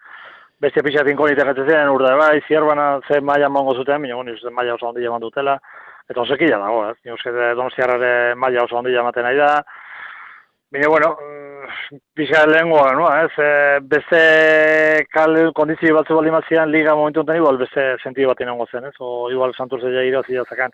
beste 0.61 0.83
pixat 0.83 1.07
inkonita 1.07 1.45
gatzen 1.45 1.69
zen, 1.69 1.89
urde 1.89 2.15
bai, 2.17 2.41
zierbana 2.47 2.99
ze 3.07 3.21
maila 3.21 3.49
mongo 3.49 3.75
zuten, 3.75 4.01
baina 4.01 4.15
bueno, 4.15 4.33
uste 4.33 4.49
maila 4.49 4.73
oso 4.73 4.89
handia 4.89 5.07
eman 5.07 5.21
dutela, 5.21 5.59
eta 6.09 6.21
oso 6.21 6.33
ekila 6.33 6.57
dago, 6.57 6.83
ez? 6.89 6.97
Ni 7.05 7.13
uste 7.13 7.31
donostiarrare 7.31 8.35
maila 8.35 8.65
oso 8.65 8.77
handia 8.77 9.05
ematen 9.05 9.23
nahi 9.23 9.37
da, 9.37 9.53
Baina, 10.71 10.87
bueno, 10.87 11.17
mm, 11.17 11.48
pixka 12.15 12.45
lehengoa, 12.45 12.93
no? 12.93 13.07
ez? 13.23 13.31
E, 13.37 13.79
beste 13.81 14.21
kal 15.13 15.37
kondizio 15.57 15.95
batzu 15.97 16.15
bali 16.17 16.31
mazian, 16.31 16.71
liga 16.71 16.95
momentu 16.95 17.23
enten 17.23 17.39
igual 17.39 17.57
beste 17.57 17.97
sentido 18.03 18.29
bat 18.31 18.41
inongo 18.45 18.67
zen, 18.71 18.85
ez? 18.89 18.95
O 18.99 19.29
igual 19.31 19.53
santurze 19.55 19.91
ja 19.93 20.05
irazi 20.05 20.37
jazakan. 20.37 20.73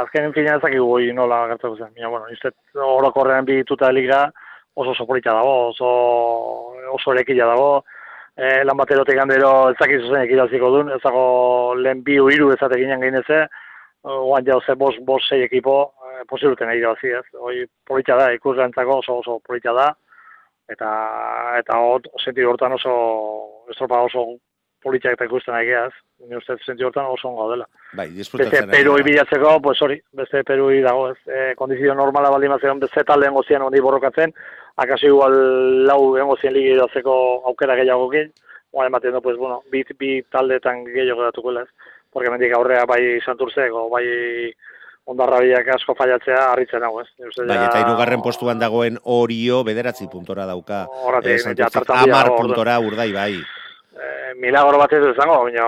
Azken 0.00 0.34
fina 0.36 0.56
ez 0.56 0.62
dakik 0.62 0.84
goi 0.84 1.12
nola 1.16 1.46
gertako 1.52 1.76
zen. 1.76 1.92
Baina, 1.94 2.10
bueno, 2.12 2.28
izte 2.32 2.52
orokorrean 2.74 3.48
bituta 3.48 3.92
liga 3.92 4.26
oso 4.78 4.90
oso 4.90 5.06
dago, 5.24 5.68
oso, 5.68 5.88
oso 6.92 7.12
erekila 7.12 7.46
dago. 7.46 7.84
E, 8.36 8.64
lan 8.64 8.76
baterotik 8.76 9.16
gandero 9.18 9.70
ez 9.70 9.76
dakit 9.80 10.04
zuzen 10.04 10.22
ekiraziko 10.22 10.70
duen, 10.70 10.90
ez 10.94 11.00
dago 11.02 11.74
lehen 11.74 12.04
bi 12.04 12.14
hiru 12.14 12.52
ez 12.52 12.60
ginen 12.76 13.00
gaineze, 13.00 13.48
oan 14.04 14.44
jau 14.46 14.60
ze 14.60 14.74
bos, 14.74 14.94
bos 15.00 15.26
sei 15.28 15.42
ekipo, 15.42 15.94
posibuten 16.28 16.70
egin 16.70 16.82
irabazi 16.82 17.10
ez. 17.18 17.24
Hoi 17.34 17.66
polita 17.86 18.16
da, 18.16 18.30
ikuslentzako 18.32 19.00
oso 19.02 19.18
oso 19.18 19.38
polita 19.44 19.72
da, 19.72 19.88
eta 20.68 20.90
eta 21.58 21.78
hor, 21.80 22.04
sentidu 22.22 22.52
hortan 22.52 22.76
oso, 22.76 22.92
estropa 23.72 24.02
oso 24.04 24.26
politak 24.82 25.16
eta 25.16 25.26
ikusten 25.26 25.54
nahi 25.54 25.66
geaz, 25.66 25.92
ni 26.28 26.36
uste 26.38 26.54
sentidu 26.64 26.88
hortan 26.88 27.08
oso 27.10 27.28
ongo 27.30 27.48
dela. 27.50 27.66
Bai, 27.98 28.08
Beste 28.14 28.46
ari 28.60 28.70
Perui 28.70 29.02
bilatzeko, 29.06 29.56
pues 29.64 29.80
hori, 29.82 29.98
beste 30.12 30.44
Perui 30.46 30.82
dago, 30.84 31.08
ez. 31.10 31.18
E, 31.26 31.54
kondizio 31.58 31.94
normala 31.98 32.30
baldin 32.30 32.54
bazen 32.54 32.80
beste 32.84 33.04
talde 33.04 33.30
gozian 33.34 33.64
ondi 33.66 33.80
borrokatzen, 33.80 34.34
akaso 34.76 35.08
igual 35.08 35.34
lau 35.88 36.16
engozien 36.16 36.54
ligi 36.54 36.76
idatzeko 36.76 37.14
aukera 37.50 37.76
gehiagokin, 37.80 38.30
oa 38.72 38.86
ematen 38.86 39.16
du, 39.16 39.22
pues, 39.22 39.36
bueno, 39.36 39.62
bi, 39.72 39.82
bi 39.98 40.22
taldetan 40.30 40.84
gehiago 40.84 41.24
datuko 41.24 41.56
ez. 41.58 41.68
Porque 42.10 42.30
mendik 42.30 42.54
aurrea 42.56 42.86
bai 42.88 43.20
santurzeko, 43.20 43.88
bai 43.90 44.04
ondarrabiak 45.08 45.68
asko 45.74 45.94
fallatzea 45.98 46.40
harritzen 46.52 46.84
hau, 46.84 46.98
ez. 47.00 47.06
Uste 47.28 47.46
Bai, 47.48 47.56
eta 47.64 47.80
hirugarren 47.84 48.20
postuan 48.24 48.58
dagoen 48.60 48.98
orio 49.04 49.62
bederatzi 49.64 50.08
puntora 50.12 50.44
dauka. 50.46 50.84
Horretik, 51.04 51.46
Eh, 51.46 51.54
ja, 51.56 51.68
amar 51.96 52.28
orduan. 52.30 52.36
puntora 52.42 52.78
urdai 52.80 53.12
bai. 53.12 53.32
Eh, 53.98 54.34
milagro 54.38 54.78
bat 54.78 54.92
ez 54.92 55.00
izango, 55.10 55.40
baina 55.44 55.64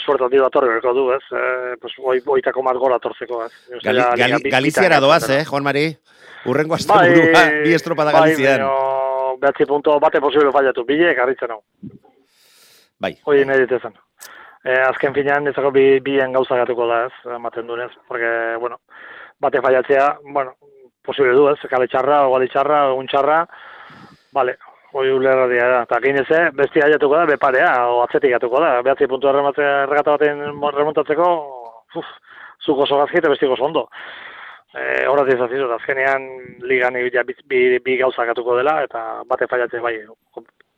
suerte 0.00 0.24
handi 0.24 0.38
bat 0.38 0.54
horri 0.56 0.80
du, 0.80 1.10
ez? 1.12 1.22
Eh, 1.32 1.74
pues, 1.80 1.92
oi, 1.98 2.20
oitako 2.24 2.62
mat 2.62 2.76
gora 2.76 2.98
tortzeko, 2.98 3.44
ez? 3.44 3.52
Uste 3.76 3.88
Gali, 3.88 3.98
ja, 3.98 4.14
gali, 4.16 4.50
Galiziara 4.50 5.00
doaz, 5.00 5.28
eh, 5.28 5.44
Juan 5.44 5.62
Mari? 5.62 5.96
Urrengo 6.46 6.74
azte 6.74 6.92
Bai, 6.92 7.10
burua, 7.12 7.42
bi 7.64 7.74
estropada 7.74 8.12
Galizian. 8.12 8.62
Bai, 8.62 9.36
behatzi 9.40 9.66
punto 9.66 9.98
bate 10.00 10.20
posible 10.20 10.50
fallatu, 10.52 10.84
bilek 10.86 11.18
harritzen 11.18 11.50
hau. 11.50 11.60
Bai, 12.98 13.18
Hoi 13.24 13.44
nahi 13.44 13.60
ditezan. 13.66 13.92
Eh, 14.62 14.80
azken 14.84 15.14
finean, 15.16 15.46
ezako 15.48 15.70
bi, 15.72 15.84
bien 16.04 16.34
gauza 16.36 16.58
gatuko 16.60 16.86
da, 16.90 17.04
ez, 17.06 17.32
ematen 17.36 17.66
duenez, 17.66 17.92
porque, 18.08 18.56
bueno, 18.60 18.80
bate 19.40 19.62
fallatzea, 19.64 20.18
bueno, 20.34 20.52
posible 21.02 21.32
du, 21.32 21.46
ez, 21.48 21.56
kale 21.70 21.86
txarra, 21.88 22.26
ogali 22.28 22.48
txarra, 22.52 22.82
egun 22.90 23.08
txarra, 23.08 23.38
vale, 24.36 24.58
hoi 24.92 25.06
ulerra 25.14 25.46
dira 25.48 25.70
da, 25.72 25.80
eta 25.88 26.00
gineze, 26.04 26.42
besti 26.58 26.84
haiatuko 26.84 27.16
da, 27.16 27.24
beparea, 27.32 27.70
o 27.88 28.02
atzetik 28.04 28.36
gatuko 28.36 28.60
da, 28.60 28.74
behatzi 28.84 29.08
puntu 29.08 29.32
erregata 29.32 30.18
baten 30.18 30.44
remontatzeko, 30.76 31.30
uf, 31.96 32.14
zuko 32.60 32.84
oso 32.84 33.00
gazki 33.00 33.22
eta 33.22 33.32
bestiko 33.32 33.56
ondo. 33.64 33.88
Eh, 34.76 35.06
horatik 35.08 35.40
zazizut, 35.40 35.72
azkenean 35.78 36.28
ligan 36.68 37.00
bi, 37.00 37.34
bi, 37.48 37.78
bi 37.80 37.96
gauza 37.96 38.28
gatuko 38.28 38.60
dela, 38.60 38.82
eta 38.84 39.22
bate 39.26 39.48
fallatzea 39.48 39.80
bai, 39.80 39.96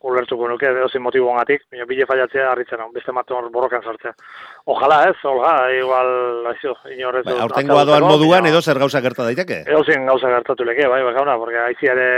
ulertuko 0.03 0.47
nuke, 0.51 0.67
edozein 0.67 1.03
motibo 1.03 1.29
ongatik, 1.31 1.63
baina 1.71 1.85
bile 1.87 2.05
fallatzea 2.09 2.49
harritzen 2.51 2.81
hau, 2.83 2.89
beste 2.91 3.13
maton 3.15 3.47
borrokan 3.53 3.83
sartzea. 3.87 4.11
Ojalá 4.73 4.97
ez, 5.07 5.15
olga, 5.29 5.53
igual, 5.77 6.11
aizu, 6.51 6.73
inorrez... 6.91 7.23
bai 7.29 7.37
aurtengoa 7.45 7.85
doan 7.87 8.07
moduan 8.07 8.49
edo 8.49 8.61
zer 8.61 8.79
gauza 8.83 9.01
gerta 9.05 9.23
daiteke. 9.29 9.61
Edozein 9.63 10.05
gauza 10.09 10.31
gertatu 10.35 10.67
leke, 10.67 10.89
bai, 10.91 10.99
bai, 11.07 11.15
gauna, 11.15 11.37
porque 11.39 11.61
aiziare 11.69 12.09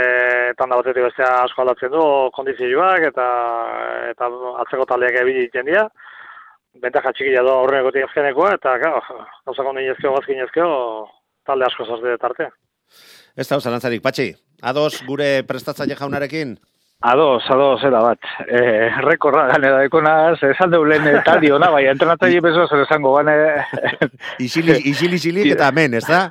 tanda 0.58 0.80
batetik 0.82 1.06
bestea 1.06 1.30
asko 1.44 1.62
aldatzen 1.62 1.94
du, 1.94 2.04
kondizioak, 2.34 3.08
eta, 3.12 3.30
eta 4.10 4.30
atzeko 4.66 4.90
taldeak 4.90 5.22
ebili 5.22 5.46
egiten 5.46 5.70
dira, 5.70 5.86
bentaja 6.82 7.14
txikia 7.14 7.46
do 7.46 7.54
aurrenekotik 7.62 8.10
azkenekoa, 8.10 8.56
eta, 8.58 8.78
claro, 8.82 9.26
gauza 9.46 9.70
kondi 9.70 9.86
ezkeo, 9.94 10.16
gazkin 10.18 10.46
ezkeo, 10.48 10.70
talde 11.46 11.70
asko 11.70 11.86
zazte 11.86 12.18
tartea. 12.22 12.50
Ez 13.36 13.46
da, 13.46 13.60
zalantzarik, 13.60 14.02
patxi, 14.02 14.32
ados 14.62 15.04
gure 15.06 15.44
prestatzaile 15.46 15.94
jaunarekin? 15.98 16.58
Ados, 17.06 17.44
ados, 17.48 17.84
era 17.84 18.00
bat. 18.02 18.18
Eh, 18.48 18.90
rekorra 19.04 19.44
ganera 19.46 19.78
dekonaz, 19.78 20.42
esan 20.42 20.72
deulen 20.72 21.04
taldi 21.22 21.52
ona, 21.54 21.68
bai, 21.70 21.84
entrenatzaile 21.86 22.40
beso 22.42 22.64
zer 22.66 22.80
esango 22.82 23.12
gane. 23.14 23.36
Isili, 24.46 24.74
isili, 24.90 25.14
isilik 25.20 25.52
eta 25.54 25.68
hemen, 25.70 25.94
ez 26.00 26.02
da? 26.08 26.24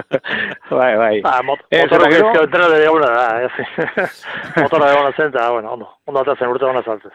bai, 0.80 0.96
bai. 0.98 1.12
Ah, 1.22 1.38
mot 1.46 1.62
Ez, 1.70 1.84
motorra 1.84 2.08
eta 2.08 2.16
gero- 2.16 2.32
gezkeo 2.32 2.48
entera 2.48 2.68
de 2.72 2.80
eguna 2.88 3.12
da, 3.14 3.28
ez. 3.44 4.08
motorra 4.64 4.90
eguna 4.96 5.12
zen, 5.14 5.30
eta, 5.30 5.46
bueno, 5.54 5.76
ondo, 5.78 5.92
ondo 6.10 6.24
atatzen 6.24 6.50
urte 6.50 6.66
gona 6.66 6.82
zaltzez. 6.82 7.14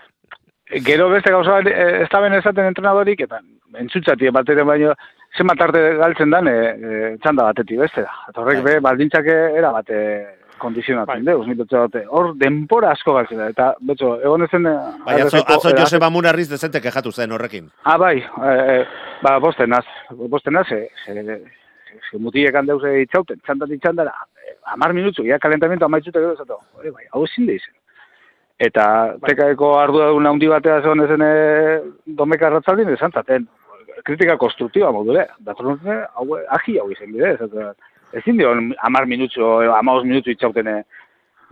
Gero 0.87 1.09
beste 1.11 1.35
gauza 1.35 1.59
bat, 1.59 1.67
eh, 1.67 2.01
ez 2.05 2.09
da 2.15 2.23
ben 2.23 2.39
esaten 2.39 2.71
entrenadorik, 2.71 3.19
eta 3.27 3.41
entzutxati 3.83 4.31
bateren 4.33 4.71
baino, 4.71 4.95
zenbat 5.35 5.67
arte 5.67 5.83
galtzen 5.99 6.31
dan, 6.31 6.47
e, 6.47 6.55
e, 6.55 7.11
txanda 7.19 7.51
batetik 7.51 7.83
beste 7.83 8.07
da. 8.07 8.15
Eta 8.31 8.41
horrek 8.41 8.63
Bai. 8.63 8.71
be, 8.71 8.79
baldintzak 8.87 9.27
era 9.35 9.73
bate 9.75 9.99
kondizionatzen 10.61 11.23
Bai. 11.23 11.33
deuz, 11.33 11.47
mitotxe 11.49 11.77
bate. 11.77 12.03
Hor, 12.09 12.31
denpora 12.39 12.91
asko 12.95 13.15
galtzen 13.17 13.41
da, 13.41 13.49
eta, 13.53 13.67
betxo, 13.89 14.15
egon 14.23 14.45
ezen... 14.47 14.67
eh, 14.69 14.75
Bai, 15.05 15.17
atzo, 15.23 15.41
atzo 15.43 15.71
eh, 15.71 15.77
Joseba 15.79 16.09
Munarriz 16.13 16.47
dezente 16.49 16.81
kejatu 16.83 17.11
zen 17.11 17.35
horrekin. 17.35 17.69
Ah, 17.83 17.97
bai, 18.01 18.17
e, 18.19 18.77
ba, 19.23 19.37
bostenaz, 19.43 19.85
bostenaz, 20.31 20.65
e, 20.71 20.87
e, 21.11 21.39
e, 21.39 22.19
mutilek 22.19 22.55
handeuz 22.55 22.83
itxauten, 23.05 23.41
txantat 23.45 23.73
itxandara, 23.77 24.13
e, 24.39 24.55
amar 24.75 24.93
minutu, 24.97 25.25
ja 25.27 25.39
kalentamiento 25.39 25.89
amaitzute 25.89 26.19
gero 26.21 26.37
esatu, 26.37 26.59
e, 26.83 26.91
bai, 26.91 27.09
hau 27.11 27.25
ezin 27.27 27.49
da 27.49 27.57
izen. 27.59 27.75
Eta 28.65 28.85
tekaeko 29.25 29.73
arduradun 29.81 30.29
handi 30.29 30.47
batea 30.47 30.79
zegoen 30.81 31.03
ezen 31.03 31.25
e, 31.25 31.33
domeka 32.21 32.53
ratzaldin, 32.53 32.93
esan 32.95 33.11
zaten, 33.11 33.49
kritika 34.05 34.37
konstruktiba 34.39 34.91
modure, 34.95 35.27
datorun 35.43 35.79
hau, 35.87 36.29
ahi 36.59 36.79
hau 36.79 36.89
izen 36.91 37.11
bide, 37.15 37.35
ez, 37.35 37.67
ezin 38.15 38.37
dio 38.39 38.51
amar 38.87 39.05
minutu, 39.07 39.43
amaos 39.75 40.03
minutu 40.07 40.31
itxauten 40.33 40.67
e, 40.71 40.77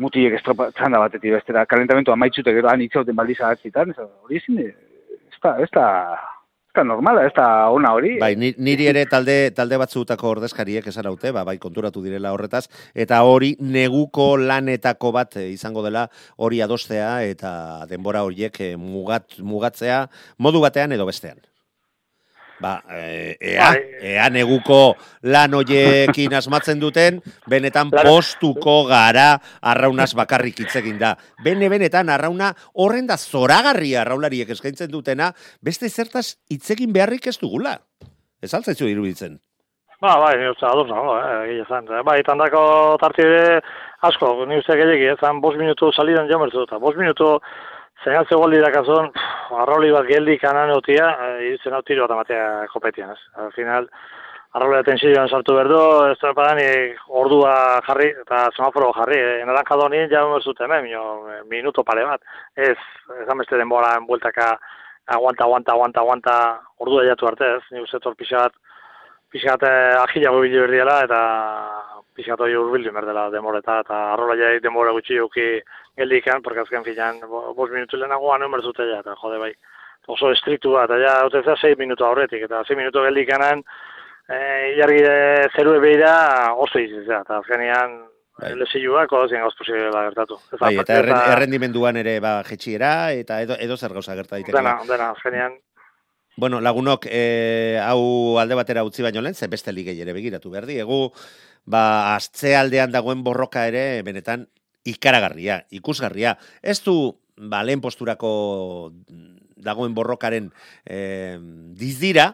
mutilek 0.02 0.40
estropa 0.40 0.72
txanda 0.74 1.00
batetik 1.04 1.36
bestera, 1.36 1.66
kalentamiento 1.70 2.14
amaitzute 2.14 2.54
gero 2.56 2.70
han 2.72 2.82
itxauten 2.82 3.16
baldiza 3.16 3.50
atzitan, 3.54 3.94
hori 4.24 4.40
ezin, 4.42 4.56
di- 4.62 4.72
ez 4.72 5.40
da, 5.44 5.58
ez 5.62 5.70
da, 5.76 5.86
ez 6.66 6.74
da 6.80 6.84
normala, 6.88 7.26
ez 7.28 7.34
da 7.36 7.46
ona 7.70 7.92
hori. 7.94 8.16
Bai, 8.24 8.34
ni- 8.40 8.56
niri 8.58 8.88
ere 8.90 9.06
talde 9.06 9.52
talde 9.54 9.78
batzuetako 9.78 10.32
ordezkariek 10.38 10.88
esan 10.90 11.06
haute, 11.12 11.32
ba, 11.36 11.44
bai 11.46 11.58
konturatu 11.62 12.02
direla 12.02 12.32
horretaz, 12.34 12.66
eta 12.96 13.22
hori 13.28 13.54
neguko 13.60 14.32
lanetako 14.42 15.12
bat 15.14 15.38
eh, 15.38 15.50
izango 15.54 15.84
dela 15.86 16.08
hori 16.38 16.62
adostea 16.66 17.22
eta 17.30 17.86
denbora 17.92 18.24
horiek 18.26 18.60
eh, 18.62 18.76
mugat, 18.78 19.38
mugatzea 19.40 20.08
modu 20.40 20.62
batean 20.66 20.92
edo 20.98 21.06
bestean. 21.06 21.38
Ba, 22.60 22.82
eh, 22.90 23.36
ea, 23.42 23.70
Bai. 23.70 23.80
ea 24.14 24.28
neguko 24.30 24.96
lan 25.28 25.56
hoiekin 25.58 26.36
asmatzen 26.38 26.80
duten, 26.80 27.20
benetan 27.50 27.90
postuko 27.92 28.84
gara 28.88 29.40
arraunaz 29.62 30.14
bakarrik 30.16 30.62
hitz 30.64 30.76
egin 30.80 31.00
da. 31.02 31.16
Bene 31.44 31.70
benetan 31.70 32.10
arrauna 32.14 32.54
horren 32.74 33.10
da 33.10 33.18
zoragarria 33.18 34.04
arraulariek 34.04 34.54
eskaintzen 34.56 34.92
dutena, 34.92 35.32
beste 35.62 35.90
zertaz 35.90 36.38
hitz 36.50 36.70
egin 36.72 36.94
beharrik 36.94 37.28
ez 37.28 37.40
dugula. 37.42 37.80
Ez 38.42 38.54
altzaizu 38.54 38.88
iruditzen. 38.92 39.40
Ba, 40.04 40.18
bai, 40.20 40.34
ni 40.36 40.50
uste 40.52 40.66
ados 40.68 40.90
nago, 40.90 41.16
eh. 41.16 42.02
Bai, 42.04 42.18
tandako 42.28 42.98
tartide 43.00 43.62
asko, 44.04 44.34
ni 44.46 44.58
uste 44.60 44.76
gehiagi, 44.76 45.14
ezan 45.14 45.40
bost 45.42 45.56
minutu 45.58 45.94
salidan 45.96 46.28
jamertu 46.28 46.66
eta 46.68 46.80
bost 46.80 47.00
minutu 47.00 47.38
zeinatze 48.04 48.36
gol 48.36 48.52
dirakazun, 48.54 49.10
arrauli 49.64 49.92
bat 49.94 50.08
geldi 50.10 50.38
kanan 50.42 50.74
eutia, 50.76 51.08
e, 51.14 51.48
irutzen 51.50 51.76
hau 51.76 51.82
tiro 51.88 52.08
bat 52.08 52.16
amatea 52.16 52.68
kopetian, 52.74 53.14
ez. 53.16 53.22
Al 53.40 53.52
final, 53.56 53.88
arrola 54.54 54.84
tensioan 54.86 55.30
sartu 55.30 55.56
berdu, 55.58 55.80
ez 56.12 56.20
da 56.22 56.34
padan, 56.38 56.62
ordua 57.24 57.56
jarri, 57.88 58.12
eta 58.26 58.44
semaforo 58.56 58.92
jarri, 59.00 59.20
e, 59.20 59.46
naranja 59.50 59.80
doni 59.80 60.04
ja 60.12 60.24
ez 60.38 60.44
dut 60.46 60.62
hemen, 60.62 60.84
mino, 60.84 61.04
minuto 61.50 61.84
pare 61.84 62.06
bat. 62.06 62.22
Ez, 62.56 62.78
ez 63.22 63.28
ameste 63.30 63.58
denbora 63.58 63.96
bueltaka, 64.08 64.52
aguanta, 65.08 65.48
aguanta, 65.48 65.74
aguanta, 65.74 66.02
aguanta, 66.02 66.38
ordua 66.80 67.08
jatu 67.08 67.28
arte, 67.32 67.56
ez, 67.58 67.64
ni 67.72 67.82
uste 67.84 68.00
tor 68.00 68.16
pixat 69.34 69.66
eh, 69.66 69.96
ahilago 69.98 70.42
bili 70.44 70.62
berdiela, 70.62 71.00
eta 71.08 71.22
pixat 72.14 72.42
hori 72.46 72.56
urbildu 72.58 72.92
berdela 72.94 73.30
demoreta, 73.34 73.80
eta 73.82 74.02
arrola 74.14 74.38
jai 74.38 74.60
denbora 74.62 74.94
gutxi 74.94 75.20
uki 75.20 75.48
geldikan, 75.98 76.44
porque 76.46 76.62
azken 76.62 76.86
filan, 76.86 77.20
bos 77.30 77.70
minutu 77.72 77.98
lehenagoan 77.98 78.46
emer 78.46 78.62
zutela, 78.62 79.02
eta 79.02 79.18
jode 79.22 79.40
bai, 79.42 79.52
oso 80.14 80.32
estriktu 80.36 80.76
bat, 80.78 80.92
eta 80.92 81.02
ja, 81.02 81.18
utezea 81.30 81.58
6 81.58 81.80
minutu 81.82 82.06
aurretik, 82.06 82.46
eta 82.46 82.62
6 82.68 82.78
minutu 82.78 83.04
geldikanan, 83.08 83.64
eh 84.30 84.76
jarri 84.78 85.02
zeru 85.56 85.80
beira 85.82 86.14
oso 86.54 86.80
izizea, 86.80 87.24
eta 87.26 87.42
azkenean 87.42 87.98
bai. 88.40 88.54
lesiluak 88.62 89.12
odozien 89.12 89.42
gauz 89.42 89.54
posibela 89.58 90.06
gertatu. 90.08 90.40
bai, 90.62 90.76
eta 90.86 91.00
errendimenduan 91.34 91.98
ere 91.98 92.20
ba, 92.20 92.38
jetxiera, 92.48 93.12
eta 93.12 93.42
edo, 93.42 93.58
edo 93.60 93.78
zer 93.78 93.94
gauza 93.94 94.16
gerta 94.16 94.38
daiteke. 94.38 94.58
Dena, 94.58 94.78
dena, 94.88 95.12
azkenean. 95.18 95.58
Bueno, 96.36 96.62
lagunok, 96.62 97.06
e, 97.10 97.80
hau 97.84 98.40
alde 98.42 98.56
batera 98.58 98.84
utzi 98.84 99.04
baino 99.06 99.22
lehen, 99.22 99.36
ze 99.36 99.48
beste 99.48 99.72
ligei 99.72 100.00
ere 100.02 100.14
begiratu 100.14 100.50
behar 100.50 100.66
egu, 100.70 101.12
ba, 101.66 102.16
aztze 102.16 102.56
aldean 102.58 102.92
dagoen 102.92 103.24
borroka 103.24 103.68
ere, 103.68 104.02
benetan, 104.02 104.48
ikaragarria, 104.84 105.66
ikusgarria. 105.70 106.38
Ez 106.62 106.82
du, 106.82 107.16
ba, 107.38 107.62
lehen 107.64 107.82
posturako 107.82 108.92
dagoen 109.56 109.94
borrokaren 109.94 110.50
e, 110.86 111.38
dizdira, 111.78 112.34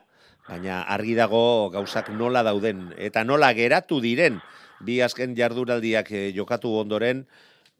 baina 0.49 0.81
argi 0.89 1.13
dago 1.13 1.69
gauzak 1.69 2.09
nola 2.09 2.41
dauden 2.43 2.89
eta 2.97 3.23
nola 3.23 3.51
geratu 3.53 3.99
diren 4.01 4.39
bi 4.81 4.97
azken 5.05 5.35
jarduraldiak 5.37 6.09
eh, 6.11 6.29
jokatu 6.33 6.71
ondoren 6.81 7.25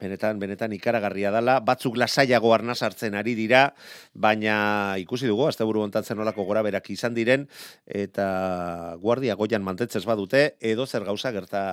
benetan, 0.00 0.40
benetan 0.40 0.72
ikaragarria 0.72 1.30
dela, 1.34 1.58
batzuk 1.64 1.98
lasaiago 2.00 2.52
arnaz 2.56 2.80
hartzen 2.86 3.14
ari 3.18 3.34
dira, 3.38 3.66
baina 4.14 4.96
ikusi 5.02 5.28
dugu, 5.30 5.46
azte 5.48 5.66
buru 5.68 5.84
ontatzen 5.84 6.18
nolako 6.18 6.46
gora 6.48 6.64
berak 6.66 6.90
izan 6.94 7.14
diren, 7.16 7.46
eta 7.86 8.96
guardia 9.02 9.36
goian 9.38 9.64
mantetzez 9.66 10.04
badute, 10.08 10.56
edo 10.60 10.86
zer 10.86 11.04
gauza 11.08 11.32
gerta, 11.36 11.64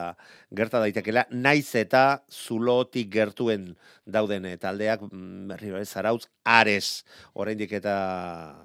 gerta 0.55 0.81
daitekela, 0.83 1.27
naiz 1.31 1.69
eta 1.79 2.23
zulotik 2.31 3.11
gertuen 3.13 3.71
dauden 4.05 4.47
taldeak, 4.59 5.07
mm, 5.07 5.47
berri 5.53 5.73
ez 5.79 5.89
zarautz, 5.89 6.27
ares, 6.43 7.05
oraindik 7.33 7.73
eta 7.79 7.95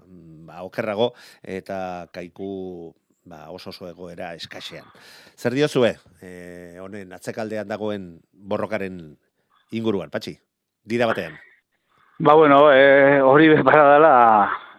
mm, 0.06 0.46
ba, 0.50 0.62
okerrago, 0.66 1.12
eta 1.42 2.08
kaiku 2.12 2.50
ba, 3.24 3.50
oso 3.50 3.70
oso 3.70 3.88
egoera 3.88 4.32
eskaxean. 4.38 4.86
Zer 5.38 5.54
diozue, 5.54 5.94
e, 6.20 6.78
honen 6.82 7.12
atzekaldean 7.14 7.68
dagoen 7.70 8.08
borrokaren 8.32 9.16
inguruan, 9.72 10.10
patxi, 10.12 10.36
dira 10.84 11.08
batean. 11.10 11.38
Ba, 12.22 12.34
bueno, 12.34 12.70
e, 12.72 13.20
hori 13.20 13.48
bepara 13.48 13.86
dela, 13.94 14.14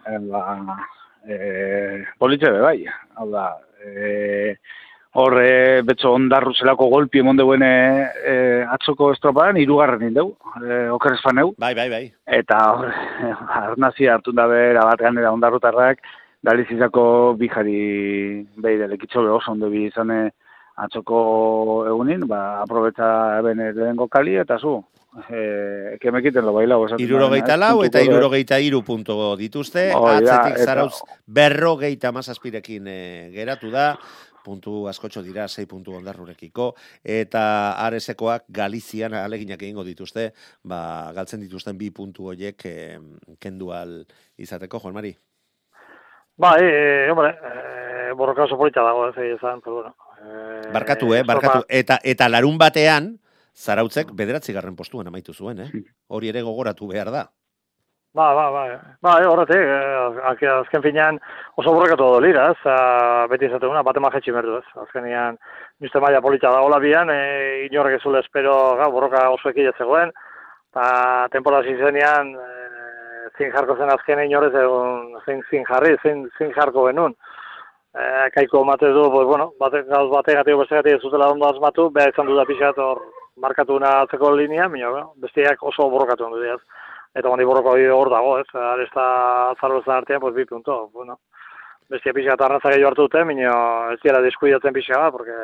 e, 0.06 0.18
ba, 0.30 0.78
e, 1.26 2.04
politxe 2.18 2.50
be, 2.50 2.60
bai. 2.64 2.78
Hau 3.18 3.28
da, 3.30 3.50
e, 3.84 4.56
horre 5.20 5.82
betxo 5.86 6.14
ondarru 6.16 6.54
zelako 6.54 6.88
golpi 6.90 7.20
emon 7.20 7.38
deuen 7.38 7.62
e, 7.62 7.74
atzoko 8.76 9.12
estropadan, 9.14 9.60
irugarren 9.60 10.06
indeu, 10.08 10.32
e, 10.62 10.88
okeres 10.94 11.20
faneu. 11.22 11.52
Bai, 11.58 11.74
bai, 11.78 11.88
bai. 11.92 12.04
Eta 12.40 12.60
hor, 12.72 12.88
arnazia 13.62 14.16
hartu 14.16 14.34
da 14.34 14.46
bera 14.50 14.86
bat 14.88 15.04
ganera 15.04 15.34
ondarrutarrak, 15.34 16.02
dalizizako 16.44 17.04
bijari 17.40 17.76
behide 18.56 18.88
lekitxo 18.90 19.22
oso 19.36 19.52
ondo 19.52 19.70
bi 19.72 19.86
izane, 19.88 20.32
atzoko 20.74 21.18
egunin, 21.88 22.26
ba, 22.28 22.60
aprobetza 22.62 23.38
eben 23.38 23.62
lehenko 23.76 24.08
kali, 24.10 24.36
eta 24.42 24.58
zu, 24.58 24.80
e, 25.28 25.96
kemekiten 26.00 26.44
lo 26.44 26.52
baila. 26.52 26.78
Iruro 26.98 27.30
geita 27.30 27.56
lau 27.56 27.84
eta 27.86 28.02
iruro 28.02 28.30
geita 28.32 28.58
iru 28.58 28.82
punto 28.86 29.34
dituzte, 29.38 29.90
oh, 29.94 30.06
atzetik 30.10 30.58
eta... 30.58 30.64
zarauz 30.64 31.00
berro 31.26 31.76
geita 31.78 32.12
mazazpirekin 32.12 32.88
e, 32.90 33.00
geratu 33.34 33.70
da, 33.70 33.92
puntu 34.44 34.84
askotxo 34.90 35.22
dira, 35.24 35.46
sei 35.48 35.64
puntu 35.66 35.94
ondarrurekiko, 35.96 36.74
eta 37.00 37.44
aresekoak 37.86 38.44
Galizian 38.52 39.14
aleginak 39.16 39.62
egingo 39.62 39.86
dituzte, 39.86 40.32
ba, 40.68 41.12
galtzen 41.16 41.40
dituzten 41.46 41.78
bi 41.78 41.90
puntu 41.94 42.28
horiek 42.32 42.66
e, 42.68 42.76
kendual 43.40 44.02
izateko, 44.36 44.82
Juan 44.82 44.98
Mari? 44.98 45.14
Ba, 46.36 46.56
e, 46.58 47.06
hombre, 47.14 47.30
e, 47.30 48.12
borroka 48.18 48.44
oso 48.44 48.58
polita 48.58 48.82
dago, 48.82 49.06
ez 49.08 49.16
egin 49.22 49.62
pero 49.62 49.76
bueno, 49.80 49.94
Eh, 50.13 50.13
barkatu, 50.74 51.14
eh, 51.14 51.22
barkatu. 51.26 51.64
Eta, 51.68 51.98
eta 52.02 52.28
larun 52.28 52.58
batean, 52.58 53.14
zarautzek 53.54 54.12
bederatzi 54.18 54.52
garren 54.52 54.76
postuan 54.76 55.08
amaitu 55.08 55.34
zuen, 55.34 55.64
eh? 55.64 55.70
Hori 56.08 56.30
ere 56.32 56.42
gogoratu 56.42 56.88
behar 56.90 57.10
da. 57.14 57.24
Ba, 58.14 58.28
ba, 58.34 58.44
ba, 58.54 58.62
ba, 59.02 59.12
e, 59.18 59.26
horretik, 59.26 59.58
eh, 59.58 60.50
azken 60.60 60.82
finean 60.84 61.16
oso 61.58 61.72
burrekatu 61.74 62.04
edo 62.12 62.20
lira, 62.22 62.44
ez, 62.52 62.74
beti 63.30 63.48
izate 63.48 63.66
una, 63.66 63.82
bate 63.82 63.98
majetxi 63.98 64.34
merdu, 64.34 64.60
ez, 64.60 64.68
azken 64.84 65.02
finean, 65.02 65.38
nizte 65.82 66.02
maia 66.02 66.20
polita 66.22 66.52
da 66.54 66.60
hola 66.62 66.78
bian, 66.78 67.10
e, 67.10 67.66
inorrek 67.66 67.98
ezule 67.98 68.22
espero, 68.22 68.54
ga, 68.78 68.86
borroka 68.94 69.24
oso 69.34 69.50
ekile 69.50 69.74
zegoen, 69.78 70.14
eta 70.70 70.86
temporada 71.34 71.66
zizenean, 71.66 72.30
e, 72.38 73.32
zin 73.36 73.50
jarko 73.50 73.74
zen 73.82 73.90
azken 73.90 74.22
inorrez 74.28 74.54
egun, 74.62 75.18
zin, 75.26 75.42
zin 75.50 75.66
jarri, 75.66 75.96
zin, 76.06 76.28
zin 76.38 76.54
jarko 76.54 76.86
benun 76.86 77.18
eh, 77.94 78.30
kaiko 78.34 78.64
mate 78.64 78.90
du, 78.92 79.10
pues, 79.10 79.26
bueno, 79.26 79.52
bate, 79.58 79.82
gauz 79.90 80.10
bate 80.10 80.34
gati 80.34 80.54
beste 80.54 80.76
gati 80.76 80.94
ez 80.94 81.02
zutela 81.02 81.30
ondo 81.32 81.48
azmatu, 81.48 81.90
beha 81.90 82.10
izan 82.12 82.26
du 82.26 82.36
da 82.36 82.44
pixat 82.44 82.78
hor 82.78 83.02
markatu 83.36 83.78
atzeko 83.82 84.30
linea, 84.36 84.68
minio, 84.68 85.12
besteak 85.16 85.62
oso 85.62 85.88
borrokatu 85.90 86.26
ondo 86.26 86.40
diaz. 86.40 86.60
Eta 87.14 87.28
gondi 87.28 87.44
borroko 87.44 87.76
hor 87.96 88.10
dago, 88.10 88.38
ez, 88.38 88.48
aresta 88.54 89.54
zarrozan 89.60 89.96
artean, 89.96 90.20
pues, 90.20 90.34
bi 90.34 90.44
punto, 90.44 90.88
bueno 90.92 91.18
bestia 91.90 92.14
pixka 92.16 92.34
eta 92.34 92.46
arraza 92.46 92.70
gehiago 92.72 92.90
hartu 92.90 93.06
dute, 93.06 93.24
minio 93.28 93.52
ez 93.92 93.98
dira 94.02 94.20
diskuidatzen 94.24 94.72
pixka 94.74 94.98
bat, 94.98 95.12
porque 95.12 95.34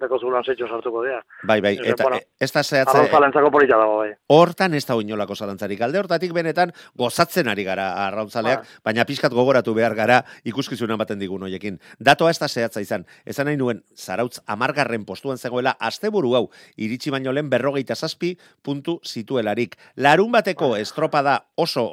beko 0.00 0.18
zulan 0.18 0.44
zeitxo 0.44 0.68
sartuko 0.68 1.02
dira. 1.04 1.20
Bai, 1.48 1.60
bai, 1.64 1.74
eta 1.78 2.06
bueno, 2.06 2.20
ez 2.38 2.50
da 2.52 2.62
zehatze... 2.62 2.96
Arraza 2.96 3.20
lentzako 3.24 3.50
polita 3.54 3.78
dago, 3.80 3.98
bai. 4.02 4.12
Hortan 4.34 4.74
ez 4.78 4.84
da 4.86 4.96
oinolako 4.98 5.36
zalantzarik. 5.36 5.82
Alde 5.82 6.00
hortatik 6.02 6.34
benetan 6.36 6.72
gozatzen 6.98 7.50
ari 7.50 7.64
gara 7.66 7.88
arrautzaleak, 8.06 8.62
bai. 8.62 8.80
baina 8.90 9.06
pixkat 9.08 9.34
gogoratu 9.34 9.74
behar 9.74 9.96
gara 9.98 10.20
ikuskizunan 10.48 11.00
baten 11.00 11.20
digun 11.22 11.46
hoiekin. 11.48 11.80
Datoa 11.98 12.30
ez 12.30 12.38
da 12.42 12.48
zehatza 12.48 12.82
izan. 12.84 13.06
Ezan 13.26 13.50
nahi 13.50 13.58
nuen, 13.60 13.82
zarautz 13.96 14.38
amargarren 14.46 15.06
postuan 15.08 15.38
zegoela, 15.38 15.76
asteburu 15.80 16.36
hau, 16.38 16.46
iritsi 16.76 17.10
baino 17.14 17.34
lehen 17.34 17.50
berrogeita 17.50 17.96
zazpi 17.98 18.36
puntu 18.62 18.98
zituelarik. 19.06 19.76
Larun 19.96 20.32
bateko 20.32 20.74
estropada 20.78 21.38
oso 21.56 21.88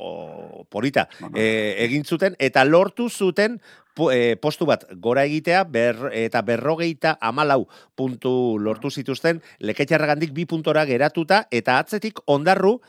polita 0.69 1.07
e, 1.33 1.75
egin 1.85 2.05
zuten, 2.05 2.35
eta 2.39 2.65
lortu 2.65 3.09
zuten 3.09 3.59
e, 4.07 4.37
postu 4.39 4.65
bat 4.69 4.85
gora 5.03 5.25
egitea 5.27 5.65
ber, 5.67 6.09
eta 6.15 6.41
berrogeita 6.47 7.17
amalau 7.19 7.65
puntu 7.99 8.57
lortu 8.57 8.89
zituzten 8.89 9.41
leketxarragandik 9.59 10.31
bi 10.31 10.47
puntora 10.47 10.85
geratuta 10.87 11.43
eta 11.51 11.79
atzetik 11.83 12.23
ondarru 12.25 12.79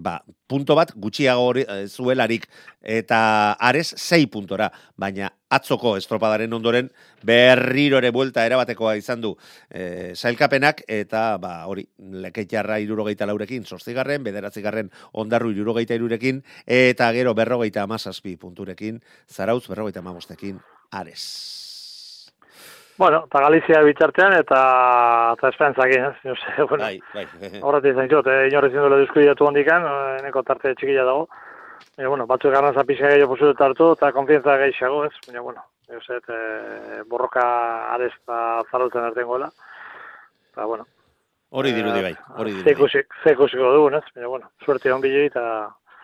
ba, 0.00 0.20
punto 0.48 0.74
bat 0.74 0.92
gutxiago 0.96 1.52
e, 1.60 1.86
zuelarik 1.88 2.46
eta 2.80 3.20
ares 3.60 3.92
6 3.96 4.26
puntora, 4.32 4.70
baina 4.96 5.30
atzoko 5.50 5.96
estropadaren 5.98 6.52
ondoren 6.56 6.90
berriro 7.26 7.98
ere 8.00 8.10
buelta 8.14 8.44
erabatekoa 8.48 8.96
izan 8.98 9.20
du 9.20 9.34
e, 9.68 10.12
sailkapenak 10.14 10.84
eta 10.88 11.36
ba, 11.38 11.54
hori 11.70 11.86
lekeitarra 12.26 12.80
irurogeita 12.82 13.28
laurekin 13.28 13.66
sostigarren, 13.66 14.24
bederatzigarren 14.26 14.90
ondarru 15.12 15.52
irurogeita 15.54 15.98
irurekin 15.98 16.42
eta 16.66 17.12
gero 17.16 17.34
berrogeita 17.34 17.84
amazazpi 17.84 18.36
punturekin, 18.40 19.02
zarauz 19.28 19.66
berrogeita 19.68 20.00
amabostekin 20.00 20.58
ares. 20.90 21.69
Bueno, 23.00 23.22
eta 23.24 23.40
Galizia 23.40 23.78
bitartean 23.80 24.34
eta 24.36 24.56
eta 25.32 25.48
esperantzakin, 25.48 26.02
ez? 26.04 26.16
No 26.28 26.66
bueno, 26.68 26.84
bai, 26.84 26.98
bai. 27.14 27.60
Horretik 27.64 27.96
zain 27.96 28.10
zut, 28.10 28.26
eh, 28.28 28.50
inorrez 28.50 28.74
indela 28.74 28.98
diskuidatu 29.00 29.46
hondikan, 29.48 29.86
eh, 29.88 30.18
neko 30.26 30.42
tarte 30.44 30.74
txikila 30.74 31.06
dago. 31.08 31.22
E, 31.96 32.04
bueno, 32.04 32.26
batzu 32.28 32.50
egarran 32.50 32.76
zapisa 32.76 33.08
gehiago 33.08 33.30
posible 33.32 33.54
hartu 33.64 33.88
eta 33.94 34.12
konfientza 34.12 34.58
gehiago, 34.60 35.06
ez? 35.08 35.14
Baina, 35.26 35.46
bueno, 35.46 35.64
ez, 35.88 36.02
eh, 36.20 37.00
borroka 37.08 37.46
arez 37.94 38.12
eta 38.12 38.42
zarrotzen 38.70 39.08
artean 39.08 39.32
goela. 39.32 39.48
Eta, 40.52 40.68
bueno. 40.68 40.84
Hori 41.56 41.72
dirudi 41.72 42.04
bai, 42.04 42.14
hori 42.36 42.52
dirudi. 42.58 43.04
Zekusiko 43.24 43.72
dugun, 43.78 43.96
ez? 43.96 44.04
Baina, 44.14 44.28
bueno, 44.28 44.52
suerte 44.66 44.92
hon 44.92 45.00
bilei 45.00 45.30
eta 45.32 45.46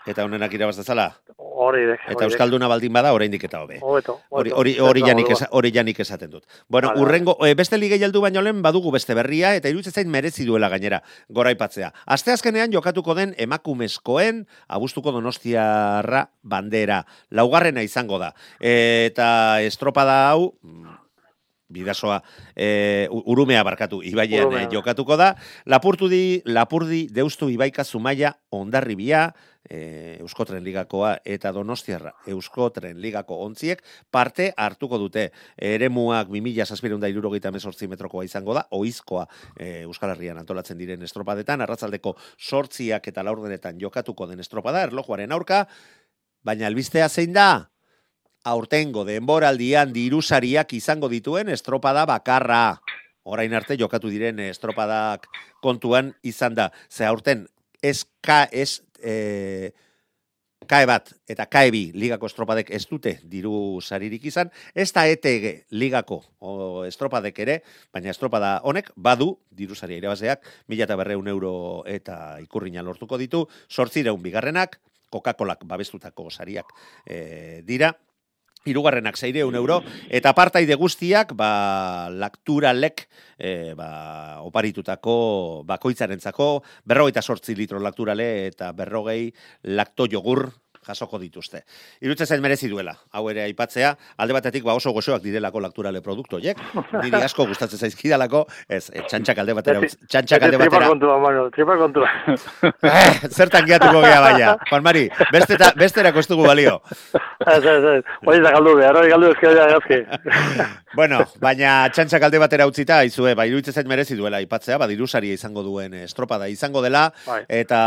Eta 0.07 0.25
honenak 0.25 0.53
irabaz 0.55 0.77
dezala? 0.79 1.11
Hori 1.37 1.87
dek. 1.89 2.03
Eta 2.13 2.27
Euskalduna 2.29 2.69
baldin 2.69 2.93
bada, 2.93 3.11
oraindik 3.17 3.47
eta 3.49 3.63
hobe. 3.65 3.79
Hori, 3.81 4.53
hori, 4.53 4.75
hori, 4.79 5.03
janik, 5.03 5.31
hori 5.57 5.71
janik 5.73 5.99
esaten 6.05 6.31
dut. 6.31 6.45
Bueno, 6.69 6.91
vale, 6.93 7.01
urrengo, 7.01 7.35
e, 7.47 7.55
beste 7.59 7.79
ligei 7.81 7.99
heldu 8.05 8.21
baino 8.21 8.43
lehen 8.45 8.61
badugu 8.63 8.93
beste 8.95 9.17
berria, 9.17 9.55
eta 9.57 9.73
iruditzen 9.73 9.97
zain 9.97 10.11
merezi 10.13 10.45
duela 10.45 10.69
gainera, 10.69 11.01
gora 11.33 11.51
ipatzea. 11.55 11.91
Aste 12.05 12.35
azkenean 12.35 12.75
jokatuko 12.77 13.17
den 13.17 13.33
emakumezkoen, 13.41 14.45
abustuko 14.69 15.15
donostiarra 15.17 16.27
bandera. 16.43 17.01
Laugarrena 17.31 17.83
izango 17.83 18.21
da. 18.21 18.35
E, 18.61 19.09
eta 19.09 19.63
estropada 19.65 20.21
hau, 20.29 20.53
bidasoa, 21.69 22.23
e, 22.55 23.09
urumea 23.11 23.63
barkatu, 23.67 24.03
ibaian 24.03 24.47
Urumea. 24.47 24.63
eh, 24.65 24.69
jokatuko 24.71 25.17
da. 25.17 25.35
Lapurdi, 25.65 26.43
Lapurdi, 26.45 27.09
Deustu, 27.11 27.49
Ibaika, 27.51 27.85
Zumaia, 27.85 28.37
Ondarribia, 28.51 29.35
e, 29.69 30.17
Euskotren 30.21 30.63
Ligakoa 30.65 31.17
eta 31.25 31.53
Donostiarra 31.53 32.15
Euskotren 32.27 33.01
Ligako 33.01 33.41
ontziek 33.45 33.83
parte 34.11 34.53
hartuko 34.57 34.99
dute. 34.99 35.33
Eremuak 35.57 36.29
2000 36.31 37.11
irurogeita 37.11 37.51
mesortzi 37.51 37.89
metrokoa 37.89 38.25
izango 38.25 38.55
da, 38.55 38.67
oizkoa 38.71 39.27
e, 39.59 39.83
Euskal 39.83 40.15
Herrian 40.15 40.39
antolatzen 40.39 40.79
diren 40.79 41.03
estropadetan, 41.03 41.61
arratzaldeko 41.61 42.17
sortziak 42.39 43.09
eta 43.09 43.27
laurdenetan 43.27 43.81
jokatuko 43.81 44.27
den 44.31 44.41
estropada, 44.41 44.83
erlojuaren 44.87 45.33
aurka, 45.33 45.67
baina 46.45 46.67
albistea 46.67 47.09
zein 47.09 47.35
da? 47.35 47.76
Aurtengo 48.47 49.05
denboraldian 49.05 49.93
dirusariak 49.93 50.73
izango 50.79 51.11
dituen 51.11 51.51
estropada 51.51 52.07
bakarra. 52.07 52.79
Orain 53.27 53.55
arte 53.59 53.75
jokatu 53.79 54.11
diren 54.13 54.39
estropadak 54.45 55.27
kontuan 55.63 56.13
izan 56.23 56.55
da. 56.55 56.71
Ze 56.89 57.05
aurten 57.09 57.49
ez 57.83 58.05
ka, 58.23 58.45
ez 58.53 58.83
e, 59.03 59.73
kae 60.71 60.87
bat 60.87 61.11
eta 61.29 61.49
kae 61.51 61.73
bi 61.75 61.83
ligako 61.99 62.31
estropadek 62.31 62.71
ez 62.75 62.85
dute 62.87 63.17
diru 63.27 63.83
saririk 63.83 64.25
izan, 64.31 64.51
ez 64.75 64.93
da 64.95 65.07
ETG 65.11 65.67
ligako 65.75 66.23
o, 66.39 66.51
estropadek 66.87 67.39
ere, 67.43 67.61
baina 67.95 68.15
estropada 68.15 68.61
honek 68.63 68.93
badu 68.95 69.33
diru 69.51 69.75
saria 69.75 69.99
irabazeak, 69.99 70.47
mila 70.71 70.87
eta 70.87 70.99
berreun 70.99 71.29
euro 71.29 71.83
eta 71.87 72.39
ikurrina 72.43 72.83
lortuko 72.87 73.19
ditu, 73.19 73.47
sortzireun 73.69 74.23
bigarrenak, 74.23 74.79
Coca-Colak 75.11 75.63
babestutako 75.67 76.31
sariak 76.31 76.73
e, 77.07 77.63
dira, 77.67 77.93
Hirugarrenak 78.67 79.17
zeireun 79.17 79.55
euro, 79.55 79.81
eta 80.11 80.33
partaide 80.37 80.75
guztiak, 80.79 81.33
ba, 81.39 82.09
lakturalek, 82.11 83.07
e, 83.39 83.75
ba, 83.79 84.43
oparitutako 84.47 85.17
bakoitzarentzako, 85.69 86.51
berrogeita 86.85 87.23
sortzi 87.23 87.57
litro 87.57 87.81
lakturale 87.83 88.47
eta 88.49 88.73
berrogei 88.77 89.33
lakto 89.77 90.07
jogur 90.11 90.49
jasoko 90.87 91.19
dituzte. 91.19 91.63
Irutze 92.05 92.27
zain 92.27 92.43
merezi 92.43 92.69
duela, 92.71 92.95
hau 93.13 93.27
ere 93.31 93.43
aipatzea, 93.47 93.93
alde 94.23 94.37
batetik 94.37 94.65
ba 94.67 94.77
oso 94.79 94.93
goxoak 94.95 95.23
direlako 95.25 95.61
lakturale 95.65 96.03
produktu, 96.05 96.39
jek? 96.43 96.61
Niri 97.01 97.23
asko 97.23 97.47
gustatzen 97.51 97.81
zaizkidalako, 97.81 98.45
ez, 98.69 98.85
e, 98.93 99.03
txantxak 99.09 99.41
alde 99.43 99.57
batera, 99.59 99.83
txantxak 99.83 100.47
alde 100.47 100.61
Tripa 100.61 100.71
batera, 100.71 100.91
kontua, 100.93 101.19
Manu, 101.23 101.47
tripa 101.55 101.77
kontua. 101.81 102.11
eh, 102.93 103.29
zertan 103.31 103.67
gehiatuko 103.67 104.03
gea 104.05 104.21
baina, 104.25 104.55
Juan 104.71 104.87
Mari, 104.87 105.07
besteta, 105.33 105.73
besterako 105.79 106.23
ez 106.23 106.29
dugu 106.31 106.47
balio. 106.47 106.79
Ez, 107.47 107.63
ez, 107.63 107.83
ez. 107.97 108.03
Hori 108.27 108.43
da 108.45 108.53
galdu 108.55 108.77
behar, 108.79 109.01
hori 109.01 109.13
galdu 109.13 109.33
ezkera 109.35 109.67
gazki. 109.75 110.01
bueno, 110.99 111.21
baina 111.43 111.75
txantxak 111.95 112.29
alde 112.29 112.41
batera 112.43 112.69
utzita, 112.71 113.03
izue, 113.09 113.35
ba, 113.39 113.47
iruditzen 113.49 113.77
zait 113.77 113.91
merezi 113.91 114.19
duela 114.19 114.41
aipatzea, 114.43 114.79
ba, 114.81 114.89
dirusaria 114.91 115.37
izango 115.37 115.65
duen 115.67 115.95
eh, 115.95 116.05
estropada 116.07 116.49
izango 116.53 116.83
dela, 116.85 117.09
Bai. 117.27 117.43
eta, 117.63 117.81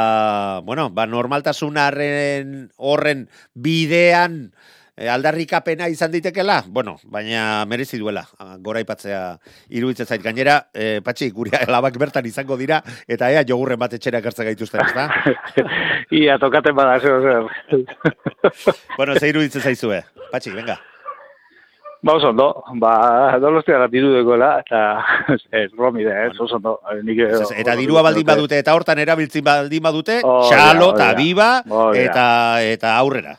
bueno, 0.67 0.89
ba, 0.93 1.07
normaltasunaren 1.09 2.69
horren 2.89 3.27
bidean 3.53 4.41
eh, 4.97 5.07
aldarrikapena 5.09 5.87
izan 5.91 6.11
ditekela, 6.11 6.59
bueno, 6.67 6.97
baina 7.05 7.63
merezi 7.69 7.99
duela, 8.01 8.25
ah, 8.39 8.57
gora 8.59 8.83
aipatzea 8.83 9.21
iruditzen 9.69 10.09
zait 10.09 10.23
gainera, 10.23 10.59
eh, 10.73 10.99
patxi, 11.05 11.31
gure 11.35 11.55
alabak 11.67 11.97
bertan 12.01 12.27
izango 12.29 12.57
dira, 12.59 12.81
eta 13.07 13.31
ea 13.31 13.45
jogurren 13.47 13.79
bat 13.79 13.95
etxera 13.97 14.23
ekartzen 14.23 14.51
gaituzten, 14.51 14.85
ez 14.85 14.93
da? 14.95 15.09
Ia, 16.21 16.37
tokaten 16.41 16.75
bada, 16.75 16.99
zer, 16.99 17.21
zer. 17.23 17.83
bueno, 18.97 19.15
ze 19.15 19.33
iruditzen 19.33 19.61
zaizue, 19.71 20.03
patxi, 20.31 20.55
venga. 20.55 20.79
Ba, 22.01 22.13
oso 22.15 22.29
ondo, 22.29 22.63
ba, 22.79 23.37
donostia 23.43 23.77
gatiru 23.81 24.13
dekoela, 24.13 24.53
eta 24.63 25.03
ez, 25.59 25.67
romide, 25.75 26.13
ez, 26.29 26.39
oso 26.39 26.55
ondo. 26.55 26.77
Eh, 26.93 27.01
Nik, 27.03 27.19
eh, 27.25 27.31
Ez, 27.41 27.49
eta 27.59 27.75
dirua 27.75 28.03
baldin 28.05 28.27
badute, 28.27 28.59
eta 28.63 28.75
hortan 28.77 29.01
erabiltzen 29.03 29.43
baldin 29.43 29.83
badute, 29.83 30.21
da, 30.23 30.37
xalo, 30.47 30.93
hori 30.93 30.95
eta 30.95 31.09
da. 31.09 31.17
biba, 31.17 31.49
da. 31.67 31.89
eta, 31.99 32.27
eta 32.63 32.93
aurrera. 33.01 33.35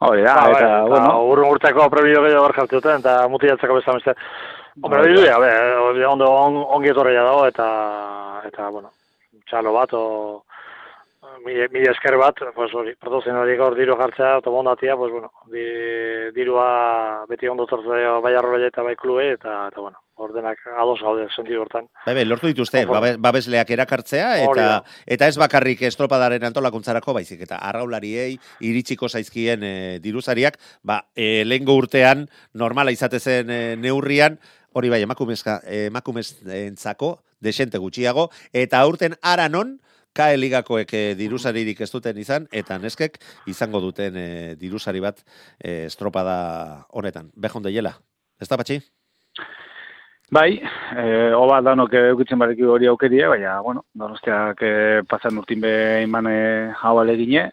Hori 0.00 0.24
da, 0.24 0.34
Ba, 0.34 0.46
bai, 0.48 0.62
eta, 0.62 0.80
bueno, 0.88 1.12
urrun 1.28 1.52
urteko 1.58 1.90
premio 1.92 2.24
gehiago 2.24 2.46
hor 2.46 2.56
jartzen, 2.56 3.04
eta 3.04 3.18
mutiatzeko 3.28 3.76
besta 3.76 3.98
beste. 3.98 4.16
Hombre, 4.80 5.02
Bai, 5.02 5.10
hori 5.10 5.20
du, 5.20 5.98
be, 6.00 6.06
ondo 6.08 6.30
on, 6.32 6.56
ongi 6.78 6.94
etorria 6.94 7.26
dago, 7.26 7.44
eta, 7.52 7.68
eta, 8.48 8.70
bueno, 8.72 8.94
txalo 9.50 9.76
bat, 9.76 9.92
o, 9.92 10.40
mila, 11.44 11.66
mila 11.72 11.92
esker 11.92 12.16
bat, 12.20 12.38
pues 12.54 12.72
hori, 12.74 12.94
produzen 13.00 13.36
hori 13.36 13.56
gaur 13.58 13.76
diru 13.78 13.96
jartzea, 13.98 14.38
otomondatia, 14.40 14.96
pues 14.96 15.12
bueno, 15.12 15.32
di, 15.52 15.64
dirua 16.36 17.24
beti 17.28 17.48
ondo 17.48 17.66
tortzea 17.66 18.18
bai 18.24 18.34
arrola 18.34 18.66
eta 18.66 18.82
bai 18.86 18.94
klube, 18.96 19.32
eta, 19.34 19.66
eta 19.70 19.80
bueno, 19.80 19.98
ordenak 20.20 20.60
ados 20.76 21.00
gaude 21.00 21.26
sentidu 21.34 21.62
hortan. 21.64 21.88
Bai, 22.04 22.14
bai, 22.18 22.24
lortu 22.28 22.50
dituzte, 22.50 22.84
babesleak 23.18 23.72
erakartzea, 23.76 24.30
eta, 24.44 24.68
eta 25.06 25.28
ez 25.28 25.36
bakarrik 25.40 25.82
estropadaren 25.88 26.44
antolakuntzarako, 26.50 27.14
baizik, 27.16 27.42
eta 27.48 27.60
arraulariei 27.70 28.36
iritsiko 28.66 29.08
zaizkien 29.08 29.64
e, 29.64 29.74
diruzariak, 30.04 30.60
ba, 30.82 31.02
e, 31.14 31.42
lehengo 31.46 31.76
urtean, 31.80 32.28
normala 32.54 32.92
izate 32.94 33.20
zen 33.20 33.50
e, 33.50 33.60
neurrian, 33.80 34.38
hori 34.72 34.92
bai, 34.92 35.02
emakumezka, 35.02 35.60
emakumezentzako, 35.88 37.16
desente 37.40 37.80
gutxiago, 37.80 38.28
eta 38.52 38.82
aurten 38.84 39.16
aranon, 39.22 39.78
kae 40.12 40.36
ligakoek 40.36 40.92
e, 40.94 41.02
dirusaririk 41.14 41.80
ez 41.80 41.90
duten 41.92 42.18
izan, 42.18 42.48
eta 42.52 42.78
neskek 42.78 43.18
izango 43.46 43.80
duten 43.80 44.16
e, 44.16 44.54
dirusari 44.60 45.00
bat 45.00 45.22
e, 45.58 45.84
estropada 45.86 46.86
honetan. 46.90 47.30
Bejon 47.36 47.62
deiela, 47.62 47.94
ez 48.40 48.48
da 48.48 48.56
patxi? 48.60 48.80
bai, 50.30 50.60
eh, 50.96 51.32
oba 51.34 51.56
danok 51.60 51.92
eukitzen 51.98 52.38
bareki 52.38 52.62
hori 52.62 52.86
aukerie, 52.86 53.24
baina, 53.26 53.56
bueno, 53.66 53.82
donostiak 53.98 54.60
eh, 54.62 55.00
pasan 55.10 55.38
urtin 55.42 55.60
be 55.60 55.72
imane 56.04 56.70
hau 56.82 57.00
alegine, 57.00 57.48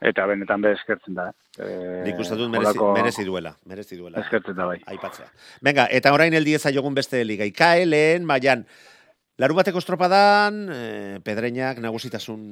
eta 0.00 0.24
benetan 0.30 0.62
be 0.64 0.72
eskertzen 0.72 1.18
da. 1.18 1.26
Eh, 1.58 2.00
Nik 2.06 2.18
uste 2.24 2.38
dut 2.40 2.48
merezi, 2.50 2.78
holako- 2.78 2.94
merezi 2.96 3.26
duela, 3.28 3.52
merezi 3.68 3.98
duela. 4.00 4.22
Eskertzen 4.24 4.56
da, 4.56 4.64
bai. 4.72 4.78
aipatzea. 4.86 5.28
Venga, 5.60 5.84
eta 5.90 6.14
orain 6.16 6.32
eldieza 6.34 6.72
jogun 6.72 6.94
beste 6.96 7.20
liga. 7.28 7.44
Ikae 7.44 7.84
lehen, 7.84 8.24
larun 9.38 9.58
bateko 9.58 9.80
estropadan, 9.82 10.68
eh, 10.70 11.18
pedreinak 11.26 11.80
nagusitasun 11.82 12.42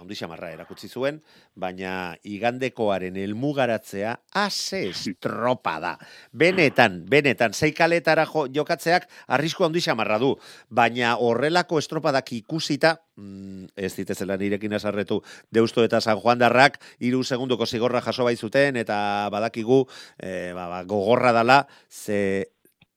handixa 0.00 0.28
marra 0.28 0.50
erakutsi 0.52 0.88
zuen, 0.88 1.20
baina 1.54 2.16
igandekoaren 2.24 3.16
elmugaratzea 3.20 4.14
ase 4.36 4.82
estropada. 4.90 5.94
Benetan, 6.32 7.04
benetan, 7.08 7.54
zeikaletara 7.54 8.26
jo, 8.28 8.46
jokatzeak 8.52 9.08
arrisku 9.28 9.64
handixa 9.64 9.94
marra 9.96 10.18
du, 10.20 10.34
baina 10.68 11.16
horrelako 11.16 11.80
estropadak 11.80 12.32
ikusita, 12.36 12.96
mm, 13.16 13.72
ez 13.76 13.94
ditezela 13.96 14.36
nirekin 14.36 14.76
azarretu, 14.76 15.22
Deusto 15.50 15.84
eta 15.84 16.00
San 16.00 16.20
Juan 16.20 16.38
darrak, 16.38 16.80
iru 16.98 17.24
segundoko 17.24 17.66
zigorra 17.66 18.00
jaso 18.00 18.24
bai 18.24 18.36
zuten, 18.36 18.76
eta 18.76 19.28
badakigu, 19.32 19.86
eh, 20.18 20.52
ba, 20.54 20.68
ba, 20.68 20.84
gogorra 20.84 21.32
dala, 21.32 21.66
ze 21.88 22.50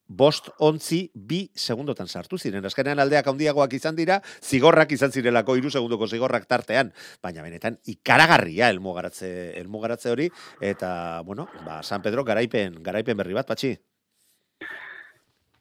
bost 0.08 0.50
ontzi 0.60 1.08
bi 1.16 1.46
segundotan 1.56 2.08
sartu 2.08 2.38
ziren. 2.38 2.66
Azkenean 2.66 3.00
aldeak 3.00 3.28
handiagoak 3.28 3.74
izan 3.74 3.96
dira, 3.96 4.20
zigorrak 4.44 4.92
izan 4.92 5.12
zirelako 5.12 5.56
hiru 5.56 5.72
segundoko 5.72 6.08
zigorrak 6.08 6.46
tartean, 6.46 6.92
baina 7.24 7.42
benetan 7.42 7.78
ikaragarria 7.88 8.70
elmugaratze, 8.70 9.54
elmugaratze 9.62 10.12
hori, 10.12 10.30
eta, 10.62 11.22
bueno, 11.26 11.48
ba, 11.66 11.82
San 11.84 12.02
Pedro 12.02 12.24
garaipen, 12.24 12.82
garaipen 12.84 13.18
berri 13.18 13.34
bat, 13.34 13.48
patxi. 13.48 13.74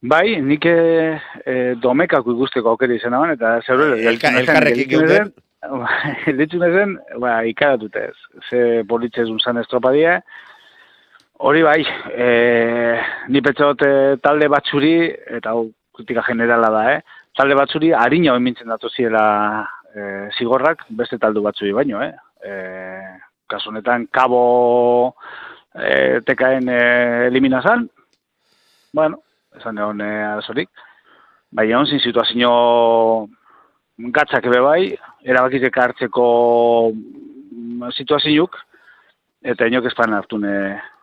Bai, 0.03 0.41
nik 0.43 0.65
eh, 0.67 1.21
eh, 1.47 1.75
domekako 1.79 2.35
ikusteko 2.35 2.75
aukera 2.75 2.95
izan 2.99 3.15
haban, 3.15 3.37
eta 3.37 3.61
zeure... 3.63 4.01
Elka- 4.11 4.35
elkarrekin 4.41 4.89
geuden. 4.91 5.33
Ditzun 6.41 6.65
ezen, 6.67 6.97
ba, 7.23 7.37
ikaratute 7.47 8.09
ez. 8.09 8.17
Ze 8.51 8.83
politzez 8.91 9.29
unzan 9.31 9.61
estropadia. 9.63 10.17
Hori 11.45 11.63
bai, 11.67 11.81
e, 12.15 12.27
ni 13.35 13.41
petxot 13.43 13.81
eh, 13.83 14.15
talde 14.23 14.47
batzuri, 14.47 14.93
eta 15.11 15.51
hau 15.51 15.65
kritika 15.99 16.23
generala 16.29 16.69
da, 16.71 16.83
eh? 16.93 17.01
talde 17.35 17.57
batzuri 17.59 17.89
harina 17.99 18.37
mintzen 18.39 18.71
datu 18.71 18.87
ziela 18.95 19.25
e, 19.91 20.05
zigorrak, 20.39 20.85
beste 21.01 21.19
taldu 21.19 21.43
batzuri 21.43 21.73
baino, 21.75 21.99
eh? 21.99 22.13
E, 22.47 22.55
kasu 23.51 23.73
honetan, 23.73 24.07
kabo 24.15 24.45
e, 25.75 26.21
tekaen 26.31 26.71
e, 26.71 26.79
eliminazan, 27.33 27.89
bueno, 28.95 29.19
esan 29.59 29.83
egon 29.83 30.07
e, 30.07 30.13
arazorik, 30.29 30.71
bai 31.51 31.67
egon 31.73 31.91
zin 31.91 32.07
situazio 32.07 32.55
gatzak 34.15 34.47
ebe 34.47 34.63
bai, 34.63 34.81
erabakitek 35.27 35.83
hartzeko 35.89 36.31
mm, 36.95 37.91
situazioak, 37.99 38.63
eta 39.43 39.67
inok 39.67 39.91
espan 39.91 40.15
hartune 40.15 40.57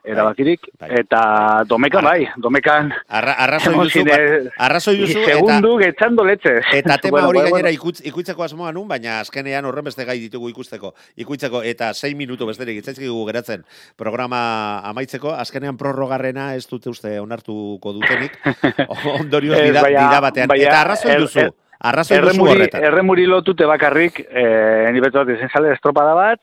erabakirik, 0.03 0.61
bai. 0.79 0.89
eta 1.01 1.63
domeka 1.67 2.01
bai, 2.01 2.27
domekan 2.37 2.91
Arra, 3.07 3.33
arrazoi 3.45 3.73
duzu, 3.83 4.03
ba- 4.05 4.17
arrazoi 4.65 4.95
duzu, 4.97 5.19
eta, 5.19 5.33
segundu 5.35 5.77
getxando 5.77 6.23
letxe. 6.25 6.53
eta 6.73 6.97
tema 7.03 7.17
Bueno, 7.19 7.29
hori 7.29 7.39
bueno, 7.39 7.55
gainera 7.55 7.71
ikutz, 7.75 7.99
ikuitzeko 8.05 8.43
asmoa 8.43 8.71
nun, 8.71 8.87
baina 8.87 9.19
azkenean 9.19 9.65
horren 9.65 9.83
beste 9.85 10.05
gai 10.05 10.19
ditugu 10.19 10.49
ikusteko. 10.49 10.93
Ikuitzeko, 11.17 11.61
eta 11.63 11.93
6 11.93 12.15
minutu 12.15 12.47
besterik 12.47 12.77
itzaizkigu 12.79 13.25
geratzen 13.27 13.63
programa 13.97 14.79
amaitzeko, 14.89 15.33
azkenean 15.35 15.77
prorrogarrena 15.77 16.55
ez 16.55 16.65
dute 16.67 16.89
uste 16.89 17.19
onartuko 17.19 17.93
dutenik, 17.93 18.37
ondorioz 19.19 19.57
baina- 19.59 19.81
bida 20.07 20.21
batean. 20.21 20.47
baina 20.47 20.67
eta 20.69 20.81
arrazoi 20.81 21.11
er- 21.11 21.19
duzu, 21.25 21.39
er- 21.39 21.53
arrazoi 21.79 22.19
duzu 22.21 22.45
horretan. 22.47 22.83
erremuri 22.83 23.25
lotute 23.25 23.65
bakarrik, 23.65 24.19
eh, 24.29 24.89
ni 24.91 24.99
beto 24.99 25.23
bat 25.25 25.35
izen 25.35 25.71
estropada 25.73 26.13
bat, 26.13 26.39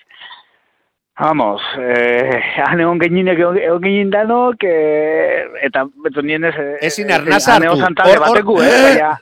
Vamos, 1.19 1.63
eh, 1.81 2.41
han 2.67 2.81
egon 2.85 2.99
geninek 3.01 3.39
egon, 3.41 3.57
genin 3.81 4.11
danok, 4.13 4.61
eh, 4.69 5.47
eta 5.65 5.87
beto 6.05 6.21
nien 6.21 6.45
ez... 6.45 6.53
eh, 6.61 6.75
Ezin 6.91 7.09
eh, 7.09 7.15
arnaz 7.17 7.41
han 7.49 7.65
hartu. 7.65 7.79
zantale 7.81 8.19
bateku, 8.21 8.59
eh, 8.61 8.75
baina... 8.85 9.15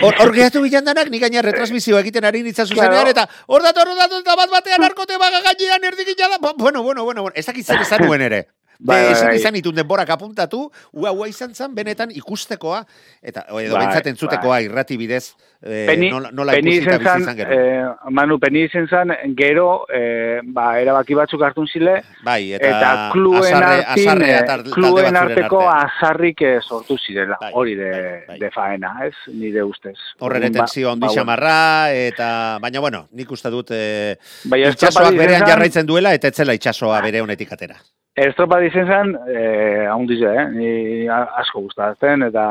Hor, 0.00 0.14
hor 0.22 0.32
gehatu 0.36 0.62
bilan 0.62 0.86
danak, 0.86 1.10
nik 1.10 1.24
gaina 1.26 1.42
retransmisio 1.42 1.98
egiten 1.98 2.24
ari 2.30 2.44
nitza 2.46 2.68
zuzenean, 2.68 3.10
eta 3.10 3.26
hor 3.48 3.66
dator, 3.66 3.90
hor 3.90 3.98
dator, 3.98 4.22
eta 4.22 4.36
bat 4.38 4.52
batean 4.54 4.86
arkote 4.86 5.18
baga 5.18 5.42
gainean 5.48 5.90
erdikina 5.90 6.30
da. 6.36 6.38
Bo- 6.38 6.54
Bueno, 6.56 6.82
bueno, 6.86 7.02
bueno, 7.04 7.22
bueno. 7.26 7.34
Ez 7.34 7.46
dakit 7.50 7.66
zer 7.66 7.82
esan 7.82 8.06
nuen 8.06 8.22
ere. 8.22 8.44
Bai, 8.84 8.98
Bai, 9.06 9.12
bai, 9.14 9.22
bai. 9.30 9.36
izan 9.38 9.56
itun 9.56 9.74
denborak 9.78 10.10
apuntatu, 10.12 10.70
ua, 10.92 11.10
ua 11.16 11.26
izan 11.26 11.54
zen, 11.56 11.72
benetan 11.74 12.10
ikustekoa, 12.12 12.82
eta 13.24 13.46
edo 13.48 13.72
Bai, 13.78 13.86
bentsat 13.86 14.06
entzutekoa 14.10 14.58
irrati 14.60 14.98
bidez, 15.00 15.30
eh, 15.64 15.86
Peni, 15.88 16.10
nola, 16.12 16.28
nola 16.36 16.52
peni 16.52 16.74
ikusita 16.76 16.98
bizi 16.98 17.08
zan, 17.08 17.22
izan 17.22 17.36
genuen. 17.38 17.62
eh, 17.64 18.10
Manu, 18.12 18.36
peni 18.38 18.64
izen 18.68 18.86
zan, 18.92 19.14
gero, 19.38 19.86
eh, 19.88 20.40
ba, 20.44 20.66
erabaki 20.82 21.16
batzuk 21.16 21.40
hartun 21.48 21.66
zile, 21.66 22.02
bai, 22.26 22.52
eta, 22.58 22.68
eta, 22.74 22.90
kluen 23.14 23.40
azarre, 23.54 23.80
artin, 23.86 24.04
azarre 24.10 24.28
eh, 24.30 24.36
atar- 24.42 24.66
kluen 24.76 25.16
arteko 25.16 25.62
artean. 25.64 25.88
azarrik 25.88 26.42
eh, 26.42 26.58
sortu 26.60 26.98
zirela, 26.98 27.38
Bai, 27.40 27.50
hori 27.54 27.74
de, 27.80 27.90
bai, 27.90 28.20
bai. 28.28 28.38
de 28.44 28.50
faena, 28.50 28.92
ez, 29.08 29.14
nire 29.32 29.64
ustez. 29.64 29.96
Horre 30.20 30.36
ere 30.42 30.52
Orduan, 30.52 30.60
tensio 30.66 30.90
ba, 30.92 31.06
bueno. 31.06 31.14
xamarra, 31.14 31.58
eta, 31.94 32.58
baina 32.60 32.80
bueno, 32.84 33.06
nik 33.12 33.30
uste 33.32 33.48
dut, 33.48 33.70
eh, 33.72 34.18
Bai, 34.44 34.60
itxasoak 34.68 35.16
berean 35.16 35.48
jarraitzen 35.48 35.86
duela, 35.86 36.12
eta 36.12 36.28
etzela 36.28 36.52
itxasoa 36.52 37.00
bere 37.00 37.22
honetik 37.24 37.50
atera. 37.50 37.80
Estropa 38.14 38.60
dizen 38.62 38.86
zen, 38.86 39.16
eh, 39.26 39.86
haundiz, 39.90 40.20
eh, 40.22 40.44
ni 40.54 41.08
asko 41.10 41.64
gustatzen, 41.64 42.22
eta 42.28 42.44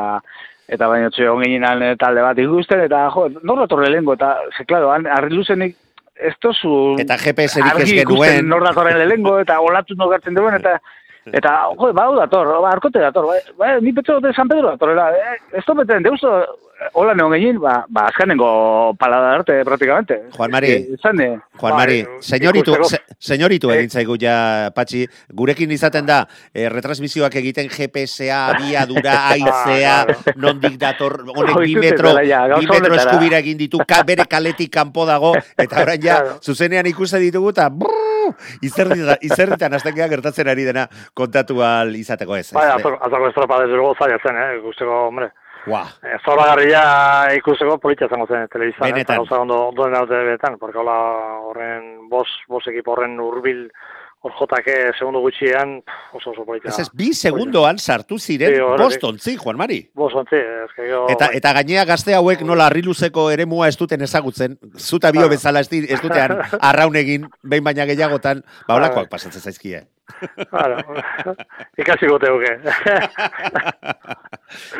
eta 0.68 0.88
baina 0.88 1.10
txo 1.12 1.24
egon 1.24 1.44
ginen 1.44 1.96
talde 2.00 2.22
bat 2.24 2.38
ikusten, 2.40 2.80
eta 2.84 3.06
jo, 3.12 3.28
norra 3.42 3.66
torre 3.68 3.90
lehenko, 3.92 4.14
eta, 4.16 4.34
ze, 4.56 4.64
klaro, 4.64 4.90
arri 4.92 5.32
luzenik, 5.32 5.76
ez 6.14 6.34
tozu... 6.40 6.96
Eta 7.02 7.16
GPS-erik 7.20 7.82
ez 7.82 7.88
genuen. 7.90 8.48
Nor 8.48 8.64
datorren 8.64 8.98
lehenko, 9.00 9.38
eta 9.42 9.58
olatu 9.60 9.96
nogartzen 9.98 10.36
duen, 10.36 10.56
eta 10.60 10.78
Eta, 11.32 11.54
jo, 11.72 11.92
bau 11.96 12.12
dator, 12.18 12.50
ba, 12.60 12.70
arkote 12.74 13.00
dator, 13.00 13.24
bai, 13.30 13.40
bai, 13.56 13.80
ni 13.80 13.92
petxo 13.96 14.18
dute 14.20 14.34
San 14.36 14.48
Pedro 14.48 14.74
datorrela, 14.74 15.08
eh, 15.16 15.38
ez 15.56 15.64
topeten, 15.64 16.02
deusto, 16.04 16.28
hola 16.92 17.14
neon 17.16 17.32
gehien, 17.32 17.56
ba, 17.62 17.78
ba, 17.88 18.08
azkanengo 18.10 18.92
palada 19.00 19.30
arte, 19.38 19.56
praktikamente. 19.64 20.18
Juan 20.36 20.50
Mari, 20.52 20.74
Izan, 20.98 21.20
eh, 21.24 21.38
Juan 21.56 21.72
bai, 21.72 21.78
Mari, 21.80 21.98
señoritu, 22.20 22.74
ikusteko. 22.74 23.06
se, 23.08 23.16
señoritu 23.32 23.70
Eh. 23.70 23.78
egin 23.78 23.90
zaigu 23.90 24.18
ja, 24.20 24.70
Patxi, 24.74 25.06
gurekin 25.32 25.70
izaten 25.72 26.04
da, 26.04 26.26
eh, 26.52 26.68
retransmisioak 26.68 27.34
egiten 27.40 27.68
GPS-a, 27.72 28.48
abiadura, 28.52 29.16
aizea, 29.32 30.06
nondik 30.36 30.76
dator, 30.76 31.22
honek 31.34 31.56
bi 31.64 31.76
metro, 31.76 32.12
bi 32.14 32.66
metro 32.68 32.94
eskubira 33.00 33.38
egin 33.38 33.56
ditu, 33.56 33.78
ka, 33.88 34.02
bere 34.04 34.26
kaletik 34.28 34.70
kanpo 34.70 35.06
dago, 35.06 35.32
eta 35.56 35.80
orain 35.80 36.02
ja, 36.02 36.20
zuzenean 36.44 36.84
ikuste 36.86 37.18
ditugu, 37.18 37.48
eta 37.56 37.70
brrr, 37.70 38.13
izerditan 38.62 39.74
azten 39.74 39.94
geha 39.94 40.08
gertatzen 40.08 40.48
ari 40.48 40.64
dena 40.64 40.88
kontatu 41.14 41.62
al 41.62 41.94
izateko 41.96 42.36
ez. 42.36 42.52
Bai, 42.52 42.68
azoko 42.74 43.28
estropa 43.28 43.62
luego 43.64 43.94
zaila 43.98 44.18
zen, 44.22 44.36
eh, 44.36 44.58
ikusteko, 44.58 45.06
hombre. 45.08 45.30
Guau. 45.64 45.86
Eh, 46.04 46.18
Zoragarria 46.24 46.82
ikusteko 47.38 47.78
politia 47.80 48.08
zango 48.08 48.26
zen 48.26 48.48
telebizan, 48.52 48.84
eh, 48.84 48.92
Benetan. 48.92 49.14
eta 49.16 49.16
gauza 49.22 49.40
ondo, 49.40 49.68
ondo 49.68 49.86
dena 49.86 50.04
benetan, 50.04 50.58
porque 50.58 50.78
hola 50.78 50.96
horren, 51.48 52.08
bos, 52.08 52.28
bos 52.48 52.66
ekipo 52.68 52.92
horren 52.92 53.18
urbil, 53.20 53.70
hor 54.24 54.32
jotake 54.38 54.74
segundo 54.98 55.20
gutxian, 55.20 55.76
oso 56.16 56.30
oso 56.32 56.46
politia. 56.48 56.70
Ez 56.72 56.78
ez, 56.80 56.88
bi 56.96 57.10
segundoan 57.12 57.76
sartu 57.78 58.16
ziren 58.18 58.54
Sí, 58.54 58.60
horretik. 58.60 58.84
bost 58.86 59.04
ontzi, 59.04 59.36
Juan 59.36 59.58
Mari. 59.60 59.78
Bos 59.94 60.14
ontzi, 60.16 60.36
ez 60.40 60.70
que 60.74 60.82
gero... 60.86 61.02
Eta, 61.12 61.28
eta 61.36 61.52
gainea 61.60 61.84
gazte 61.84 62.14
hauek 62.16 62.40
nola 62.48 62.66
arriluzeko 62.72 63.26
eremua 63.34 63.68
ez 63.68 63.76
duten 63.76 64.00
ezagutzen, 64.06 64.56
zuta 64.80 65.10
bio 65.12 65.26
Claro. 65.26 65.34
bezala 65.36 65.60
ez, 65.60 65.68
ez 65.72 66.00
dutean 66.00 66.38
arraun 66.70 66.96
egin, 66.96 67.28
behin 67.42 67.64
baina 67.68 67.84
gehiagotan, 67.86 68.40
ba 68.68 68.78
holakoak 68.78 69.10
Bai. 69.10 69.12
pasatzen 69.18 69.42
zaizkie. 69.44 69.84
Claro, 70.50 70.80
ikasi 71.80 72.06
gote 72.08 72.28
huke. 72.32 72.58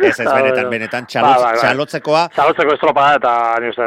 Ez 0.04 0.20
ez, 0.20 0.26
Ah, 0.26 0.36
benetan, 0.38 0.68
benetan, 0.70 1.06
txalotz, 1.10 1.34
Bai, 1.34 1.42
bai, 1.42 1.52
bai. 1.56 1.60
txalotzekoa, 1.64 2.22
Zalotzeko 2.36 2.74
estropa 2.76 3.06
eta 3.16 3.32
ni 3.62 3.70
uste, 3.72 3.86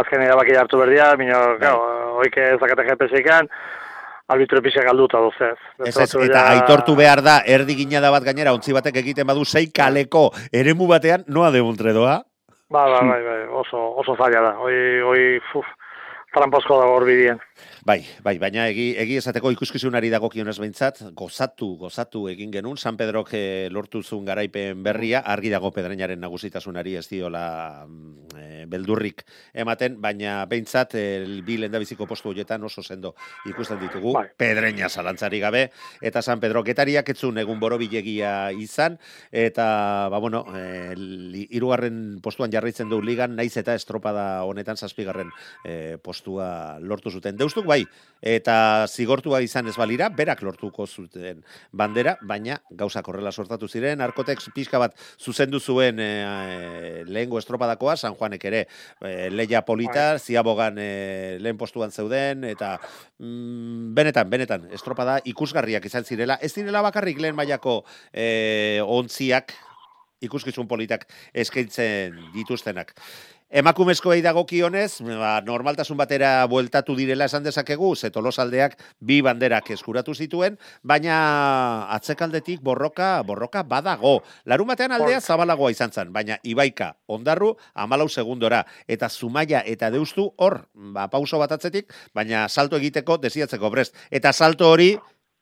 azken 0.00 0.22
erabaki 0.24 0.56
hartu 0.58 0.80
berdia, 0.80 1.10
minio, 1.20 1.38
claro, 1.60 2.16
oike 2.24 2.46
zakate 2.58 2.86
GPS-ekan, 2.88 3.48
arbitro 4.28 4.62
pixak 4.62 4.84
galduta 4.84 5.20
duzez. 5.22 5.56
ez 5.84 5.96
ez, 5.96 6.14
eta 6.26 6.44
aitortu 6.50 6.96
behar 6.98 7.22
da, 7.22 7.40
erdi 7.46 7.76
gina 7.82 8.00
da 8.00 8.10
bat 8.10 8.24
gainera, 8.26 8.54
ontzi 8.56 8.74
batek 8.74 8.96
egiten 9.02 9.26
badu, 9.26 9.44
sei 9.44 9.68
kaleko 9.70 10.30
eremu 10.52 10.88
batean, 10.90 11.24
noa 11.28 11.50
de 11.50 11.62
doa? 11.92 12.22
Ba, 12.68 12.88
ba, 12.90 13.00
bai, 13.06 13.22
bai, 13.22 13.42
oso, 13.54 13.78
oso 14.02 14.16
zaila 14.16 14.40
da. 14.42 14.52
Hoi, 14.58 14.74
hoi, 15.06 15.40
fuf, 15.52 15.66
tramposko 16.34 16.80
dago 16.80 16.96
hor 16.96 17.04
bidien. 17.06 17.38
Bai, 17.86 18.00
bai, 18.18 18.32
baina 18.42 18.64
egi, 18.66 18.96
egi 18.98 19.14
esateko 19.20 19.52
ikuskizunari 19.54 20.08
dagokionez 20.10 20.56
behintzat, 20.58 21.04
gozatu, 21.14 21.68
gozatu 21.78 22.24
egin 22.32 22.50
genuen, 22.50 22.74
San 22.82 22.96
Pedrok 22.98 23.28
eh, 23.38 23.68
lortu 23.70 24.00
zuen 24.02 24.24
garaipen 24.26 24.80
berria, 24.82 25.20
argi 25.22 25.52
dago 25.52 25.70
pedreñaren 25.70 26.18
nagusitasunari 26.18 26.96
ez 26.98 27.04
diola 27.06 27.44
eh, 28.42 28.64
beldurrik 28.66 29.22
ematen, 29.54 30.00
baina 30.02 30.40
behintzat 30.50 30.96
eh, 30.98 31.20
bi 31.46 31.60
lendabiziko 31.62 32.08
postu 32.10 32.32
horietan 32.32 32.66
oso 32.66 32.82
sendo 32.82 33.12
ikusten 33.46 33.78
ditugu, 33.84 34.16
Bai. 34.18 34.24
pedreña 34.36 34.88
zalantzari 34.90 35.38
gabe, 35.44 35.62
eta 36.02 36.24
San 36.26 36.42
Pedro 36.42 36.64
getariak 36.66 37.14
etzun 37.14 37.38
egun 37.38 37.62
boro 37.62 37.78
bilegia 37.78 38.50
izan, 38.50 38.98
eta, 39.30 40.08
ba, 40.10 40.18
bueno, 40.18 40.42
li- 40.98 41.46
hirugarren 41.52 42.18
postuan 42.18 42.50
jarraitzen 42.50 42.90
du 42.90 42.98
ligan, 43.00 43.38
naiz 43.38 43.54
eta 43.62 43.78
estropada 43.78 44.42
honetan 44.42 44.74
zazpigarren 44.74 45.30
eh, 45.62 46.02
postua 46.02 46.80
lortu 46.82 47.14
zuten. 47.14 47.38
Deustuk 47.38 47.62
bai, 47.64 47.75
eta 48.26 48.86
zigortua 48.88 49.40
izan 49.44 49.68
ez 49.68 49.76
balira, 49.76 50.08
berak 50.08 50.40
lortuko 50.42 50.86
zuten 50.86 51.42
bandera, 51.70 52.16
baina 52.26 52.58
gauzak 52.70 53.06
horrela 53.08 53.30
sortatu 53.32 53.68
ziren, 53.68 54.00
arkotek 54.00 54.40
pixka 54.54 54.80
bat 54.82 54.96
zuzendu 55.20 55.60
zuen 55.60 56.00
e, 56.00 57.04
lehengo 57.06 57.38
estropadakoa, 57.38 57.96
San 57.96 58.16
Juanek 58.16 58.48
ere 58.48 58.64
e, 59.00 59.28
leia 59.30 59.62
polita, 59.68 60.18
ziabogan 60.18 60.80
e, 60.80 61.38
lehen 61.40 61.60
postuan 61.60 61.92
zeuden, 61.92 62.44
eta 62.48 62.76
mm, 63.18 63.94
benetan, 63.94 64.30
benetan, 64.32 64.66
estropada 64.72 65.20
ikusgarriak 65.24 65.86
izan 65.86 66.04
zirela, 66.04 66.40
ez 66.40 66.54
direla 66.56 66.82
bakarrik 66.88 67.20
lehen 67.20 67.36
mailako 67.36 67.82
e, 68.12 68.80
ontziak, 68.82 69.54
ikuskizun 70.24 70.68
politak 70.68 71.04
eskaintzen 71.36 72.16
dituztenak. 72.34 72.94
Emakumezkoei 73.46 74.24
dagokionez, 74.26 74.98
ba, 75.06 75.36
normaltasun 75.46 75.94
batera 75.96 76.30
bueltatu 76.50 76.96
direla 76.98 77.28
esan 77.30 77.44
dezakegu, 77.46 77.92
ze 77.94 78.10
tolosaldeak 78.10 78.74
bi 78.98 79.20
banderak 79.22 79.70
eskuratu 79.70 80.16
zituen, 80.18 80.56
baina 80.82 81.86
atzekaldetik 81.94 82.58
borroka, 82.60 83.22
borroka 83.22 83.62
badago. 83.62 84.24
Larun 84.50 84.66
batean 84.66 84.96
aldea 84.98 85.20
zabalagoa 85.20 85.70
izan 85.70 85.94
zen, 85.94 86.10
baina 86.12 86.40
Ibaika, 86.42 86.96
ondarru, 87.06 87.52
amalau 87.74 88.08
segundora, 88.08 88.64
eta 88.88 89.08
Zumaia 89.08 89.62
eta 89.64 89.92
Deustu 89.94 90.32
hor, 90.36 90.64
ba, 90.74 91.06
pauso 91.06 91.38
bat 91.38 91.54
atzetik, 91.54 91.94
baina 92.12 92.48
salto 92.48 92.82
egiteko 92.82 93.20
desiatzeko 93.22 93.70
brest. 93.70 93.94
Eta 94.10 94.32
salto 94.32 94.72
hori, 94.74 94.96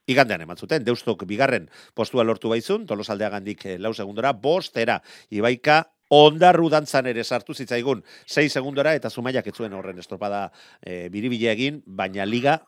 Igandean 0.04 0.42
eman 0.44 0.58
zuten, 0.60 0.84
deustok 0.84 1.24
bigarren 1.24 1.70
postua 1.96 2.26
lortu 2.28 2.50
baizun, 2.52 2.84
tolosaldeagandik 2.84 3.64
eh, 3.64 3.78
lau 3.80 3.94
segundora, 3.96 4.34
bostera, 4.36 4.98
Ibaika 5.32 5.86
ondarru 6.10 6.68
dantzan 6.68 7.06
ere 7.06 7.24
sartu 7.24 7.54
zitzaigun 7.54 8.02
6 8.26 8.50
segundora 8.52 8.94
eta 8.94 9.10
Zumaiak 9.10 9.46
ez 9.46 9.54
zuen 9.54 9.72
horren 9.72 9.98
estropada 9.98 10.50
e, 10.82 11.08
biribile 11.08 11.50
egin, 11.52 11.82
baina 11.86 12.26
liga 12.26 12.60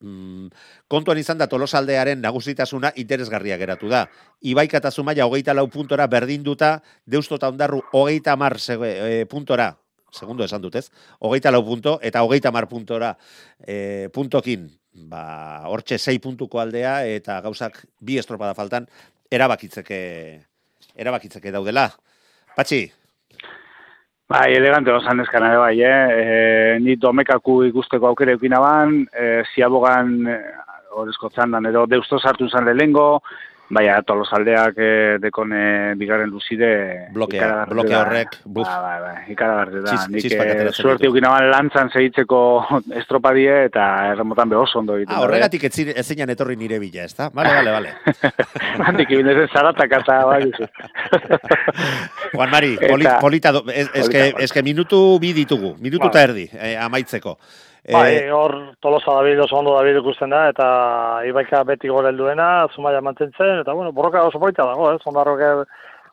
mm, 0.00 0.48
kontuan 0.88 1.18
izan 1.18 1.38
da 1.38 1.48
tolosaldearen 1.50 2.20
nagusitasuna 2.22 2.92
interesgarria 2.96 3.58
geratu 3.58 3.90
da. 3.90 4.06
Ibaika 4.40 4.78
eta 4.78 4.90
Zumaia 4.90 5.26
hogeita 5.26 5.54
lau 5.54 5.68
puntora 5.68 6.06
berdinduta, 6.06 6.78
deusto 7.06 7.36
eta 7.36 7.50
ondarru 7.52 7.82
hogeita 7.92 8.36
mar 8.36 8.56
e, 8.58 9.24
puntora, 9.30 9.74
segundo 10.12 10.44
esan 10.44 10.62
dutez, 10.62 10.88
hogeita 11.20 11.50
lau 11.50 11.64
punto, 11.64 11.98
eta 12.02 12.22
hogeita 12.22 12.52
mar 12.52 12.68
puntora 12.68 13.16
e, 13.60 14.08
puntokin, 14.12 14.68
ba, 15.08 15.68
hortxe 15.68 15.98
sei 15.98 16.18
puntuko 16.18 16.60
aldea, 16.60 17.04
eta 17.06 17.40
gauzak 17.44 17.84
bi 18.00 18.18
estropada 18.18 18.54
faltan, 18.54 18.88
erabakitzeke, 19.30 20.00
erabakitzeke 20.96 21.52
daudela. 21.52 21.90
Patxi, 22.58 22.88
Bai, 24.28 24.52
elegante 24.52 24.92
osan 24.92 25.22
eskan 25.22 25.44
ere 25.46 25.56
bai, 25.56 25.76
eh? 25.80 26.06
E, 26.22 26.80
ni 26.84 26.98
domekaku 27.00 27.62
ikusteko 27.68 28.10
aukera 28.10 28.34
eukina 28.34 28.58
ban, 28.60 28.90
e, 29.08 29.28
ziabogan 29.54 30.10
e, 30.28 30.34
horrezko 30.92 31.30
txandan, 31.32 31.68
edo 31.70 31.86
deusto 31.88 32.18
sartu 32.18 32.48
zen 32.50 32.68
lehengo, 32.68 33.22
Baina, 33.68 33.98
tolos 34.00 34.30
aldeak 34.32 34.78
eh, 34.80 35.16
dekone 35.20 35.94
bigarren 36.00 36.30
luzide... 36.32 37.08
Blokea, 37.12 37.48
da. 37.68 37.98
horrek, 38.00 38.38
buf. 38.44 38.64
Ba, 38.64 38.78
ba, 38.80 38.92
ba, 39.02 39.10
ikaragarri 39.28 39.82
da. 39.84 39.90
Txis- 39.92 40.08
Nik 40.08 40.24
eh, 40.32 40.70
suerte 40.72 41.02
ditu. 41.04 41.10
ukin 41.12 41.26
aban 41.28 41.50
lantzan 41.52 41.90
segitzeko 41.92 42.40
estropadie 43.02 43.66
eta 43.66 43.84
erremotan 44.14 44.48
behoz 44.48 44.70
ondo 44.80 44.96
egiten. 44.96 45.12
Ah, 45.14 45.20
horregatik 45.26 45.68
ez 45.68 45.72
zine- 45.76 45.96
ez 46.00 46.06
zinan 46.08 46.32
etorri 46.32 46.56
nire 46.56 46.78
bila, 46.80 47.04
ez 47.04 47.12
da? 47.18 47.28
Bale, 47.28 47.52
bale, 47.58 47.76
bale. 47.76 47.92
Handik 48.88 49.12
ibin 49.12 49.28
ez 49.34 49.50
zaratak 49.52 49.92
eta 50.00 50.18
bai. 50.32 50.42
Juan 52.32 52.50
Mari, 52.50 52.74
polita, 53.20 53.52
do, 53.52 53.64
ez, 53.68 53.88
ez, 53.92 54.08
que, 54.08 54.18
Polita, 54.32 54.44
ez 54.44 54.52
que 54.52 54.62
minutu 54.62 55.18
bi 55.20 55.34
ditugu, 55.36 55.74
minutu 55.80 56.06
eta 56.08 56.18
Bai. 56.22 56.28
erdi, 56.30 56.48
eh, 56.56 56.76
amaitzeko. 56.80 57.36
Bai, 57.92 58.16
Eh, 58.16 58.32
hor 58.32 58.54
Tolosa 58.80 59.12
David 59.14 59.40
oso 59.40 59.56
ondo 59.56 59.74
David 59.76 59.96
ikusten 60.02 60.30
da, 60.30 60.48
eta 60.50 60.66
Ibaika 61.24 61.62
beti 61.64 61.88
gore 61.88 62.10
helduena, 62.10 62.66
Zumaia 62.74 63.00
mantentzen, 63.00 63.60
eta 63.62 63.72
bueno, 63.72 63.92
borroka 63.92 64.22
oso 64.28 64.38
polita 64.38 64.64
dago, 64.66 64.90
ez, 64.92 65.00
ondarroke 65.06 65.48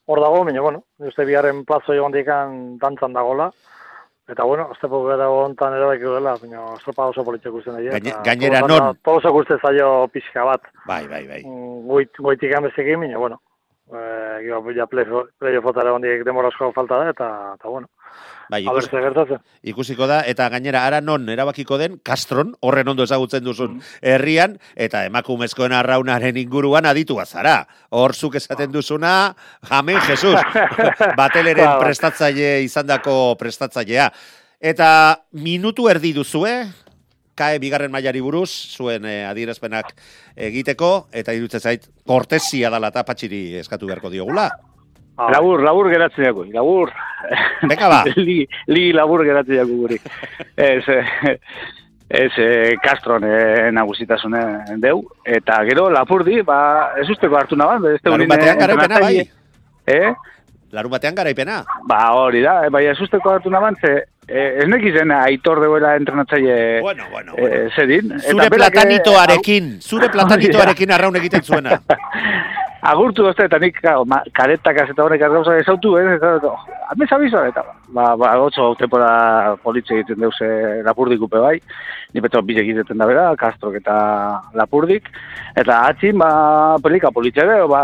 hor 0.07 0.21
dago, 0.21 0.43
baina 0.45 0.61
bueno, 0.61 0.83
uste 0.99 1.25
biharren 1.25 1.65
plazo 1.65 1.93
egon 1.93 2.11
dikan 2.13 2.77
dantzan 2.79 3.13
dagola, 3.13 3.49
eta 4.29 4.43
bueno, 4.43 4.69
aztepo 4.71 5.03
gara 5.05 5.27
hontan 5.29 5.73
ere 5.77 5.85
baik 5.85 6.01
dela, 6.05 6.35
baina 6.41 6.63
estropa 6.75 7.09
oso 7.11 7.23
polita 7.25 7.49
ikusten 7.49 7.73
da. 7.75 7.81
Gaine- 7.97 8.15
gainera 8.23 8.61
non? 8.67 8.95
Tolosa 9.03 9.29
ikusten 9.33 9.59
zaio 9.59 10.07
pixka 10.13 10.45
bat, 10.45 10.61
bai, 10.87 11.07
bai, 11.07 11.27
bai. 11.27 11.41
mm, 11.45 11.87
goit, 11.87 12.11
goitik 12.19 12.55
amezekin, 12.55 12.99
baina 12.99 13.17
bueno, 13.17 13.41
eh, 13.93 14.47
ja 14.47 14.87
playoffotara 14.87 15.89
egon 15.89 16.01
dik 16.01 16.23
demora 16.25 16.47
asko 16.53 16.71
falta 16.71 16.97
da, 17.03 17.09
eta, 17.09 17.29
eta 17.59 17.67
bueno, 17.69 17.87
Bai, 18.49 18.59
ikus, 18.61 18.85
gertatzen. 18.91 19.39
ikusiko 19.65 20.05
da, 20.05 20.19
eta 20.29 20.45
gainera 20.53 20.83
ara 20.85 20.99
non 21.01 21.23
erabakiko 21.33 21.79
den, 21.81 21.97
Castron, 22.05 22.53
horren 22.61 22.87
ondo 22.91 23.03
ezagutzen 23.07 23.43
duzun 23.43 23.79
herrian, 24.05 24.59
eta 24.75 25.01
emakumezkoen 25.07 25.73
arraunaren 25.73 26.37
inguruan 26.37 26.85
aditua 26.85 27.25
zara. 27.25 27.55
Hor 27.89 28.13
zuk 28.13 28.35
esaten 28.37 28.71
duzuna, 28.71 29.33
jamen, 29.69 29.97
Jesus, 30.05 30.37
bateleren 31.17 31.65
Ba, 31.65 31.77
ba. 31.79 31.83
prestatzaile 31.87 32.61
izandako 32.67 33.35
prestatzailea. 33.39 34.11
Eta 34.61 34.89
minutu 35.33 35.89
erdi 35.89 36.13
duzue, 36.13 36.53
kae 37.35 37.57
bigarren 37.59 37.91
mailari 37.91 38.21
buruz, 38.23 38.49
zuen 38.77 39.03
eh, 39.09 39.25
adierazpenak 39.27 39.91
egiteko, 40.37 41.07
eta 41.11 41.33
irutzen 41.35 41.59
zait, 41.65 41.89
kortesia 42.07 42.69
dala 42.69 42.93
eta 42.93 43.03
patxiri 43.03 43.57
eskatu 43.59 43.89
beharko 43.89 44.13
diogula. 44.13 44.51
Ah, 45.17 45.29
Labur, 45.31 45.61
labur 45.63 45.87
geratzen 45.87 46.25
dago, 46.27 46.43
labur. 46.51 46.89
Beka 47.69 47.87
ba. 47.87 48.01
li, 48.27 48.41
li 48.67 48.89
labur 48.91 49.23
geratzen 49.23 49.61
dago 49.61 49.77
guri. 49.79 49.99
ez, 50.69 50.83
ez 52.09 52.31
eh, 52.37 52.75
Castron 52.83 53.23
eh, 53.23 53.71
nagusitasune 53.71 54.43
deu. 54.83 54.99
Eta 55.23 55.61
gero, 55.69 55.87
lapurdi, 55.93 56.41
ba, 56.43 56.59
ez 56.99 57.07
usteko 57.09 57.39
hartu 57.39 57.55
naban. 57.55 57.81
Beste 57.87 58.11
Larun 58.11 58.33
batean 58.33 58.59
garaipena, 58.59 58.99
bai. 58.99 59.23
Eh? 59.95 60.11
Larun 60.75 60.91
batean 60.97 61.15
garaipena. 61.15 61.61
Ba, 61.87 62.01
hori 62.19 62.43
da, 62.43 62.59
eh, 62.65 62.73
bai, 62.73 62.83
ez 62.91 62.99
usteko 62.99 63.37
hartu 63.37 63.53
naban, 63.53 63.79
ze, 63.79 63.95
eh, 64.27 64.61
ez 64.63 64.67
nekizen 64.69 65.11
aitor 65.11 65.61
deuela 65.61 65.95
entrenatzaile 65.95 66.81
Bueno, 66.81 67.03
bueno, 67.11 67.33
bueno. 67.33 67.47
eh, 67.47 67.69
zedin. 67.75 68.11
Eta 68.11 68.31
Zure 68.31 68.47
eh, 68.47 68.55
platanitoarekin, 68.57 69.71
zure 69.81 70.09
platanitoarekin 70.09 70.91
arraun 70.91 71.15
egiten 71.21 71.43
zuena. 71.43 71.79
agurtu 72.85 73.25
dozte, 73.25 73.47
eta 73.49 73.57
nik 73.61 73.79
claro, 73.81 74.05
ma, 74.09 74.19
karetakaz 74.35 74.89
eta 74.91 75.03
horrek 75.05 75.23
gauza 75.23 75.57
ezautu, 75.57 75.95
eh? 75.97 76.05
Eta, 76.15 76.35
eta, 76.39 76.81
Hamez 76.91 77.07
abizo, 77.15 77.41
eta 77.49 77.63
ba, 77.95 78.11
ba, 78.19 78.35
otso 78.45 78.67
tempora 78.77 79.55
politxe 79.63 79.95
egiten 79.97 80.21
deuse 80.21 80.49
lapurdikupe 80.85 81.41
bai, 81.41 81.55
ni 82.13 82.21
beto 82.21 82.41
bile 82.45 82.61
egiten 82.61 83.01
da 83.01 83.07
bera, 83.09 83.25
Castrok 83.39 83.79
eta 83.79 83.95
lapurdik, 84.53 85.09
eta 85.57 85.81
atzin, 85.89 86.19
ba, 86.21 86.29
pelika 86.83 87.09
politxe 87.15 87.47
gero, 87.47 87.69
ba, 87.71 87.81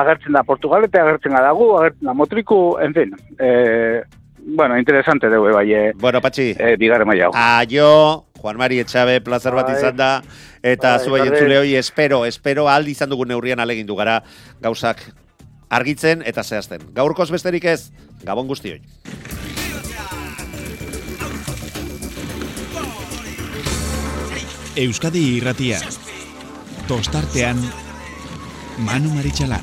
agertzen 0.00 0.34
da 0.34 0.42
Portugalete, 0.48 0.98
agertzen 0.98 1.36
da 1.38 1.44
dagu, 1.46 1.70
agertzen 1.78 2.10
da 2.10 2.16
motriku, 2.16 2.60
en 2.82 2.96
fin, 2.96 3.14
eh, 3.38 4.02
bueno, 4.44 4.78
interesante 4.78 5.28
deue 5.28 5.52
bai, 5.52 5.72
eh, 5.72 5.92
Bueno, 5.96 6.20
Patxi, 6.20 6.54
eh, 6.58 6.76
bigarren 6.78 7.06
maila 7.06 7.26
hau. 7.26 7.32
aio, 7.34 8.26
Juan 8.38 8.56
Mari 8.56 8.78
Etxabe, 8.80 9.20
plazer 9.20 9.52
bat 9.54 9.66
Bai. 9.66 9.76
izan 9.76 9.96
da, 9.96 10.22
eta 10.62 10.96
Bai, 10.96 11.04
zuei 11.04 11.20
berdin. 11.22 11.34
entzule 11.34 11.58
hoi 11.58 11.74
espero, 11.76 12.24
espero 12.26 12.68
aldi 12.68 12.92
izan 12.92 13.10
dugun 13.10 13.28
neurrian 13.28 13.60
alegindu 13.60 13.96
gara 13.96 14.22
gauzak 14.60 14.98
argitzen 15.68 16.22
eta 16.26 16.42
zehazten. 16.42 16.80
Gaurkoz 16.94 17.30
besterik 17.30 17.64
ez, 17.64 17.90
gabon 18.24 18.46
guztioi. 18.48 18.80
Euskadi 24.76 25.22
irratia. 25.36 25.80
Tostartean 26.88 27.58
Manu 28.86 29.10
Maritxalar. 29.14 29.60